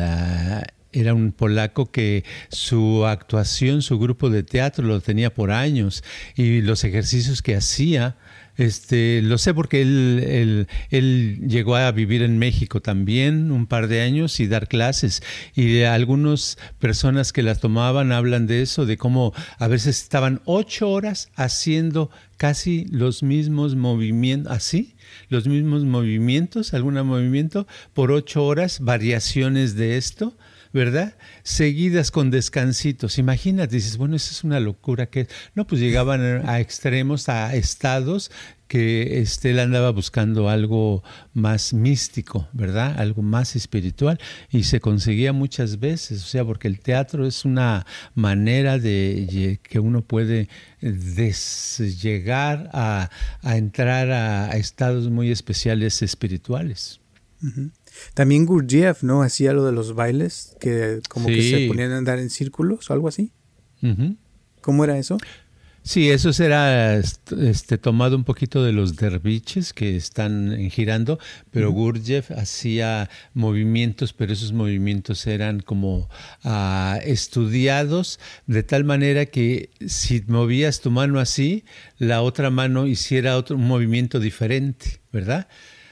era 0.96 1.14
un 1.14 1.32
polaco 1.34 1.92
que 1.92 2.24
su 2.50 3.06
actuación, 3.06 3.82
su 3.82 4.00
grupo 4.00 4.30
de 4.30 4.44
teatro 4.44 4.86
lo 4.86 5.02
tenía 5.02 5.34
por 5.34 5.52
años 5.52 6.04
y 6.36 6.62
los 6.62 6.84
ejercicios 6.84 7.42
que 7.42 7.56
hacía, 7.56 8.16
este, 8.58 9.22
lo 9.22 9.38
sé 9.38 9.54
porque 9.54 9.82
él, 9.82 10.68
él, 10.90 11.40
llegó 11.46 11.76
a 11.76 11.92
vivir 11.92 12.22
en 12.22 12.38
México 12.38 12.82
también 12.82 13.52
un 13.52 13.68
par 13.68 13.90
de 13.90 14.02
años 14.02 14.40
y 14.40 14.48
dar 14.48 14.70
clases. 14.70 15.22
Y 15.56 15.82
algunas 15.82 16.58
personas 16.80 17.34
que 17.34 17.44
las 17.44 17.60
tomaban 17.60 18.14
hablan 18.14 18.48
de 18.48 18.62
eso, 18.62 18.86
de 18.86 18.98
cómo 18.98 19.34
a 19.60 19.68
veces 19.68 20.02
estaban 20.02 20.42
ocho 20.46 20.90
horas 20.90 21.30
haciendo 21.36 22.10
casi 22.38 22.86
los 22.86 23.24
mismos 23.24 23.76
movimientos, 23.76 24.54
así, 24.54 24.96
los 25.28 25.48
mismos 25.48 25.84
movimientos, 25.84 26.74
algún 26.74 26.96
movimiento, 27.06 27.68
por 27.94 28.12
ocho 28.12 28.46
horas, 28.46 28.80
variaciones 28.80 29.76
de 29.76 29.98
esto 29.98 30.38
¿verdad? 30.76 31.16
Seguidas 31.44 32.12
con 32.12 32.32
descansitos. 32.32 33.18
Imagínate, 33.18 33.78
dices, 33.78 33.96
bueno, 33.96 34.18
eso 34.18 34.32
es 34.32 34.44
una 34.44 34.60
locura 34.60 35.06
que 35.06 35.30
no, 35.54 35.66
pues 35.66 35.80
llegaban 35.80 36.46
a 36.46 36.60
extremos, 36.60 37.30
a 37.30 37.56
estados 37.56 38.30
que 38.68 39.22
este, 39.22 39.52
él 39.52 39.60
andaba 39.60 39.92
buscando 39.92 40.50
algo 40.50 41.02
más 41.34 41.74
místico, 41.74 42.50
¿verdad? 42.52 43.00
Algo 43.00 43.22
más 43.22 43.56
espiritual 43.56 44.20
y 44.52 44.64
se 44.64 44.82
conseguía 44.82 45.32
muchas 45.32 45.80
veces, 45.80 46.22
o 46.24 46.26
sea, 46.28 46.44
porque 46.44 46.68
el 46.68 46.82
teatro 46.82 47.26
es 47.26 47.46
una 47.46 47.86
manera 48.14 48.78
de 48.78 49.62
que 49.64 49.80
uno 49.80 50.02
puede 50.02 50.50
llegar 50.82 52.70
a, 52.74 53.10
entrar 53.44 54.12
a, 54.12 54.58
estados 54.58 55.10
muy 55.10 55.32
especiales 55.32 56.02
espirituales. 56.02 57.00
También 58.14 58.46
Gurdjieff, 58.46 59.04
¿no? 59.04 59.22
Hacía 59.22 59.54
lo 59.54 59.66
de 59.66 59.72
los 59.72 59.96
bailes, 59.96 60.56
que 60.60 61.02
como 61.10 61.28
que 61.28 61.42
se 61.42 61.68
ponían 61.68 61.92
a 61.92 61.98
andar 61.98 62.20
en 62.20 62.30
círculos 62.30 62.90
o 62.90 62.94
algo 62.94 63.08
así. 63.08 63.32
¿Cómo 64.62 64.84
era 64.84 64.98
eso? 64.98 65.18
Sí, 65.88 66.10
eso 66.10 66.34
será 66.34 66.98
este, 66.98 67.78
tomado 67.78 68.16
un 68.16 68.24
poquito 68.24 68.64
de 68.64 68.74
los 68.74 68.96
derviches 68.96 69.72
que 69.72 69.96
están 69.96 70.72
girando, 70.72 71.20
pero 71.52 71.72
Gurdjieff 71.72 72.32
hacía 72.32 73.08
movimientos, 73.36 74.12
pero 74.12 74.34
esos 74.34 74.52
movimientos 74.52 75.28
eran 75.28 75.60
como 75.60 76.10
ah, 76.44 76.98
estudiados 77.06 78.20
de 78.48 78.64
tal 78.64 78.84
manera 78.84 79.28
que 79.28 79.70
si 79.86 80.24
movías 80.26 80.82
tu 80.82 80.90
mano 80.90 81.20
así, 81.20 81.66
la 82.00 82.24
otra 82.24 82.50
mano 82.50 82.88
hiciera 82.88 83.38
otro 83.38 83.56
movimiento 83.60 84.20
diferente, 84.20 85.02
¿verdad? 85.14 85.48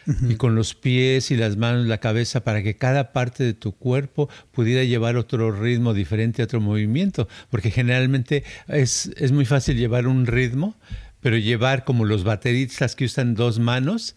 Y 0.06 0.36
con 0.36 0.56
los 0.56 0.76
pies 0.76 1.32
y 1.32 1.38
las 1.38 1.58
manos, 1.58 1.86
la 1.88 2.00
cabeza, 2.00 2.44
para 2.44 2.64
que 2.64 2.76
cada 2.76 3.12
parte 3.14 3.44
de 3.44 3.54
tu 3.54 3.74
cuerpo 3.74 4.30
pudiera 4.52 4.84
llevar 4.84 5.18
otro 5.18 5.52
ritmo 5.52 5.94
diferente, 5.94 6.44
otro 6.44 6.62
movimiento, 6.62 7.28
porque 7.50 7.72
generalmente 7.72 8.44
es, 8.68 9.12
es 9.18 9.32
muy 9.32 9.46
fácil 9.46 9.78
llevar 9.78 10.08
un 10.08 10.26
ritmo, 10.26 10.76
pero 11.22 11.38
llevar 11.38 11.86
como 11.86 12.06
los 12.06 12.24
bateristas 12.24 12.96
que 12.96 13.06
usan 13.06 13.34
dos 13.34 13.60
manos 13.60 14.16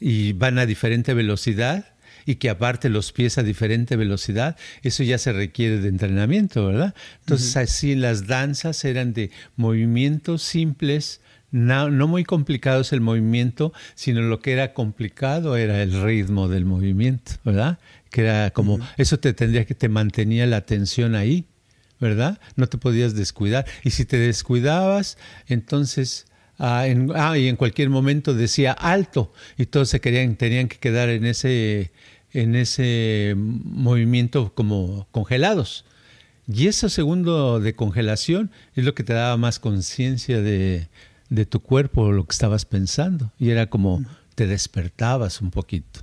y 0.00 0.32
van 0.34 0.58
a 0.58 0.66
diferente 0.66 1.14
velocidad, 1.14 1.86
y 2.26 2.36
que 2.36 2.50
aparte 2.50 2.88
los 2.88 3.12
pies 3.12 3.38
a 3.38 3.42
diferente 3.42 3.96
velocidad, 3.96 4.56
eso 4.82 5.02
ya 5.02 5.18
se 5.18 5.32
requiere 5.32 5.78
de 5.78 5.88
entrenamiento, 5.88 6.66
¿verdad? 6.66 6.94
Entonces 7.20 7.56
así 7.56 7.94
las 7.94 8.26
danzas 8.26 8.84
eran 8.84 9.12
de 9.12 9.30
movimientos 9.56 10.42
simples, 10.42 11.20
no, 11.52 11.90
no, 11.90 12.08
muy 12.08 12.24
complicado 12.24 12.80
es 12.80 12.94
el 12.94 13.02
movimiento, 13.02 13.74
sino 13.94 14.22
lo 14.22 14.40
que 14.40 14.52
era 14.52 14.72
complicado 14.72 15.56
era 15.58 15.82
el 15.82 16.02
ritmo 16.02 16.48
del 16.48 16.64
movimiento, 16.64 17.32
¿verdad? 17.44 17.78
Que 18.10 18.22
era 18.22 18.50
como, 18.50 18.80
eso 18.96 19.18
te 19.18 19.34
tendría 19.34 19.66
que 19.66 19.74
te 19.74 19.90
mantenía 19.90 20.46
la 20.46 20.56
atención 20.56 21.14
ahí, 21.14 21.44
¿verdad? 22.00 22.40
No 22.56 22.68
te 22.68 22.78
podías 22.78 23.14
descuidar. 23.14 23.66
Y 23.84 23.90
si 23.90 24.06
te 24.06 24.16
descuidabas, 24.16 25.18
entonces, 25.46 26.24
ah, 26.58 26.86
en, 26.86 27.12
ah, 27.14 27.36
y 27.36 27.48
en 27.48 27.56
cualquier 27.56 27.90
momento 27.90 28.32
decía 28.32 28.72
alto, 28.72 29.30
y 29.58 29.66
todos 29.66 29.90
se 29.90 30.00
querían, 30.00 30.36
tenían 30.36 30.68
que 30.68 30.78
quedar 30.78 31.10
en 31.10 31.26
ese, 31.26 31.92
en 32.32 32.54
ese 32.56 33.34
movimiento 33.36 34.54
como 34.54 35.06
congelados. 35.10 35.84
Y 36.48 36.66
ese 36.66 36.88
segundo 36.88 37.60
de 37.60 37.74
congelación 37.74 38.50
es 38.74 38.84
lo 38.84 38.94
que 38.94 39.04
te 39.04 39.12
daba 39.12 39.36
más 39.36 39.58
conciencia 39.58 40.40
de, 40.40 40.88
de 41.32 41.46
tu 41.46 41.60
cuerpo 41.60 42.12
lo 42.12 42.26
que 42.26 42.32
estabas 42.32 42.66
pensando 42.66 43.32
y 43.38 43.50
era 43.50 43.70
como 43.70 44.04
te 44.34 44.46
despertabas 44.46 45.40
un 45.40 45.50
poquito. 45.50 46.00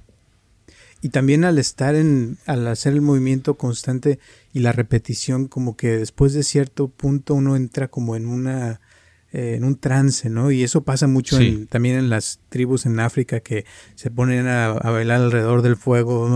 Y 1.02 1.10
también 1.10 1.46
al 1.46 1.60
estar 1.60 1.96
en, 1.96 2.38
al 2.46 2.68
hacer 2.68 2.94
el 2.94 3.02
movimiento 3.02 3.54
constante 3.54 4.20
y 4.54 4.60
la 4.60 4.72
repetición, 4.72 5.48
como 5.48 5.78
que 5.78 5.98
después 5.98 6.34
de 6.34 6.44
cierto 6.44 6.90
punto 6.90 7.36
uno 7.36 7.56
entra 7.56 7.88
como 7.88 8.16
en 8.16 8.26
una, 8.26 8.82
eh, 9.32 9.56
en 9.56 9.64
un 9.64 9.78
trance, 9.78 10.28
¿no? 10.30 10.50
Y 10.50 10.64
eso 10.64 10.82
pasa 10.82 11.06
mucho 11.06 11.38
también 11.70 11.98
en 11.98 12.10
las 12.10 12.40
tribus 12.50 12.88
en 12.88 13.00
África 13.00 13.42
que 13.42 13.64
se 13.94 14.10
ponen 14.10 14.48
a, 14.48 14.74
bailar 14.74 15.22
alrededor 15.22 15.62
del 15.62 15.76
fuego 15.76 16.28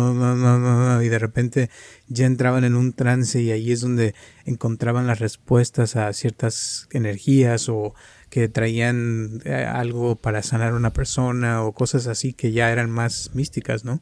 y 1.01 1.07
de 1.09 1.19
repente 1.19 1.69
ya 2.07 2.27
entraban 2.27 2.63
en 2.63 2.75
un 2.75 2.93
trance 2.93 3.41
y 3.41 3.49
ahí 3.49 3.71
es 3.71 3.81
donde 3.81 4.13
encontraban 4.45 5.07
las 5.07 5.19
respuestas 5.19 5.95
a 5.95 6.13
ciertas 6.13 6.87
energías 6.91 7.67
o 7.67 7.95
que 8.29 8.47
traían 8.47 9.41
eh, 9.43 9.65
algo 9.65 10.15
para 10.15 10.43
sanar 10.43 10.73
a 10.73 10.75
una 10.75 10.93
persona 10.93 11.63
o 11.63 11.71
cosas 11.71 12.05
así 12.05 12.33
que 12.33 12.51
ya 12.51 12.71
eran 12.71 12.91
más 12.91 13.31
místicas, 13.33 13.85
¿no? 13.85 14.01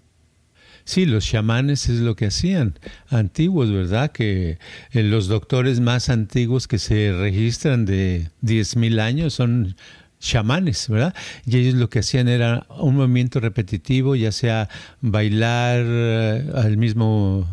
Sí, 0.83 1.05
los 1.05 1.25
chamanes 1.25 1.89
es 1.89 1.99
lo 1.99 2.15
que 2.15 2.27
hacían, 2.27 2.79
antiguos, 3.09 3.71
¿verdad? 3.71 4.11
Que 4.11 4.57
eh, 4.91 5.03
los 5.03 5.27
doctores 5.27 5.79
más 5.79 6.09
antiguos 6.09 6.67
que 6.67 6.79
se 6.79 7.13
registran 7.13 7.85
de 7.85 8.29
10.000 8.41 8.99
años 8.99 9.33
son 9.33 9.75
chamanes, 10.19 10.87
¿verdad? 10.87 11.15
Y 11.45 11.57
ellos 11.57 11.75
lo 11.75 11.89
que 11.89 11.99
hacían 11.99 12.27
era 12.27 12.65
un 12.69 12.95
movimiento 12.95 13.39
repetitivo, 13.39 14.15
ya 14.15 14.31
sea 14.31 14.69
bailar 15.01 15.83
eh, 15.85 16.51
al 16.55 16.77
mismo 16.77 17.47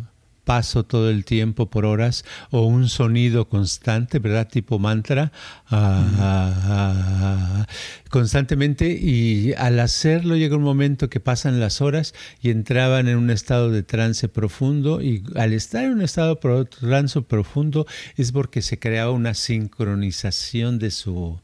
paso 0.48 0.82
todo 0.82 1.10
el 1.10 1.26
tiempo 1.26 1.68
por 1.68 1.84
horas 1.84 2.24
o 2.50 2.62
un 2.62 2.88
sonido 2.88 3.50
constante, 3.50 4.18
¿verdad? 4.18 4.48
Tipo 4.48 4.78
mantra, 4.78 5.30
ah, 5.66 6.08
ah, 6.16 6.54
ah, 6.64 7.66
constantemente. 8.08 8.88
Y 8.98 9.52
al 9.58 9.78
hacerlo 9.78 10.36
llega 10.36 10.56
un 10.56 10.62
momento 10.62 11.10
que 11.10 11.20
pasan 11.20 11.60
las 11.60 11.82
horas 11.82 12.14
y 12.40 12.48
entraban 12.48 13.08
en 13.08 13.18
un 13.18 13.28
estado 13.28 13.70
de 13.70 13.82
trance 13.82 14.26
profundo. 14.30 15.02
Y 15.02 15.22
al 15.36 15.52
estar 15.52 15.84
en 15.84 15.92
un 15.92 16.00
estado 16.00 16.34
de 16.34 16.64
trance 16.64 17.20
profundo 17.20 17.86
es 18.16 18.32
porque 18.32 18.62
se 18.62 18.78
creaba 18.78 19.10
una 19.10 19.34
sincronización 19.34 20.78
de 20.78 20.92
su 20.92 21.38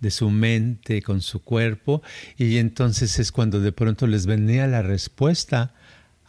de 0.00 0.10
su 0.10 0.30
mente 0.30 1.02
con 1.02 1.20
su 1.20 1.42
cuerpo. 1.42 2.00
Y 2.38 2.56
entonces 2.56 3.18
es 3.18 3.32
cuando 3.32 3.60
de 3.60 3.72
pronto 3.72 4.06
les 4.06 4.24
venía 4.24 4.66
la 4.66 4.80
respuesta 4.80 5.74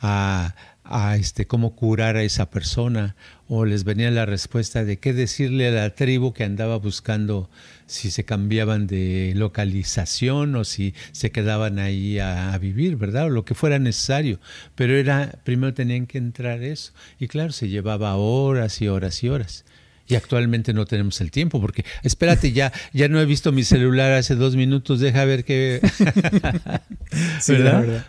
a, 0.02 0.56
a 0.90 1.16
este, 1.16 1.48
cómo 1.48 1.76
curar 1.76 2.16
a 2.16 2.24
esa 2.24 2.50
persona 2.50 3.16
o 3.48 3.66
les 3.66 3.84
venía 3.84 4.12
la 4.12 4.26
respuesta 4.26 4.84
de 4.84 4.98
qué 4.98 5.14
decirle 5.14 5.68
a 5.68 5.72
la 5.72 5.96
tribu 5.96 6.34
que 6.34 6.44
andaba 6.44 6.78
buscando 6.78 7.50
si 7.86 8.12
se 8.12 8.26
cambiaban 8.26 8.88
de 8.88 9.34
localización 9.36 10.56
o 10.56 10.64
si 10.64 10.94
se 11.12 11.32
quedaban 11.32 11.80
ahí 11.80 12.20
a, 12.20 12.58
vivir, 12.58 12.98
¿verdad? 12.98 13.26
O 13.26 13.30
lo 13.30 13.46
que 13.46 13.56
fuera 13.56 13.80
necesario. 13.80 14.40
Pero 14.76 14.96
era, 14.96 15.40
primero 15.44 15.74
tenían 15.74 16.08
que 16.08 16.18
entrar 16.18 16.64
eso. 16.64 16.92
Y 17.20 17.28
claro, 17.28 17.52
se 17.52 17.70
llevaba 17.70 18.16
horas 18.16 18.82
y 18.82 18.88
horas 18.88 19.24
y 19.24 19.30
horas. 19.30 19.66
Y 20.08 20.16
actualmente 20.16 20.74
no 20.74 20.86
tenemos 20.86 21.20
el 21.22 21.32
tiempo 21.32 21.60
porque, 21.60 21.86
espérate, 22.04 22.54
ya, 22.54 22.72
ya 22.94 23.10
no 23.10 23.20
he 23.20 23.26
visto 23.26 23.52
mi 23.52 23.64
celular 23.64 24.14
hace 24.14 24.36
dos 24.36 24.56
minutos, 24.56 25.00
deja 25.02 25.26
ver 25.26 25.44
qué... 25.44 25.82
sí, 27.42 27.58
la 27.58 27.80
verdad. 27.82 28.06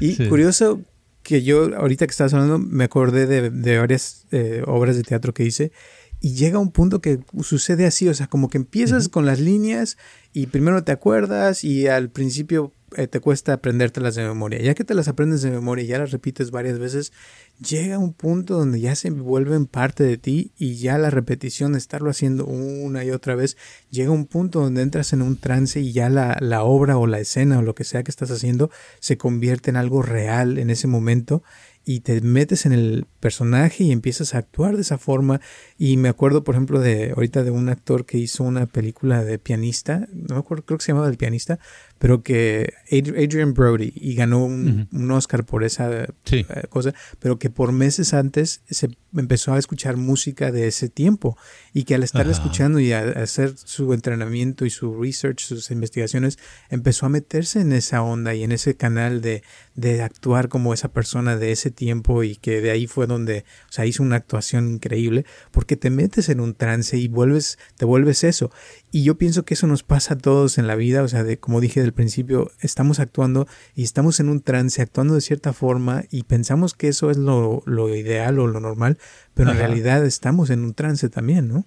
Y 0.00 0.16
curioso 0.28 0.82
que 1.26 1.42
yo, 1.42 1.76
ahorita 1.76 2.06
que 2.06 2.12
estabas 2.12 2.34
hablando, 2.34 2.60
me 2.60 2.84
acordé 2.84 3.26
de, 3.26 3.78
varias 3.78 4.26
eh, 4.30 4.62
obras 4.64 4.94
de 4.94 5.02
teatro 5.02 5.34
que 5.34 5.42
hice 5.42 5.72
y 6.20 6.34
llega 6.34 6.60
un 6.60 6.70
punto 6.70 7.00
que 7.00 7.18
sucede 7.42 7.84
así, 7.84 8.08
o 8.08 8.14
sea, 8.14 8.28
como 8.28 8.48
que 8.48 8.58
empiezas 8.58 9.08
con 9.08 9.26
las 9.26 9.40
líneas 9.40 9.98
y 10.32 10.46
primero 10.46 10.84
te 10.84 10.92
acuerdas 10.92 11.64
y 11.64 11.88
al 11.88 12.10
principio 12.10 12.72
eh, 12.96 13.08
te 13.08 13.20
cuesta 13.20 13.52
aprendértelas 13.52 14.14
de 14.14 14.22
memoria. 14.22 14.60
Ya 14.60 14.74
que 14.74 14.84
te 14.84 14.94
las 14.94 15.08
aprendes 15.08 15.42
de 15.42 15.50
memoria 15.50 15.84
y 15.84 15.88
ya 15.88 15.98
las 15.98 16.12
repites 16.12 16.50
varias 16.50 16.78
veces, 16.78 17.12
llega 17.58 17.98
un 17.98 18.12
punto 18.12 18.54
donde 18.54 18.80
ya 18.80 18.94
se 18.94 19.10
vuelven 19.10 19.66
parte 19.66 20.04
de 20.04 20.18
ti 20.18 20.52
y 20.56 20.76
ya 20.76 20.96
la 20.98 21.10
repetición 21.10 21.74
estarlo 21.74 22.10
haciendo 22.10 22.46
una 22.46 23.04
y 23.04 23.10
otra 23.10 23.34
vez, 23.34 23.56
llega 23.90 24.10
un 24.10 24.26
punto 24.26 24.60
donde 24.60 24.82
entras 24.82 25.12
en 25.12 25.22
un 25.22 25.36
trance 25.36 25.80
y 25.80 25.92
ya 25.92 26.08
la, 26.08 26.36
la 26.40 26.62
obra 26.62 26.96
o 26.98 27.06
la 27.06 27.18
escena 27.18 27.58
o 27.58 27.62
lo 27.62 27.74
que 27.74 27.84
sea 27.84 28.02
que 28.02 28.10
estás 28.10 28.30
haciendo 28.30 28.70
se 29.00 29.18
convierte 29.18 29.70
en 29.70 29.76
algo 29.76 30.02
real 30.02 30.58
en 30.58 30.70
ese 30.70 30.86
momento 30.86 31.42
y 31.88 32.00
te 32.00 32.20
metes 32.20 32.66
en 32.66 32.72
el 32.72 33.06
personaje 33.20 33.84
y 33.84 33.92
empiezas 33.92 34.34
a 34.34 34.38
actuar 34.38 34.74
de 34.74 34.82
esa 34.82 34.98
forma. 34.98 35.40
Y 35.78 35.96
me 35.96 36.08
acuerdo, 36.08 36.42
por 36.42 36.56
ejemplo, 36.56 36.80
de 36.80 37.12
ahorita 37.12 37.44
de 37.44 37.52
un 37.52 37.68
actor 37.68 38.04
que 38.04 38.18
hizo 38.18 38.42
una 38.42 38.66
película 38.66 39.24
de 39.24 39.38
pianista, 39.38 40.08
no 40.12 40.34
me 40.34 40.40
acuerdo, 40.40 40.64
creo 40.64 40.78
que 40.78 40.84
se 40.84 40.90
llamaba 40.90 41.08
El 41.08 41.16
pianista, 41.16 41.60
pero 41.98 42.22
que 42.22 42.72
Adrian 42.90 43.54
Brody 43.54 43.92
y 43.94 44.14
ganó 44.14 44.44
un, 44.44 45.10
Oscar 45.10 45.44
por 45.44 45.64
esa 45.64 46.04
eh, 46.04 46.46
cosa, 46.68 46.92
pero 47.18 47.38
que 47.38 47.48
por 47.48 47.72
meses 47.72 48.12
antes 48.12 48.62
se 48.68 48.90
empezó 49.14 49.54
a 49.54 49.58
escuchar 49.58 49.96
música 49.96 50.52
de 50.52 50.66
ese 50.66 50.88
tiempo 50.88 51.38
y 51.72 51.84
que 51.84 51.94
al 51.94 52.02
estar 52.02 52.28
escuchando 52.28 52.80
y 52.80 52.92
a, 52.92 53.00
hacer 53.00 53.54
su 53.56 53.92
entrenamiento 53.94 54.66
y 54.66 54.70
su 54.70 55.00
research, 55.00 55.40
sus 55.40 55.70
investigaciones, 55.70 56.38
empezó 56.70 57.06
a 57.06 57.08
meterse 57.08 57.60
en 57.60 57.72
esa 57.72 58.02
onda 58.02 58.34
y 58.34 58.42
en 58.42 58.52
ese 58.52 58.76
canal 58.76 59.20
de, 59.20 59.42
de 59.74 60.02
actuar 60.02 60.48
como 60.48 60.74
esa 60.74 60.88
persona 60.88 61.36
de 61.36 61.52
ese 61.52 61.70
tiempo 61.70 62.22
y 62.24 62.36
que 62.36 62.60
de 62.60 62.70
ahí 62.70 62.86
fue 62.86 63.06
donde, 63.06 63.44
o 63.68 63.72
sea, 63.72 63.86
hizo 63.86 64.02
una 64.02 64.16
actuación 64.16 64.68
increíble 64.68 65.24
porque 65.50 65.76
te 65.76 65.90
metes 65.90 66.28
en 66.28 66.40
un 66.40 66.54
trance 66.54 66.96
y 66.96 67.08
vuelves, 67.08 67.58
te 67.76 67.84
vuelves 67.84 68.24
eso. 68.24 68.50
Y 68.92 69.02
yo 69.02 69.18
pienso 69.18 69.44
que 69.44 69.54
eso 69.54 69.66
nos 69.66 69.82
pasa 69.82 70.14
a 70.14 70.18
todos 70.18 70.58
en 70.58 70.66
la 70.66 70.76
vida, 70.76 71.02
o 71.02 71.08
sea, 71.08 71.24
de 71.24 71.38
como 71.38 71.60
dije 71.60 71.80
del 71.80 71.92
principio, 71.92 72.50
estamos 72.60 73.00
actuando 73.00 73.46
y 73.74 73.82
estamos 73.82 74.20
en 74.20 74.28
un 74.28 74.40
trance, 74.40 74.80
actuando 74.80 75.14
de 75.14 75.20
cierta 75.20 75.52
forma 75.52 76.04
y 76.10 76.22
pensamos 76.22 76.74
que 76.74 76.88
eso 76.88 77.10
es 77.10 77.16
lo, 77.16 77.62
ideal 77.94 78.38
o 78.38 78.46
lo 78.46 78.60
normal, 78.60 78.98
pero 79.34 79.50
en 79.50 79.58
realidad 79.58 80.04
estamos 80.04 80.50
en 80.50 80.64
un 80.64 80.74
trance 80.74 81.08
también, 81.08 81.48
¿no? 81.48 81.66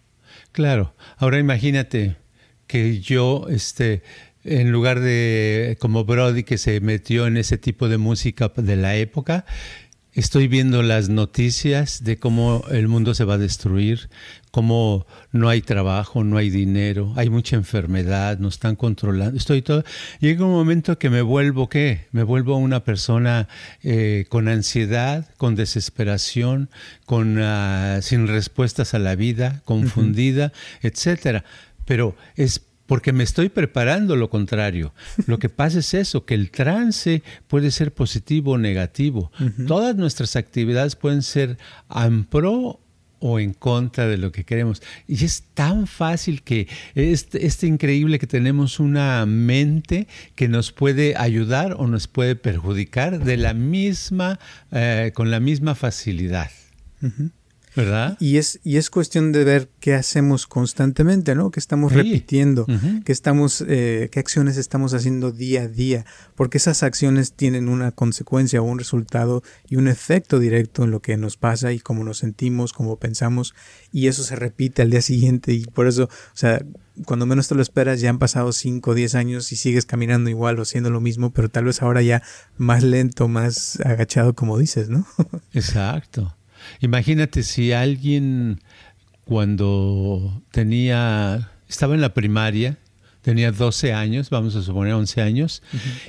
Claro. 0.52 0.96
Ahora 1.18 1.40
imagínate 1.40 2.18
que 2.68 3.00
yo, 3.00 3.48
este, 3.50 4.02
en 4.44 4.72
lugar 4.72 5.00
de 5.00 5.78
como 5.80 6.06
Brody 6.06 6.44
que 6.44 6.58
se 6.58 6.80
metió 6.80 7.28
en 7.28 7.38
ese 7.38 7.58
tipo 7.58 7.90
de 7.90 7.98
música 7.98 8.52
de 8.56 8.76
la 8.76 8.96
época, 8.96 9.46
Estoy 10.20 10.50
viendo 10.50 10.84
las 10.84 11.08
noticias 11.08 12.04
de 12.04 12.20
cómo 12.20 12.66
el 12.72 12.90
mundo 12.90 13.14
se 13.14 13.24
va 13.24 13.36
a 13.36 13.38
destruir, 13.38 14.10
cómo 14.52 15.08
no 15.32 15.48
hay 15.48 15.62
trabajo, 15.62 16.26
no 16.26 16.36
hay 16.36 16.50
dinero, 16.50 17.14
hay 17.16 17.30
mucha 17.30 17.56
enfermedad, 17.56 18.38
nos 18.38 18.56
están 18.56 18.76
controlando. 18.76 19.38
Estoy 19.38 19.62
todo. 19.62 19.86
Llega 20.20 20.44
un 20.44 20.52
momento 20.52 21.00
que 21.00 21.10
me 21.10 21.22
vuelvo 21.22 21.70
qué? 21.70 22.08
Me 22.12 22.24
vuelvo 22.24 22.58
una 22.58 22.84
persona 22.84 23.48
eh, 23.82 24.26
con 24.28 24.50
ansiedad, 24.50 25.26
con 25.38 25.56
desesperación, 25.56 26.70
con 27.06 27.40
ah, 27.40 28.00
sin 28.02 28.28
respuestas 28.28 28.94
a 28.94 29.00
la 29.00 29.16
vida, 29.16 29.62
confundida, 29.64 30.52
etcétera. 30.82 31.46
Pero 31.86 32.18
es 32.36 32.60
porque 32.90 33.14
me 33.14 33.24
estoy 33.24 33.50
preparando 33.50 34.16
lo 34.16 34.32
contrario. 34.32 34.96
Lo 35.28 35.38
que 35.38 35.48
pasa 35.48 35.78
es 35.78 35.94
eso, 35.94 36.26
que 36.26 36.34
el 36.34 36.50
trance 36.50 37.22
puede 37.48 37.70
ser 37.70 37.94
positivo 37.94 38.54
o 38.54 38.58
negativo. 38.58 39.32
Todas 39.68 39.96
nuestras 39.96 40.36
actividades 40.36 40.96
pueden 40.96 41.22
ser 41.22 41.60
en 41.96 42.24
pro 42.24 42.80
o 43.20 43.40
en 43.40 43.54
contra 43.54 44.08
de 44.08 44.18
lo 44.18 44.32
que 44.32 44.44
queremos. 44.44 44.82
Y 45.08 45.24
es 45.24 45.44
tan 45.54 45.86
fácil 45.86 46.42
que 46.42 46.68
es, 46.96 47.28
es 47.34 47.64
increíble 47.64 48.18
que 48.18 48.26
tenemos 48.26 48.80
una 48.80 49.24
mente 49.28 50.08
que 50.34 50.48
nos 50.48 50.72
puede 50.72 51.16
ayudar 51.16 51.76
o 51.78 51.86
nos 51.86 52.08
puede 52.08 52.36
perjudicar 52.36 53.24
de 53.24 53.38
la 53.38 53.54
misma, 53.54 54.40
eh, 54.72 55.12
con 55.14 55.30
la 55.30 55.40
misma 55.40 55.76
facilidad. 55.76 56.50
¿Verdad? 57.76 58.18
Y 58.20 58.38
es, 58.38 58.60
y 58.64 58.78
es 58.78 58.90
cuestión 58.90 59.32
de 59.32 59.44
ver 59.44 59.70
qué 59.80 59.94
hacemos 59.94 60.48
constantemente, 60.48 61.36
¿no? 61.36 61.52
Que 61.52 61.60
estamos 61.60 61.94
repitiendo, 61.94 62.66
qué 63.06 63.12
estamos, 63.12 63.64
eh, 63.68 64.10
qué 64.12 64.20
acciones 64.20 64.58
estamos 64.58 64.94
haciendo 64.94 65.32
día 65.32 65.64
a 65.64 65.68
día, 65.68 66.06
porque 66.36 66.58
esas 66.58 66.84
acciones 66.84 67.34
tienen 67.34 67.70
una 67.70 67.92
consecuencia 67.92 68.62
o 68.62 68.66
un 68.66 68.80
resultado 68.80 69.44
y 69.70 69.76
un 69.76 69.88
efecto 69.88 70.40
directo 70.40 70.84
en 70.84 70.92
lo 70.92 71.02
que 71.02 71.16
nos 71.18 71.38
pasa 71.38 71.72
y 71.72 71.80
cómo 71.80 72.04
nos 72.04 72.18
sentimos, 72.18 72.74
cómo 72.74 72.98
pensamos, 72.98 73.54
y 73.92 74.08
eso 74.08 74.24
se 74.24 74.36
repite 74.36 74.82
al 74.82 74.90
día 74.90 75.02
siguiente, 75.02 75.54
y 75.54 75.66
por 75.66 75.88
eso, 75.88 76.06
o 76.06 76.38
sea, 76.38 76.64
cuando 77.06 77.26
menos 77.26 77.48
te 77.48 77.56
lo 77.56 77.62
esperas, 77.62 78.02
ya 78.02 78.10
han 78.10 78.20
pasado 78.20 78.52
5 78.52 78.92
o 78.92 78.94
10 78.94 79.16
años 79.16 79.52
y 79.52 79.56
sigues 79.56 79.86
caminando 79.86 80.30
igual 80.30 80.60
o 80.60 80.64
haciendo 80.64 80.90
lo 80.90 81.02
mismo, 81.02 81.32
pero 81.32 81.50
tal 81.50 81.66
vez 81.66 81.82
ahora 81.82 82.02
ya 82.02 82.22
más 82.58 82.84
lento, 82.84 83.28
más 83.28 83.80
agachado, 83.86 84.34
como 84.34 84.58
dices, 84.58 84.90
¿no? 84.90 85.06
Exacto. 85.54 86.36
Imagínate 86.82 87.44
si 87.44 87.72
alguien 87.72 88.60
cuando 89.26 90.42
tenía, 90.52 91.52
estaba 91.68 91.94
en 91.94 92.02
la 92.02 92.14
primaria, 92.14 92.78
tenía 93.22 93.52
12 93.52 93.94
años, 93.94 94.30
vamos 94.30 94.56
a 94.56 94.64
suponer 94.64 94.94
11 94.94 95.22
años, 95.22 95.62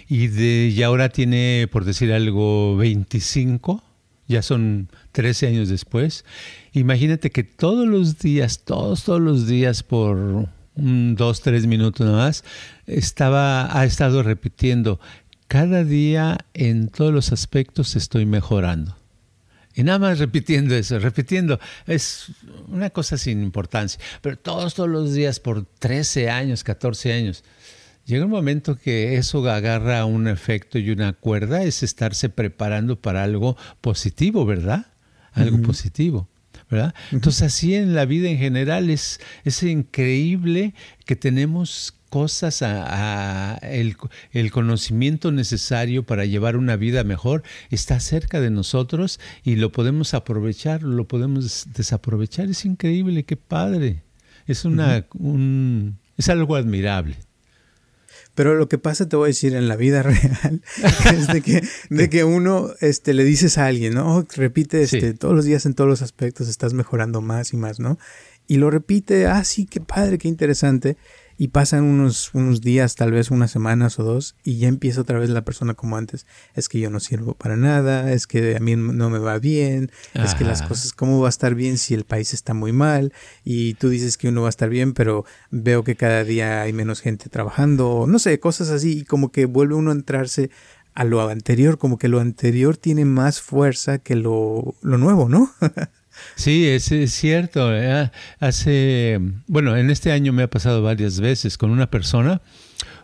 y, 0.09 0.29
de, 0.29 0.73
y 0.75 0.83
ahora 0.83 1.11
tiene, 1.11 1.69
por 1.71 1.85
decir 1.85 2.13
algo, 2.13 2.77
25, 2.77 3.85
ya 4.27 4.43
son 4.43 4.89
13 5.13 5.49
años 5.49 5.69
después. 5.69 6.25
Imagínate 6.73 7.31
que 7.31 7.45
todos 7.45 7.87
los 7.87 8.19
días, 8.19 8.61
todos, 8.65 9.05
todos 9.05 9.21
los 9.21 9.47
días, 9.47 9.83
por 9.83 10.49
dos, 10.77 11.43
tres 11.43 11.67
minutos 11.67 12.07
nada 12.07 12.27
más, 12.27 12.45
estaba, 12.87 13.77
ha 13.79 13.85
estado 13.85 14.23
repitiendo, 14.23 14.99
cada 15.47 15.85
día 15.85 16.39
en 16.55 16.89
todos 16.89 17.13
los 17.13 17.33
aspectos 17.33 17.97
estoy 17.97 18.25
mejorando. 18.25 19.00
Y 19.81 19.83
nada 19.83 19.99
más 19.99 20.19
repitiendo 20.19 20.75
eso, 20.75 20.99
repitiendo. 20.99 21.59
Es 21.87 22.27
una 22.69 22.91
cosa 22.91 23.17
sin 23.17 23.43
importancia. 23.43 23.99
Pero 24.21 24.37
todos, 24.39 24.75
todos 24.75 24.91
los 24.91 25.15
días, 25.15 25.41
por 25.41 25.65
13 25.65 26.29
años, 26.29 26.65
14 26.65 27.15
años, 27.15 27.45
llega 28.05 28.27
un 28.27 28.31
momento 28.31 28.77
que 28.77 29.17
eso 29.17 29.49
agarra 29.49 30.05
un 30.05 30.29
efecto 30.29 30.79
y 30.79 30.91
una 30.91 31.15
cuerda, 31.15 31.63
es 31.63 31.83
estarse 31.83 32.29
preparando 32.29 33.01
para 33.01 33.25
algo 33.25 33.57
positivo, 33.81 34.45
¿verdad? 34.45 34.85
Algo 35.33 35.63
positivo. 35.63 36.29
¿Verdad? 36.71 36.95
Entonces 37.13 37.43
así 37.43 37.75
en 37.75 37.95
la 37.95 38.05
vida 38.05 38.29
en 38.29 38.39
general 38.39 38.91
es, 38.91 39.21
es 39.45 39.63
increíble 39.63 40.75
que 41.05 41.17
tenemos 41.17 41.95
cosas, 42.11 42.61
a, 42.63 43.59
el, 43.63 44.51
conocimiento 44.51 45.33
necesario 45.33 46.05
para 46.05 46.27
llevar 46.27 46.57
una 46.57 46.77
vida 46.77 47.05
mejor 47.05 47.43
está 47.71 47.99
cerca 48.01 48.41
de 48.41 48.51
nosotros 48.51 49.21
y 49.45 49.57
lo 49.57 49.73
podemos 49.73 50.13
aprovechar, 50.13 50.83
lo 50.83 51.07
podemos 51.07 51.69
desaprovechar. 51.75 52.51
Es 52.51 52.65
increíble, 52.65 53.25
qué 53.25 53.37
padre. 53.37 54.03
Es, 54.47 54.65
una, 54.65 55.07
un, 55.15 55.99
es 56.19 56.29
algo 56.29 56.57
admirable. 56.57 57.17
Pero 58.35 58.55
lo 58.55 58.69
que 58.69 58.79
pasa, 58.79 59.09
te 59.09 59.17
voy 59.17 59.27
a 59.27 59.29
decir, 59.29 59.55
en 59.55 59.69
la 59.69 59.77
vida 59.77 60.03
real, 60.05 60.63
es 61.15 61.27
de 61.27 61.41
que, 61.43 61.63
de 61.91 62.11
que 62.11 62.25
uno 62.25 62.71
este, 62.81 63.15
le 63.15 63.25
dices 63.25 63.59
a 63.59 63.67
alguien, 63.67 63.95
¿no? 63.95 64.17
Oh, 64.17 64.27
repite 64.37 64.83
este, 64.83 65.15
todos 65.15 65.35
los 65.35 65.45
días 65.45 65.67
en 65.67 65.75
todos 65.75 65.89
los 65.89 66.03
aspectos, 66.03 66.49
estás 66.49 66.73
mejorando 66.73 67.21
más 67.21 67.53
y 67.53 67.57
más, 67.57 67.81
¿no? 67.81 67.99
Y 68.47 68.57
lo 68.57 68.71
repite, 68.71 69.27
ah, 69.27 69.45
sí, 69.45 69.67
qué 69.67 69.81
padre, 69.81 70.19
qué 70.19 70.29
interesante. 70.29 70.97
Y 71.41 71.49
pasan 71.49 71.85
unos, 71.85 72.35
unos 72.35 72.61
días, 72.61 72.97
tal 72.97 73.13
vez 73.13 73.31
unas 73.31 73.51
semanas 73.51 73.99
o 73.99 74.03
dos, 74.03 74.37
y 74.45 74.59
ya 74.59 74.69
empieza 74.69 75.01
otra 75.01 75.19
vez 75.19 75.31
la 75.31 75.43
persona 75.43 75.73
como 75.73 75.97
antes. 75.97 76.27
Es 76.55 76.69
que 76.69 76.79
yo 76.79 76.91
no 76.91 77.01
sirvo 77.01 77.33
para 77.33 77.57
nada, 77.57 78.13
es 78.13 78.27
que 78.27 78.57
a 78.57 78.61
mí 78.61 78.77
no 78.77 79.09
me 79.09 79.19
va 79.19 79.39
bien, 79.39 79.91
es 80.13 80.35
que 80.35 80.45
las 80.45 80.61
cosas, 80.61 80.93
¿cómo 80.93 81.19
va 81.19 81.29
a 81.29 81.31
estar 81.31 81.55
bien 81.55 81.79
si 81.79 81.95
el 81.95 82.05
país 82.05 82.35
está 82.35 82.53
muy 82.53 82.73
mal? 82.73 83.15
Y 83.43 83.73
tú 83.73 83.89
dices 83.89 84.19
que 84.19 84.29
uno 84.29 84.43
va 84.43 84.49
a 84.49 84.51
estar 84.51 84.69
bien, 84.69 84.93
pero 84.93 85.25
veo 85.51 85.83
que 85.83 85.97
cada 85.97 86.25
día 86.25 86.61
hay 86.61 86.75
menos 86.75 87.01
gente 87.01 87.31
trabajando, 87.31 88.05
no 88.07 88.19
sé, 88.19 88.39
cosas 88.39 88.69
así, 88.69 88.99
y 88.99 89.05
como 89.05 89.33
que 89.33 89.47
vuelve 89.47 89.77
uno 89.77 89.93
a 89.93 89.95
entrarse 89.95 90.51
a 90.93 91.05
lo 91.05 91.27
anterior, 91.27 91.79
como 91.79 91.97
que 91.97 92.09
lo 92.09 92.21
anterior 92.21 92.77
tiene 92.77 93.07
más 93.07 93.41
fuerza 93.41 93.97
que 93.97 94.15
lo, 94.15 94.75
lo 94.83 94.99
nuevo, 94.99 95.31
¿no? 95.31 95.51
Sí, 96.37 96.67
es, 96.69 96.91
cierto. 97.13 97.75
¿eh? 97.75 98.11
Hace, 98.39 99.21
bueno, 99.47 99.77
en 99.77 99.91
este 99.91 100.13
año 100.13 100.33
me 100.33 100.43
ha 100.43 100.51
pasado 100.51 100.83
varias 100.83 101.21
veces 101.21 101.59
con 101.59 101.71
una 101.71 101.91
persona. 101.91 102.41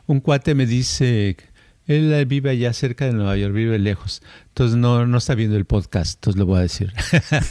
Un 0.06 0.20
cuate 0.20 0.54
me 0.54 0.66
dice, 0.66 1.36
él 1.86 2.24
vive 2.26 2.50
allá 2.50 2.72
cerca 2.72 3.06
de 3.06 3.12
Nueva 3.12 3.36
York, 3.36 3.54
vive 3.54 3.78
lejos. 3.78 4.22
Entonces 4.48 4.76
no, 4.76 5.06
no 5.06 5.18
está 5.18 5.34
viendo 5.34 5.56
el 5.56 5.66
podcast, 5.66 6.16
entonces 6.16 6.38
lo 6.38 6.46
voy 6.46 6.58
a 6.58 6.62
decir. 6.62 6.92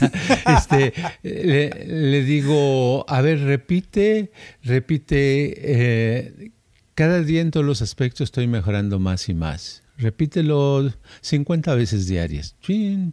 este, 0.58 0.92
le, 1.22 2.22
digo, 2.22 3.08
a 3.08 3.20
ver, 3.20 3.40
repite, 3.40 4.32
repite. 4.62 5.54
Eh, 5.58 6.50
cada 6.94 7.22
día 7.22 7.40
en 7.40 7.50
todos 7.50 7.64
los 7.64 7.82
aspectos 7.82 8.22
estoy 8.22 8.46
mejorando 8.46 8.98
más 8.98 9.28
y 9.28 9.34
más. 9.34 9.82
Repítelo 9.98 10.92
50 11.22 11.74
veces 11.74 12.06
diarias, 12.06 12.54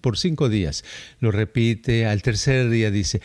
por 0.02 0.18
cinco 0.18 0.50
días. 0.50 0.84
Lo 1.20 1.32
repite, 1.32 2.06
al 2.06 2.22
tercer 2.22 2.70
día 2.70 2.92
dice, 2.92 3.22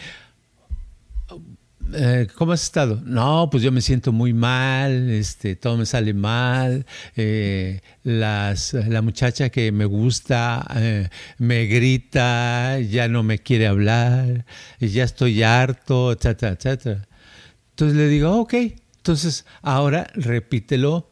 eh, 1.95 2.29
¿cómo 2.35 2.53
has 2.53 2.63
estado? 2.63 3.01
No, 3.05 3.49
pues 3.51 3.63
yo 3.63 3.73
me 3.73 3.81
siento 3.81 4.13
muy 4.13 4.35
mal, 4.35 5.11
este, 5.11 5.57
todo 5.57 5.79
me 5.79 5.87
sale 5.87 6.13
mal, 6.13 6.85
eh, 7.17 7.81
las, 8.03 8.75
la 8.75 9.01
muchacha 9.01 9.49
que 9.49 9.73
me 9.73 9.87
gusta 9.87 10.67
eh, 10.77 11.09
me 11.39 11.65
grita, 11.65 12.79
ya 12.81 13.09
no 13.09 13.23
me 13.23 13.39
quiere 13.39 13.67
hablar, 13.67 14.45
ya 14.81 15.05
estoy 15.05 15.43
harto, 15.43 16.13
etcétera, 16.13 16.53
etcétera. 16.53 17.09
Entonces 17.71 17.97
le 17.97 18.09
digo, 18.09 18.39
ok, 18.39 18.55
entonces 18.99 19.47
ahora 19.63 20.11
repítelo 20.15 21.08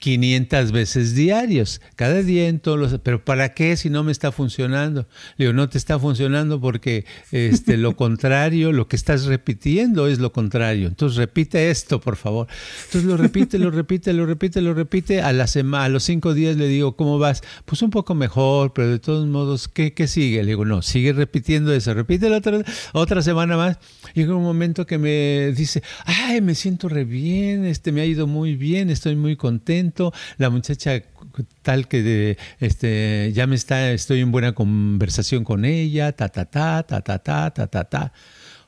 500 0.00 0.72
veces 0.72 1.14
diarios, 1.14 1.80
cada 1.94 2.22
día 2.22 2.48
en 2.48 2.58
todos 2.58 2.78
los... 2.78 2.98
Pero 3.00 3.24
¿para 3.24 3.54
qué 3.54 3.76
si 3.76 3.90
no 3.90 4.02
me 4.02 4.12
está 4.12 4.32
funcionando? 4.32 5.06
Le 5.36 5.44
digo, 5.44 5.52
no 5.52 5.68
te 5.68 5.78
está 5.78 5.98
funcionando 5.98 6.60
porque 6.60 7.04
este, 7.30 7.76
lo 7.76 7.96
contrario, 7.96 8.72
lo 8.72 8.88
que 8.88 8.96
estás 8.96 9.26
repitiendo 9.26 10.06
es 10.06 10.18
lo 10.18 10.32
contrario. 10.32 10.88
Entonces 10.88 11.18
repite 11.18 11.70
esto, 11.70 12.00
por 12.00 12.16
favor. 12.16 12.48
Entonces 12.86 13.04
lo 13.04 13.16
repite, 13.18 13.58
lo 13.58 13.70
repite, 13.70 14.12
lo 14.14 14.26
repite, 14.26 14.62
lo 14.62 14.74
repite. 14.74 15.20
A, 15.20 15.32
la 15.32 15.46
semana, 15.46 15.84
a 15.84 15.88
los 15.90 16.02
cinco 16.04 16.32
días 16.32 16.56
le 16.56 16.66
digo, 16.66 16.96
¿cómo 16.96 17.18
vas? 17.18 17.42
Pues 17.66 17.82
un 17.82 17.90
poco 17.90 18.14
mejor, 18.14 18.72
pero 18.72 18.88
de 18.88 18.98
todos 18.98 19.26
modos, 19.28 19.68
¿qué, 19.68 19.92
qué 19.92 20.08
sigue? 20.08 20.42
Le 20.42 20.48
digo, 20.48 20.64
no, 20.64 20.80
sigue 20.80 21.12
repitiendo 21.12 21.74
eso, 21.74 21.92
repite 21.92 22.30
la 22.30 22.38
otra, 22.38 22.62
otra 22.94 23.20
semana 23.20 23.58
más. 23.58 23.78
Llega 24.14 24.34
un 24.34 24.42
momento 24.42 24.86
que 24.86 24.96
me 24.96 25.52
dice, 25.52 25.82
ay, 26.06 26.40
me 26.40 26.54
siento 26.54 26.88
bien, 26.88 27.66
este, 27.66 27.92
me 27.92 28.00
ha 28.00 28.06
ido 28.06 28.26
muy 28.26 28.56
bien, 28.56 28.88
estoy 28.88 29.14
muy 29.14 29.36
contento 29.36 29.89
la 30.38 30.50
muchacha 30.50 31.02
tal 31.62 31.88
que 31.88 32.36
este, 32.58 33.32
ya 33.34 33.46
me 33.46 33.54
está, 33.54 33.92
estoy 33.92 34.20
en 34.20 34.32
buena 34.32 34.52
conversación 34.52 35.44
con 35.44 35.64
ella, 35.64 36.12
ta, 36.12 36.28
ta, 36.28 36.44
ta, 36.44 36.82
ta, 36.82 37.00
ta, 37.00 37.18
ta, 37.18 37.50
ta, 37.50 37.66
ta, 37.66 37.84
ta. 37.84 38.12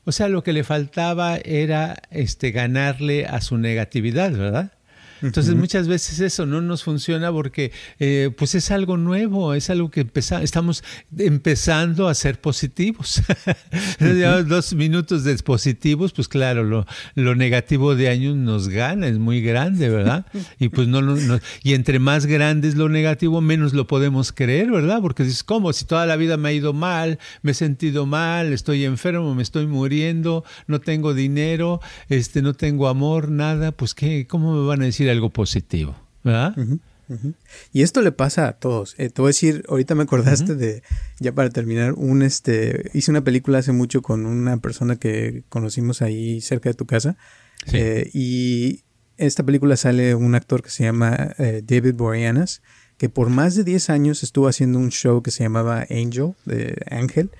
O 0.05 0.11
sea, 0.11 0.27
lo 0.27 0.43
que 0.43 0.53
le 0.53 0.63
faltaba 0.63 1.37
era 1.37 1.95
este, 2.11 2.51
ganarle 2.51 3.25
a 3.25 3.41
su 3.41 3.57
negatividad, 3.57 4.31
¿verdad? 4.31 4.71
Entonces 5.23 5.55
muchas 5.55 5.87
veces 5.87 6.19
eso 6.19 6.45
no 6.45 6.61
nos 6.61 6.83
funciona 6.83 7.31
porque 7.31 7.71
eh, 7.99 8.29
pues 8.37 8.55
es 8.55 8.71
algo 8.71 8.97
nuevo, 8.97 9.53
es 9.53 9.69
algo 9.69 9.89
que 9.89 10.05
estamos 10.41 10.83
empezando 11.17 12.07
a 12.07 12.13
ser 12.13 12.39
positivos. 12.39 13.21
Dos 14.47 14.73
minutos 14.73 15.23
de 15.23 15.33
positivos, 15.41 16.13
pues 16.13 16.27
claro, 16.27 16.63
lo, 16.63 16.85
lo, 17.15 17.35
negativo 17.35 17.95
de 17.95 18.09
años 18.09 18.35
nos 18.35 18.69
gana, 18.69 19.07
es 19.07 19.17
muy 19.17 19.41
grande, 19.41 19.89
¿verdad? 19.89 20.25
Y 20.59 20.69
pues 20.69 20.87
no, 20.87 21.01
no, 21.01 21.39
y 21.63 21.73
entre 21.73 21.99
más 21.99 22.25
grande 22.25 22.67
es 22.67 22.75
lo 22.75 22.89
negativo, 22.89 23.41
menos 23.41 23.73
lo 23.73 23.87
podemos 23.87 24.31
creer, 24.31 24.69
¿verdad? 24.69 24.99
Porque 25.01 25.23
dices, 25.23 25.43
¿cómo? 25.43 25.73
Si 25.73 25.85
toda 25.85 26.05
la 26.05 26.15
vida 26.15 26.37
me 26.37 26.49
ha 26.49 26.53
ido 26.53 26.73
mal, 26.73 27.19
me 27.41 27.51
he 27.51 27.53
sentido 27.55 28.05
mal, 28.05 28.53
estoy 28.53 28.85
enfermo, 28.85 29.33
me 29.33 29.43
estoy 29.43 29.67
muriendo, 29.67 30.43
no 30.67 30.81
tengo 30.81 31.13
dinero, 31.13 31.81
este, 32.09 32.41
no 32.41 32.53
tengo 32.53 32.87
amor, 32.87 33.29
nada, 33.29 33.71
pues 33.71 33.93
qué, 33.93 34.27
¿cómo 34.27 34.53
me 34.53 34.67
van 34.67 34.81
a 34.81 34.85
decir 34.85 35.09
algo 35.13 35.29
positivo, 35.29 35.95
¿verdad? 36.23 36.55
Y 37.71 37.81
esto 37.81 38.01
le 38.01 38.11
pasa 38.11 38.47
a 38.47 38.53
todos. 38.53 38.95
Eh, 38.97 39.09
te 39.09 39.21
voy 39.21 39.29
a 39.29 39.29
decir, 39.29 39.63
ahorita 39.67 39.95
me 39.95 40.03
acordaste 40.03 40.55
de, 40.55 40.83
ya 41.19 41.33
para 41.33 41.49
terminar, 41.49 41.93
un 41.93 42.21
este, 42.21 42.89
hice 42.93 43.11
una 43.11 43.23
película 43.23 43.59
hace 43.59 43.71
mucho 43.71 44.01
con 44.01 44.25
una 44.25 44.57
persona 44.57 44.95
que 44.95 45.43
conocimos 45.49 46.01
ahí 46.01 46.41
cerca 46.41 46.69
de 46.69 46.75
tu 46.75 46.85
casa. 46.85 47.17
Eh, 47.71 48.09
y 48.13 48.81
esta 49.17 49.43
película 49.43 49.77
sale 49.77 50.15
un 50.15 50.35
actor 50.35 50.61
que 50.61 50.69
se 50.69 50.83
llama 50.83 51.33
eh, 51.37 51.61
David 51.65 51.95
Boreanaz, 51.95 52.61
que 52.97 53.09
por 53.09 53.29
más 53.29 53.55
de 53.55 53.63
10 53.63 53.89
años 53.89 54.23
estuvo 54.23 54.47
haciendo 54.47 54.79
un 54.79 54.89
show 54.89 55.21
que 55.21 55.31
se 55.31 55.43
llamaba 55.43 55.85
Angel, 55.89 56.33
de 56.45 56.75
Ángel. 56.89 57.31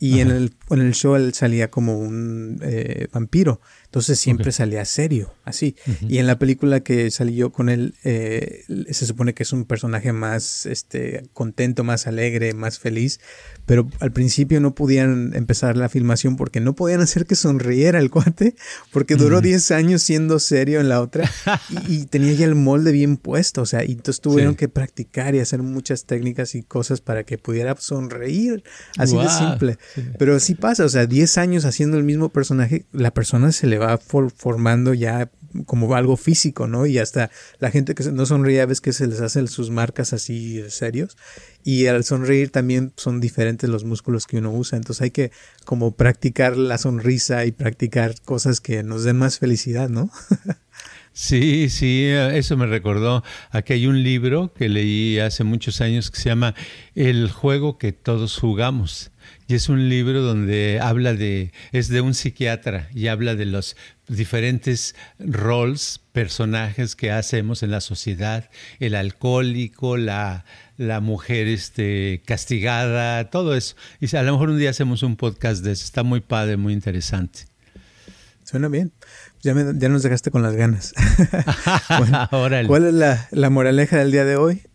Y 0.00 0.20
en 0.20 0.30
el, 0.30 0.52
en 0.70 0.78
el, 0.78 0.94
show 0.94 1.16
él 1.16 1.34
salía 1.34 1.72
como 1.72 1.98
un 1.98 2.60
vampiro. 3.12 3.60
Entonces 3.88 4.20
siempre 4.20 4.52
salía 4.52 4.84
serio, 4.84 5.32
así. 5.46 5.74
Y 6.08 6.18
en 6.18 6.26
la 6.26 6.38
película 6.38 6.80
que 6.80 7.10
salí 7.10 7.34
yo 7.34 7.52
con 7.52 7.70
él, 7.70 7.94
eh, 8.04 8.64
se 8.90 9.06
supone 9.06 9.32
que 9.32 9.44
es 9.44 9.52
un 9.54 9.64
personaje 9.64 10.12
más 10.12 10.66
este, 10.66 11.22
contento, 11.32 11.84
más 11.84 12.06
alegre, 12.06 12.52
más 12.52 12.78
feliz. 12.78 13.18
Pero 13.64 13.88
al 14.00 14.12
principio 14.12 14.60
no 14.60 14.74
podían 14.74 15.32
empezar 15.34 15.78
la 15.78 15.88
filmación 15.88 16.36
porque 16.36 16.60
no 16.60 16.74
podían 16.74 17.00
hacer 17.00 17.24
que 17.24 17.34
sonriera 17.34 17.98
el 17.98 18.10
cuate, 18.10 18.56
porque 18.92 19.16
duró 19.16 19.40
10 19.40 19.70
años 19.70 20.02
siendo 20.02 20.38
serio 20.38 20.80
en 20.80 20.90
la 20.90 21.00
otra 21.00 21.30
y, 21.88 22.04
tenía 22.04 22.34
ya 22.34 22.44
el 22.44 22.56
molde 22.56 22.92
bien 22.92 23.16
puesto. 23.16 23.62
O 23.62 23.66
sea, 23.66 23.84
y 23.84 23.92
entonces 23.92 24.20
tuvieron 24.20 24.54
que 24.54 24.68
practicar 24.68 25.34
y 25.34 25.40
hacer 25.40 25.62
muchas 25.62 26.04
técnicas 26.04 26.54
y 26.54 26.62
cosas 26.62 27.00
para 27.00 27.24
que 27.24 27.38
pudiera 27.38 27.74
sonreír. 27.78 28.64
Así 28.98 29.16
de 29.16 29.30
simple. 29.30 29.78
Pero 30.18 30.38
sí 30.40 30.54
pasa, 30.54 30.84
o 30.84 30.90
sea, 30.90 31.06
10 31.06 31.38
años 31.38 31.64
haciendo 31.64 31.96
el 31.96 32.04
mismo 32.04 32.28
personaje, 32.28 32.84
la 32.92 33.12
persona 33.12 33.50
se 33.50 33.66
le 33.66 33.77
va 33.78 33.98
formando 33.98 34.94
ya 34.94 35.30
como 35.66 35.94
algo 35.94 36.16
físico, 36.16 36.66
¿no? 36.66 36.86
Y 36.86 36.98
hasta 36.98 37.30
la 37.58 37.70
gente 37.70 37.94
que 37.94 38.04
no 38.12 38.26
sonríe 38.26 38.60
a 38.60 38.66
veces 38.66 38.80
que 38.80 38.92
se 38.92 39.06
les 39.06 39.20
hacen 39.20 39.48
sus 39.48 39.70
marcas 39.70 40.12
así 40.12 40.62
serios. 40.68 41.16
Y 41.64 41.86
al 41.86 42.04
sonreír 42.04 42.50
también 42.50 42.92
son 42.96 43.20
diferentes 43.20 43.68
los 43.68 43.84
músculos 43.84 44.26
que 44.26 44.38
uno 44.38 44.52
usa. 44.52 44.76
Entonces 44.76 45.02
hay 45.02 45.10
que 45.10 45.32
como 45.64 45.92
practicar 45.92 46.56
la 46.56 46.78
sonrisa 46.78 47.44
y 47.46 47.52
practicar 47.52 48.14
cosas 48.22 48.60
que 48.60 48.82
nos 48.82 49.04
den 49.04 49.18
más 49.18 49.38
felicidad, 49.38 49.88
¿no? 49.88 50.10
Sí, 51.20 51.68
sí, 51.68 52.04
eso 52.06 52.56
me 52.56 52.66
recordó. 52.66 53.24
Aquí 53.50 53.72
hay 53.72 53.88
un 53.88 54.04
libro 54.04 54.52
que 54.54 54.68
leí 54.68 55.18
hace 55.18 55.42
muchos 55.42 55.80
años 55.80 56.12
que 56.12 56.20
se 56.20 56.28
llama 56.28 56.54
El 56.94 57.28
juego 57.32 57.76
que 57.76 57.90
todos 57.90 58.38
jugamos. 58.38 59.10
Y 59.48 59.54
es 59.54 59.70
un 59.70 59.88
libro 59.88 60.20
donde 60.20 60.78
habla 60.78 61.14
de, 61.14 61.52
es 61.72 61.88
de 61.88 62.02
un 62.02 62.12
psiquiatra 62.12 62.90
y 62.94 63.06
habla 63.06 63.34
de 63.34 63.46
los 63.46 63.76
diferentes 64.06 64.94
roles, 65.18 66.02
personajes 66.12 66.94
que 66.94 67.10
hacemos 67.10 67.62
en 67.62 67.70
la 67.70 67.80
sociedad, 67.80 68.50
el 68.78 68.94
alcohólico, 68.94 69.96
la, 69.96 70.44
la 70.76 71.00
mujer 71.00 71.46
este, 71.46 72.20
castigada, 72.26 73.30
todo 73.30 73.56
eso. 73.56 73.74
Y 74.00 74.14
a 74.14 74.22
lo 74.22 74.32
mejor 74.32 74.50
un 74.50 74.58
día 74.58 74.68
hacemos 74.68 75.02
un 75.02 75.16
podcast 75.16 75.64
de 75.64 75.72
eso, 75.72 75.84
está 75.86 76.02
muy 76.02 76.20
padre, 76.20 76.58
muy 76.58 76.74
interesante. 76.74 77.46
Suena 78.44 78.68
bien. 78.68 78.92
Ya, 79.40 79.54
ya 79.54 79.88
nos 79.88 80.02
dejaste 80.02 80.30
con 80.30 80.42
las 80.42 80.56
ganas. 80.56 80.92
¿Cuál 82.66 82.86
es 82.86 82.94
la, 82.94 83.28
la 83.30 83.48
moraleja 83.48 83.96
del 83.96 84.12
día 84.12 84.26
de 84.26 84.36
hoy? 84.36 84.67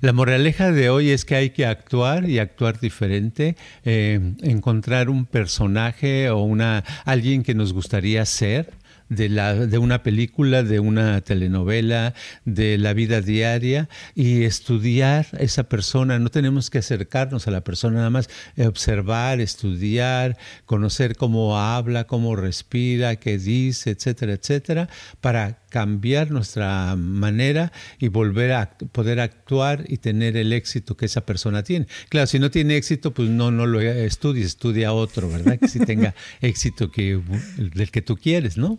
La 0.00 0.12
moraleja 0.12 0.72
de 0.72 0.90
hoy 0.90 1.10
es 1.10 1.24
que 1.24 1.36
hay 1.36 1.50
que 1.50 1.66
actuar 1.66 2.28
y 2.28 2.38
actuar 2.38 2.80
diferente, 2.80 3.56
eh, 3.84 4.34
encontrar 4.42 5.08
un 5.08 5.26
personaje 5.26 6.30
o 6.30 6.38
una 6.38 6.84
alguien 7.04 7.42
que 7.42 7.54
nos 7.54 7.72
gustaría 7.72 8.24
ser 8.26 8.72
de, 9.08 9.28
la, 9.28 9.54
de 9.54 9.78
una 9.78 10.02
película, 10.02 10.62
de 10.62 10.80
una 10.80 11.20
telenovela, 11.20 12.14
de 12.44 12.78
la 12.78 12.92
vida 12.92 13.20
diaria 13.20 13.88
y 14.14 14.44
estudiar 14.44 15.26
esa 15.38 15.64
persona. 15.64 16.18
No 16.18 16.30
tenemos 16.30 16.70
que 16.70 16.78
acercarnos 16.78 17.46
a 17.46 17.50
la 17.50 17.62
persona, 17.62 17.98
nada 17.98 18.10
más 18.10 18.28
observar, 18.58 19.40
estudiar, 19.40 20.36
conocer 20.64 21.16
cómo 21.16 21.58
habla, 21.58 22.04
cómo 22.04 22.36
respira, 22.36 23.16
qué 23.16 23.38
dice, 23.38 23.90
etcétera, 23.90 24.32
etcétera, 24.34 24.88
para 25.20 25.58
cambiar 25.68 26.30
nuestra 26.30 26.96
manera 26.96 27.72
y 27.98 28.08
volver 28.08 28.52
a 28.52 28.78
poder 28.92 29.20
actuar 29.20 29.84
y 29.88 29.98
tener 29.98 30.36
el 30.36 30.52
éxito 30.52 30.96
que 30.96 31.06
esa 31.06 31.26
persona 31.26 31.62
tiene. 31.62 31.86
Claro, 32.08 32.26
si 32.26 32.38
no 32.38 32.50
tiene 32.50 32.76
éxito, 32.76 33.12
pues 33.12 33.28
no, 33.28 33.50
no 33.50 33.66
lo 33.66 33.80
estudies, 33.80 34.46
estudia 34.46 34.92
otro, 34.92 35.28
¿verdad? 35.28 35.58
Que 35.58 35.68
si 35.68 35.80
tenga 35.80 36.14
éxito 36.40 36.90
que, 36.90 37.20
del 37.56 37.90
que 37.90 38.02
tú 38.02 38.16
quieres, 38.16 38.56
¿no? 38.56 38.78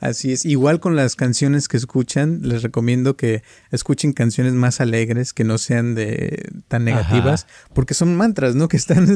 Así 0.00 0.32
es. 0.32 0.44
Igual 0.44 0.80
con 0.80 0.94
las 0.94 1.16
canciones 1.16 1.68
que 1.68 1.76
escuchan, 1.76 2.40
les 2.42 2.62
recomiendo 2.62 3.16
que 3.16 3.42
escuchen 3.70 4.12
canciones 4.12 4.52
más 4.52 4.80
alegres, 4.80 5.32
que 5.32 5.44
no 5.44 5.56
sean 5.58 5.94
de 5.94 6.50
tan 6.68 6.84
negativas, 6.84 7.46
porque 7.72 7.94
son 7.94 8.14
mantras, 8.16 8.54
¿no? 8.54 8.68
Que 8.76 8.76
están 8.76 9.06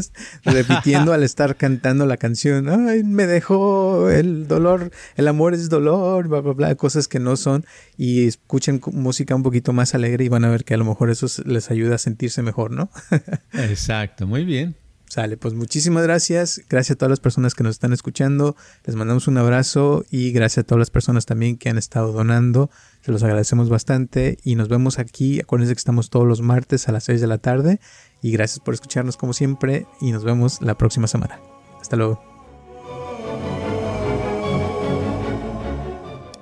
repitiendo 0.44 1.12
al 1.12 1.22
estar 1.22 1.56
cantando 1.56 2.06
la 2.06 2.16
canción. 2.16 2.68
Ay, 2.68 3.02
me 3.04 3.26
dejó 3.26 4.08
el 4.08 4.46
dolor, 4.48 4.90
el 5.16 5.28
amor 5.28 5.54
es 5.54 5.68
dolor, 5.68 6.28
bla, 6.28 6.40
bla, 6.40 6.52
bla, 6.52 6.74
cosas 6.76 7.08
que 7.08 7.18
no 7.18 7.36
son. 7.36 7.66
Y 7.98 8.26
escuchen 8.26 8.80
música 8.92 9.34
un 9.34 9.42
poquito 9.42 9.72
más 9.72 9.94
alegre 9.94 10.24
y 10.24 10.28
van 10.28 10.44
a 10.44 10.50
ver 10.50 10.64
que 10.64 10.74
a 10.74 10.76
lo 10.78 10.84
mejor 10.84 11.10
eso 11.10 11.26
les 11.44 11.70
ayuda 11.70 11.96
a 11.96 11.98
sentirse 11.98 12.42
mejor, 12.42 12.70
¿no? 12.70 12.90
Exacto, 13.52 14.26
muy 14.26 14.44
bien. 14.44 14.76
Sale, 15.10 15.36
pues 15.36 15.54
muchísimas 15.54 16.04
gracias. 16.04 16.62
Gracias 16.70 16.94
a 16.94 16.96
todas 16.96 17.10
las 17.10 17.18
personas 17.18 17.56
que 17.56 17.64
nos 17.64 17.72
están 17.72 17.92
escuchando. 17.92 18.54
Les 18.84 18.94
mandamos 18.94 19.26
un 19.26 19.38
abrazo 19.38 20.04
y 20.08 20.30
gracias 20.30 20.58
a 20.58 20.66
todas 20.68 20.78
las 20.78 20.90
personas 20.90 21.26
también 21.26 21.56
que 21.56 21.68
han 21.68 21.78
estado 21.78 22.12
donando. 22.12 22.70
Se 23.00 23.10
los 23.10 23.24
agradecemos 23.24 23.68
bastante 23.68 24.38
y 24.44 24.54
nos 24.54 24.68
vemos 24.68 25.00
aquí. 25.00 25.40
Acuérdense 25.40 25.74
que 25.74 25.78
estamos 25.78 26.10
todos 26.10 26.28
los 26.28 26.42
martes 26.42 26.88
a 26.88 26.92
las 26.92 27.02
6 27.02 27.20
de 27.20 27.26
la 27.26 27.38
tarde. 27.38 27.80
Y 28.22 28.30
gracias 28.30 28.60
por 28.60 28.72
escucharnos 28.72 29.16
como 29.16 29.32
siempre 29.32 29.84
y 30.00 30.12
nos 30.12 30.22
vemos 30.22 30.62
la 30.62 30.78
próxima 30.78 31.08
semana. 31.08 31.40
Hasta 31.80 31.96
luego. 31.96 32.22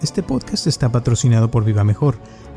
Este 0.02 0.22
podcast 0.22 0.66
está 0.66 0.92
patrocinado 0.92 1.50
por 1.50 1.64
Viva 1.64 1.84
Mejor 1.84 2.18